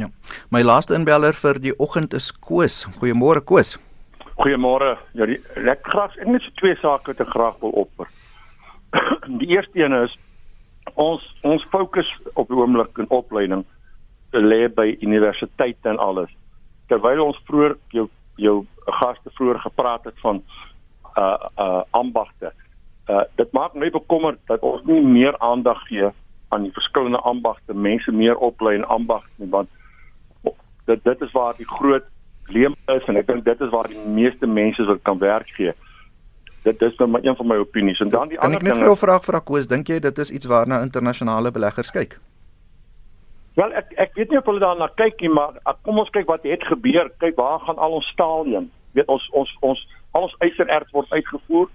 Ja. 0.00 0.08
My 0.50 0.62
laaste 0.62 0.94
inbeller 0.96 1.36
vir 1.36 1.60
die 1.60 1.74
oggend 1.78 2.14
is 2.14 2.30
Koos. 2.32 2.82
Goeiemôre 2.98 3.42
Koos. 3.44 3.76
Goeiemôre. 4.40 4.96
Ja, 5.18 5.28
die, 5.28 5.38
ek 5.68 5.84
graag 5.84 6.16
ek 6.18 6.30
net 6.32 6.44
so 6.46 6.54
twee 6.60 6.76
sake 6.80 7.12
wat 7.12 7.20
ek 7.20 7.32
graag 7.34 7.58
wil 7.60 7.74
opper. 7.84 8.08
die 9.40 9.52
eerste 9.52 9.82
een 9.82 9.94
is 10.00 10.16
ons 10.98 11.24
ons 11.46 11.64
fokus 11.70 12.08
op 12.34 12.48
die 12.48 12.58
oomblik 12.58 12.98
in 12.98 13.10
opleiding 13.12 13.64
lê 14.32 14.64
by 14.72 14.94
universiteite 15.04 15.92
en 15.92 16.00
alles. 16.00 16.32
Terwyl 16.88 17.20
ons 17.24 17.38
vroeër 17.48 17.76
jou 17.92 18.08
jou 18.36 18.64
gaste 19.00 19.30
vroeër 19.34 19.60
gepraat 19.60 20.04
het 20.04 20.18
van 20.20 20.42
uh 21.18 21.36
uh 21.58 21.82
ambagte. 21.90 22.52
Uh 23.08 23.24
dit 23.36 23.52
maak 23.52 23.74
my 23.74 23.90
bekommerd 23.90 24.38
dat 24.46 24.60
ons 24.60 24.82
nie 24.84 25.02
meer 25.02 25.38
aandag 25.38 25.86
gee 25.88 26.10
aan 26.48 26.62
die 26.62 26.72
verskillende 26.72 27.18
ambagte, 27.18 27.74
mense 27.74 28.12
meer 28.12 28.36
oplei 28.36 28.74
in 28.76 28.84
ambagte 28.84 29.30
nie, 29.36 29.48
want 29.48 29.68
dit 30.84 31.04
dit 31.04 31.20
is 31.20 31.32
waar 31.32 31.54
die 31.56 31.68
groot 31.68 32.04
leem 32.46 32.74
is 32.86 33.06
en 33.06 33.16
ek 33.16 33.26
dink 33.26 33.44
dit 33.44 33.60
is 33.60 33.70
waar 33.72 33.88
die 33.88 34.04
meeste 34.06 34.46
mense 34.46 34.84
wil 34.86 34.98
kan 35.02 35.18
werk 35.18 35.48
gee. 35.56 35.72
Dit 36.62 36.82
is 36.82 36.96
nou 36.98 37.08
maar 37.10 37.24
een 37.24 37.36
van 37.36 37.46
my 37.46 37.56
opinies 37.58 38.00
en 38.00 38.10
dan 38.10 38.28
die 38.28 38.38
Kan 38.38 38.52
ander 38.52 38.60
ek 38.60 38.68
net 38.68 38.78
vir 38.78 38.90
jou 38.90 38.98
vra 38.98 39.18
vra 39.22 39.40
Koos, 39.40 39.66
dink 39.70 39.88
jy 39.88 39.98
dit 40.02 40.18
is 40.18 40.30
iets 40.30 40.46
waarna 40.46 40.82
internasionale 40.82 41.50
beleggers 41.54 41.90
kyk? 41.94 42.18
Wel 43.54 43.72
ek 43.76 43.92
ek 44.00 44.14
weet 44.16 44.30
nie 44.32 44.38
of 44.40 44.46
hulle 44.48 44.62
daarna 44.62 44.88
kyk 44.96 45.20
nie, 45.20 45.28
maar 45.28 45.58
uh, 45.60 45.74
kom 45.84 45.98
ons 46.00 46.10
kyk 46.14 46.28
wat 46.30 46.46
het 46.48 46.64
gebeur. 46.64 47.10
Kyk 47.20 47.36
waar 47.36 47.60
gaan 47.60 47.76
al 47.76 47.98
ons 47.98 48.08
staal 48.14 48.46
heen? 48.48 48.70
Weet 48.96 49.10
ons 49.12 49.24
ons 49.36 49.50
ons 49.60 49.80
al 50.16 50.28
ons 50.28 50.36
ysererts 50.46 50.92
word 50.96 51.12
uitgevoer 51.12 51.68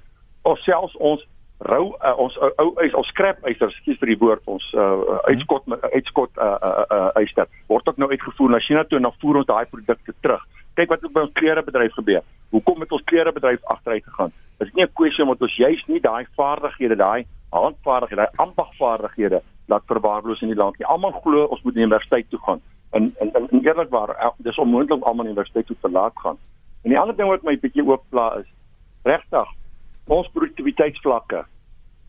of 0.49 0.61
selfs 0.65 0.95
ons 0.97 1.21
rou 1.69 1.84
uh, 1.93 2.13
ons 2.21 2.38
ou 2.41 2.49
ou 2.63 2.71
ys 2.86 2.95
ons 2.97 3.07
skrap 3.13 3.45
ysers, 3.49 3.78
skus 3.82 3.97
vir 4.01 4.13
die 4.13 4.19
woord, 4.21 4.41
ons 4.49 4.65
uh, 4.73 5.19
uitskot 5.30 5.69
uitskot 5.93 6.34
uh, 6.38 6.55
uh, 6.57 6.86
uh, 6.97 7.21
yster 7.21 7.49
word 7.69 7.89
ook 7.89 8.01
nou 8.01 8.09
uitgevoer 8.09 8.53
na 8.53 8.61
China 8.65 8.84
toe 8.86 8.97
en 8.97 9.09
dan 9.09 9.17
voer 9.21 9.41
ons 9.41 9.49
daai 9.49 9.65
produkte 9.69 10.15
terug. 10.25 10.43
Kyk 10.78 10.93
wat 10.93 11.05
het 11.05 11.13
by 11.13 11.25
ons 11.25 11.38
klerebedryf 11.38 11.93
gebeur. 11.97 12.25
Hoekom 12.53 12.82
het 12.86 12.93
ons 12.93 13.05
klerebedryf 13.09 13.61
agteruit 13.73 14.05
gegaan? 14.05 14.34
Dis 14.61 14.73
nie 14.73 14.86
'n 14.86 14.93
kwessie 14.97 15.23
omdat 15.25 15.41
ons 15.41 15.57
juis 15.57 15.84
nie 15.88 16.01
daai 16.01 16.25
vaardighede, 16.38 16.97
daai 16.97 17.25
handvaardighede, 17.53 18.21
daai 18.25 18.45
ambagvaardighede 18.47 19.41
laat 19.68 19.86
verwaarloos 19.86 20.41
in 20.41 20.51
die 20.53 20.57
land 20.57 20.78
nie. 20.80 20.88
Almal 20.88 21.11
glo 21.22 21.45
ons 21.45 21.61
moet 21.63 21.76
universiteit 21.76 22.30
toe 22.30 22.39
gaan. 22.45 22.61
En 22.91 23.13
en, 23.20 23.34
en, 23.36 23.47
en 23.51 23.63
eerlikwaar, 23.63 24.15
el- 24.15 24.36
dis 24.38 24.57
onmoontlik 24.57 25.03
almal 25.03 25.26
universiteit 25.26 25.68
toe 25.68 25.76
te 25.82 25.91
laat 25.91 26.13
gaan. 26.15 26.38
En 26.84 26.89
die 26.89 26.99
ander 26.99 27.15
ding 27.15 27.30
wat 27.30 27.43
my 27.43 27.57
bietjie 27.59 27.84
ooppla 27.86 28.38
is 28.39 28.49
regtig 29.03 29.47
ons 30.07 30.28
produktiwiteitsvlakke. 30.32 31.43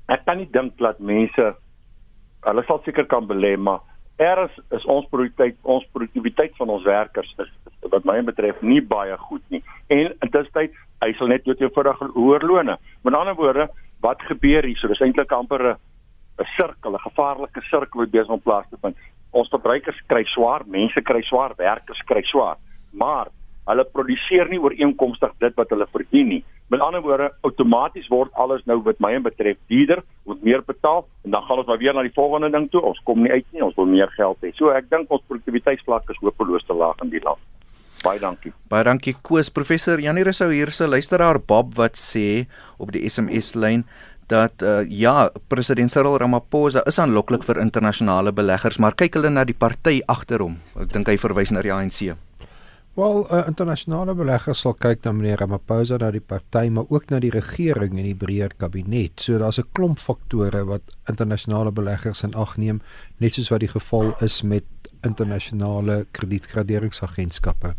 Ek 0.08 0.24
kan 0.24 0.38
nie 0.38 0.48
dink 0.50 0.76
dat 0.78 0.98
mense 0.98 1.54
hulle 2.46 2.62
sal 2.66 2.80
seker 2.84 3.06
kan 3.06 3.26
belê, 3.26 3.56
maar 3.58 3.80
eers 4.18 4.54
is 4.70 4.84
ons 4.86 5.06
produktiwiteit 5.10 5.56
ons 5.62 5.86
produktiwiteit 5.92 6.54
van 6.56 6.70
ons 6.70 6.84
werkers 6.86 7.34
is, 7.38 7.50
wat 7.90 8.04
my 8.04 8.20
betref 8.22 8.62
nie 8.62 8.80
baie 8.80 9.16
goed 9.16 9.42
nie. 9.50 9.62
En 9.90 10.14
intussen 10.22 10.70
hy 11.02 11.12
sal 11.18 11.30
net 11.30 11.44
dood 11.44 11.60
eenvoudig 11.60 11.98
hoër 12.14 12.46
lone. 12.46 12.78
Met 13.02 13.14
ander 13.14 13.34
woorde, 13.34 13.68
wat 14.00 14.22
gebeur 14.22 14.66
hier? 14.66 14.76
So 14.78 14.88
dis 14.88 15.00
eintlik 15.00 15.32
amper 15.32 15.62
'n 15.72 15.76
'n 16.38 16.46
sirkel, 16.56 16.94
'n 16.94 17.06
gevaarlike 17.08 17.62
sirkel 17.70 18.00
wat 18.00 18.10
besig 18.10 18.30
om 18.30 18.40
plaas 18.40 18.66
te 18.70 18.76
vind. 18.82 18.96
Ons 19.30 19.48
verbruikers 19.48 20.00
kry 20.06 20.24
swaar, 20.24 20.62
mense 20.66 21.00
kry 21.02 21.22
swaar, 21.22 21.52
werkers 21.56 22.02
kry 22.06 22.22
swaar. 22.22 22.56
Maar 22.92 23.28
hulle 23.68 23.84
produseer 23.84 24.48
nie 24.48 24.60
ooreenkomstig 24.60 25.34
dit 25.38 25.54
wat 25.56 25.70
hulle 25.70 25.86
verdien 25.92 26.28
nie. 26.28 26.44
Met 26.68 26.80
ander 26.80 27.00
woorde, 27.04 27.30
outomaties 27.48 28.08
word 28.12 28.32
alles 28.32 28.64
nou 28.68 28.78
wat 28.84 29.00
my 29.00 29.14
betref 29.24 29.56
duurder, 29.72 30.02
moet 30.28 30.42
meer 30.42 30.62
betaal 30.64 31.06
en 31.24 31.30
dan 31.30 31.42
gaan 31.42 31.58
ons 31.58 31.66
maar 31.66 31.78
weer 31.78 31.94
na 31.94 32.02
die 32.02 32.16
volgende 32.16 32.50
ding 32.50 32.70
toe. 32.70 32.80
Ons 32.80 33.00
kom 33.04 33.22
nie 33.22 33.32
uit 33.32 33.46
nie, 33.52 33.62
ons 33.64 33.76
wil 33.76 33.88
meer 33.88 34.10
geld 34.16 34.36
hê. 34.44 34.52
So 34.56 34.72
ek 34.72 34.90
dink 34.92 35.12
ons 35.12 35.24
produktiwiteitsvlak 35.28 36.10
is 36.12 36.20
hopeloos 36.20 36.66
te 36.68 36.76
laag 36.76 37.00
in 37.04 37.12
die 37.12 37.24
land. 37.24 37.40
Baie 38.04 38.20
dankie. 38.22 38.52
Baie 38.70 38.84
dankie 38.86 39.16
Koos. 39.26 39.50
Professor 39.50 39.98
Janie 39.98 40.22
Rousseau 40.24 40.52
hier 40.54 40.70
se 40.70 40.86
luisteraar 40.86 41.40
Bob 41.40 41.74
wat 41.80 41.98
sê 41.98 42.46
op 42.78 42.92
die 42.94 43.02
SMS 43.08 43.56
lyn 43.58 43.82
dat 44.28 44.62
uh, 44.62 44.84
ja, 44.88 45.30
president 45.48 45.90
Cyril 45.90 46.18
Ramaphosa 46.20 46.84
is 46.86 46.98
aanloklik 47.00 47.44
vir 47.48 47.60
internasionale 47.62 48.32
beleggers, 48.32 48.78
maar 48.78 48.96
kyk 48.98 49.18
hulle 49.18 49.32
na 49.32 49.44
die 49.48 49.56
party 49.56 50.00
agter 50.06 50.44
hom. 50.44 50.58
Ek 50.76 50.92
dink 50.92 51.08
hy 51.08 51.16
verwys 51.20 51.52
na 51.54 51.64
die 51.64 51.72
ANC. 51.72 52.12
Wel, 52.98 53.20
uh, 53.30 53.44
internasionale 53.46 54.14
beleggers 54.18 54.64
sal 54.64 54.74
kyk 54.74 55.04
na 55.06 55.12
meneer 55.14 55.38
Ramaphosa 55.38 56.00
na 56.02 56.10
die 56.10 56.24
party, 56.24 56.66
maar 56.74 56.90
ook 56.90 57.12
na 57.12 57.20
die 57.22 57.30
regering 57.30 57.94
en 57.94 58.08
die 58.08 58.16
breër 58.18 58.56
kabinet. 58.58 59.22
So 59.22 59.38
daar's 59.38 59.60
'n 59.62 59.70
klomp 59.72 60.02
faktore 60.02 60.64
wat 60.66 60.82
internasionale 61.08 61.70
beleggers 61.70 62.22
in 62.22 62.34
ag 62.34 62.56
neem, 62.56 62.82
net 63.18 63.32
soos 63.32 63.50
wat 63.50 63.60
die 63.60 63.70
geval 63.70 64.14
is 64.20 64.42
met 64.42 64.64
internasionale 65.06 66.06
kredietgraderingsagentskappe. 66.10 67.74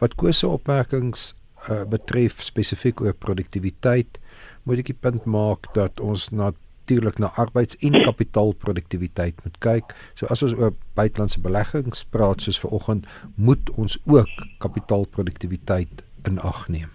Wat 0.00 0.14
Koos 0.14 0.38
se 0.38 0.48
opmerkings 0.48 1.34
uh, 1.68 1.84
betref 1.84 2.42
spesifiek 2.42 3.00
oor 3.00 3.12
produktiwiteit, 3.12 4.18
moet 4.64 4.80
ek 4.82 4.92
die 4.92 5.00
punt 5.00 5.24
maak 5.24 5.70
dat 5.76 6.00
ons 6.00 6.30
natuurlik 6.32 7.18
na 7.18 7.32
arbeids- 7.40 7.76
en 7.80 8.02
kapitaalproduktiwiteit 8.02 9.34
moet 9.44 9.58
kyk. 9.58 9.94
So 10.14 10.26
as 10.26 10.42
ons 10.42 10.52
oor 10.52 10.74
buitelandse 10.94 11.40
beleggings 11.40 12.04
praat 12.04 12.40
soos 12.40 12.60
vanoggend, 12.60 13.06
moet 13.34 13.70
ons 13.76 13.98
ook 14.04 14.46
kapitaalproduktiwiteit 14.58 16.04
in 16.24 16.38
ag 16.38 16.68
neem. 16.68 16.90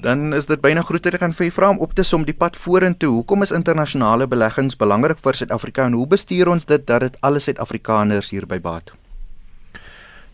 Dan 0.00 0.34
is 0.34 0.46
dit 0.46 0.60
byna 0.60 0.82
groter 0.82 1.14
ek 1.14 1.20
gaan 1.20 1.32
vir 1.32 1.50
vra 1.50 1.70
om 1.72 1.78
op 1.80 1.94
te 1.96 2.04
som 2.04 2.24
die 2.24 2.36
pad 2.36 2.56
vorentoe. 2.56 3.14
Hoekom 3.14 3.42
is 3.42 3.50
internasionale 3.50 4.26
beleggings 4.28 4.76
belangrik 4.76 5.18
vir 5.24 5.34
Suid-Afrika 5.34 5.86
en 5.88 5.96
hoe 5.96 6.06
bestuur 6.06 6.48
ons 6.52 6.64
dit 6.64 6.86
dat 6.86 7.00
dit 7.00 7.16
alle 7.20 7.40
Suid-Afrikaners 7.40 8.30
hierby 8.30 8.60
baat? 8.60 8.92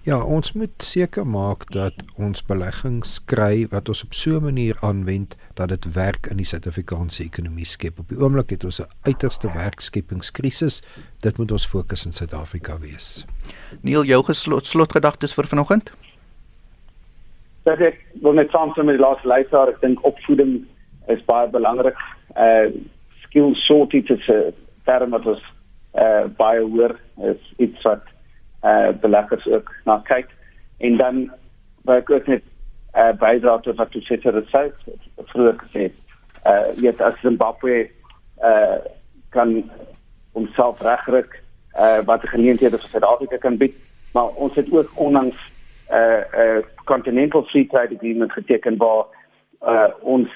Ja, 0.03 0.17
ons 0.19 0.51
moet 0.59 0.83
seker 0.83 1.23
maak 1.23 1.69
dat 1.71 2.01
ons 2.19 2.41
beleggings 2.43 3.21
kry 3.31 3.69
wat 3.71 3.87
ons 3.93 4.01
op 4.03 4.17
so 4.19 4.35
'n 4.35 4.43
manier 4.43 4.77
aanwend 4.83 5.37
dat 5.55 5.69
dit 5.69 5.95
werk 5.95 6.27
in 6.27 6.37
die 6.37 6.45
Suid-Afrikaanse 6.45 7.23
ekonomie 7.23 7.65
skep. 7.65 7.99
Op 7.99 8.09
die 8.09 8.19
oomblik 8.19 8.51
het 8.51 8.65
ons 8.65 8.81
'n 8.81 8.91
uiterste 9.03 9.47
werkskepingskrisis. 9.55 10.83
Dit 11.21 11.39
moet 11.39 11.53
ons 11.53 11.67
fokus 11.67 12.05
in 12.07 12.13
Suid-Afrika 12.13 12.79
wees. 12.79 13.27
Neil, 13.83 14.05
jou 14.05 14.25
geslot 14.25 14.67
slotgedagtes 14.67 15.35
vir 15.35 15.47
vanoggend? 15.47 15.93
Dat 17.63 17.79
ek 17.79 18.05
wil 18.23 18.33
net 18.33 18.51
saamstem 18.51 18.85
met 18.85 18.97
die 18.97 19.07
laaste 19.07 19.27
luisteraar, 19.29 19.69
ek 19.69 19.81
dink 19.81 20.05
opvoeding 20.05 20.67
is 21.07 21.25
baie 21.25 21.49
belangrik. 21.49 21.97
Uh 22.37 22.75
skill 23.23 23.55
shortage 23.55 24.15
is 24.15 24.29
'n 24.29 24.53
term 24.85 25.11
wat 25.11 25.27
ons 25.27 25.43
uh 25.95 26.27
baie 26.37 26.61
hoor 26.61 26.99
is 27.17 27.55
iets 27.57 27.83
wat 27.83 28.12
uh 28.63 28.91
beleggers 29.01 29.47
ook 29.47 29.73
na 29.85 30.01
kyk. 30.05 30.29
En 30.79 30.97
dan 30.97 31.31
wil 31.83 31.95
ek 31.95 32.11
ook 32.11 32.27
net 32.27 32.43
uh 32.95 33.13
bydra 33.19 33.59
tot 33.59 33.77
wat 33.77 33.95
jy 33.97 34.03
sê 34.07 34.21
ter 34.21 34.37
sê 34.53 34.65
vroeër 35.33 35.57
gesê 35.65 35.89
uh 36.47 36.69
jy 36.83 36.93
as 36.99 37.21
Zimbabwe 37.23 37.89
uh 38.43 38.79
kan 39.31 39.63
homself 40.33 40.81
regryk 40.81 41.39
uh 41.79 42.01
wat 42.05 42.29
geleenthede 42.29 42.79
vir 42.79 42.93
Suid-Afrika 42.93 43.39
kan 43.39 43.57
bied 43.57 43.75
maar 44.13 44.29
ons 44.37 44.55
het 44.55 44.69
ook 44.73 44.91
onlangs 44.95 45.37
'n 45.91 45.95
uh, 45.95 46.21
uh 46.43 46.61
continental 46.85 47.45
free 47.45 47.67
trade 47.67 47.95
agreement 47.97 48.33
geteken 48.33 48.77
waar 48.77 49.05
uh 49.63 49.89
ons 50.01 50.29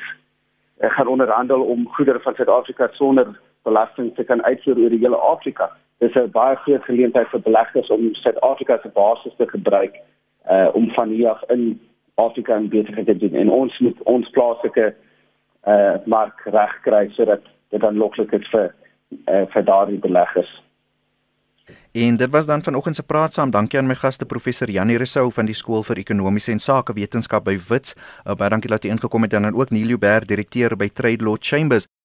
uh, 0.80 0.90
gaan 0.90 1.08
onderhandel 1.08 1.62
om 1.62 1.88
goedere 1.88 2.20
van 2.20 2.34
Suid-Afrika 2.34 2.88
sonder 2.92 3.26
belasting 3.62 4.14
te 4.14 4.24
kan 4.24 4.42
uitvoer 4.42 4.78
oor 4.78 4.90
die 4.90 5.04
hele 5.04 5.16
Afrika 5.16 5.70
dis 5.98 6.14
'n 6.14 6.30
baie 6.30 6.56
groot 6.56 6.84
geleentheid 6.84 7.28
vir 7.28 7.40
beleggers 7.40 7.90
om 7.90 8.14
Suid-Afrika 8.14 8.78
se 8.82 8.88
basis 8.88 9.34
te 9.36 9.48
gebruik 9.48 9.94
uh 10.50 10.68
om 10.72 10.90
van 10.90 11.08
hier 11.08 11.28
af 11.28 11.42
in 11.50 11.80
Afrika 12.14 12.54
en 12.54 12.68
beter 12.68 13.04
te 13.04 13.16
doen 13.16 13.34
en 13.34 13.50
ons 13.50 13.78
moet 13.78 14.02
ons 14.02 14.30
plaaslike 14.30 14.94
uh 15.66 15.94
mark 16.04 16.40
reg 16.44 16.80
kry 16.80 17.08
sodat 17.10 17.42
dit 17.68 17.84
aanloklik 17.84 18.32
is 18.32 18.48
vir 18.48 18.74
uh 19.26 19.46
vir 19.46 19.64
daardie 19.64 19.98
beleggers. 19.98 20.62
En 21.92 22.16
dit 22.16 22.30
was 22.30 22.46
dan 22.46 22.62
vanoggend 22.62 22.96
se 22.96 23.02
praat 23.02 23.32
saam. 23.32 23.50
Dankie 23.50 23.78
aan 23.78 23.86
my 23.86 23.94
gaste 23.94 24.26
professor 24.26 24.70
Janie 24.70 24.98
Resou 24.98 25.32
van 25.32 25.46
die 25.48 25.54
skool 25.54 25.82
vir 25.82 25.96
ekonomiese 25.96 26.52
en 26.52 26.60
sakewetenskap 26.60 27.44
by 27.44 27.56
Wits. 27.68 27.96
Uh, 27.96 28.34
baie 28.36 28.52
dankie 28.52 28.70
dat 28.70 28.84
jy 28.84 28.92
ingekom 28.92 29.24
het 29.24 29.32
en 29.32 29.48
dan 29.48 29.56
ook 29.56 29.72
Neil 29.72 29.96
Uber 29.96 30.26
direkteur 30.26 30.76
by 30.76 30.88
Trade 30.88 31.24
Law 31.24 31.36
Chambers. 31.40 31.88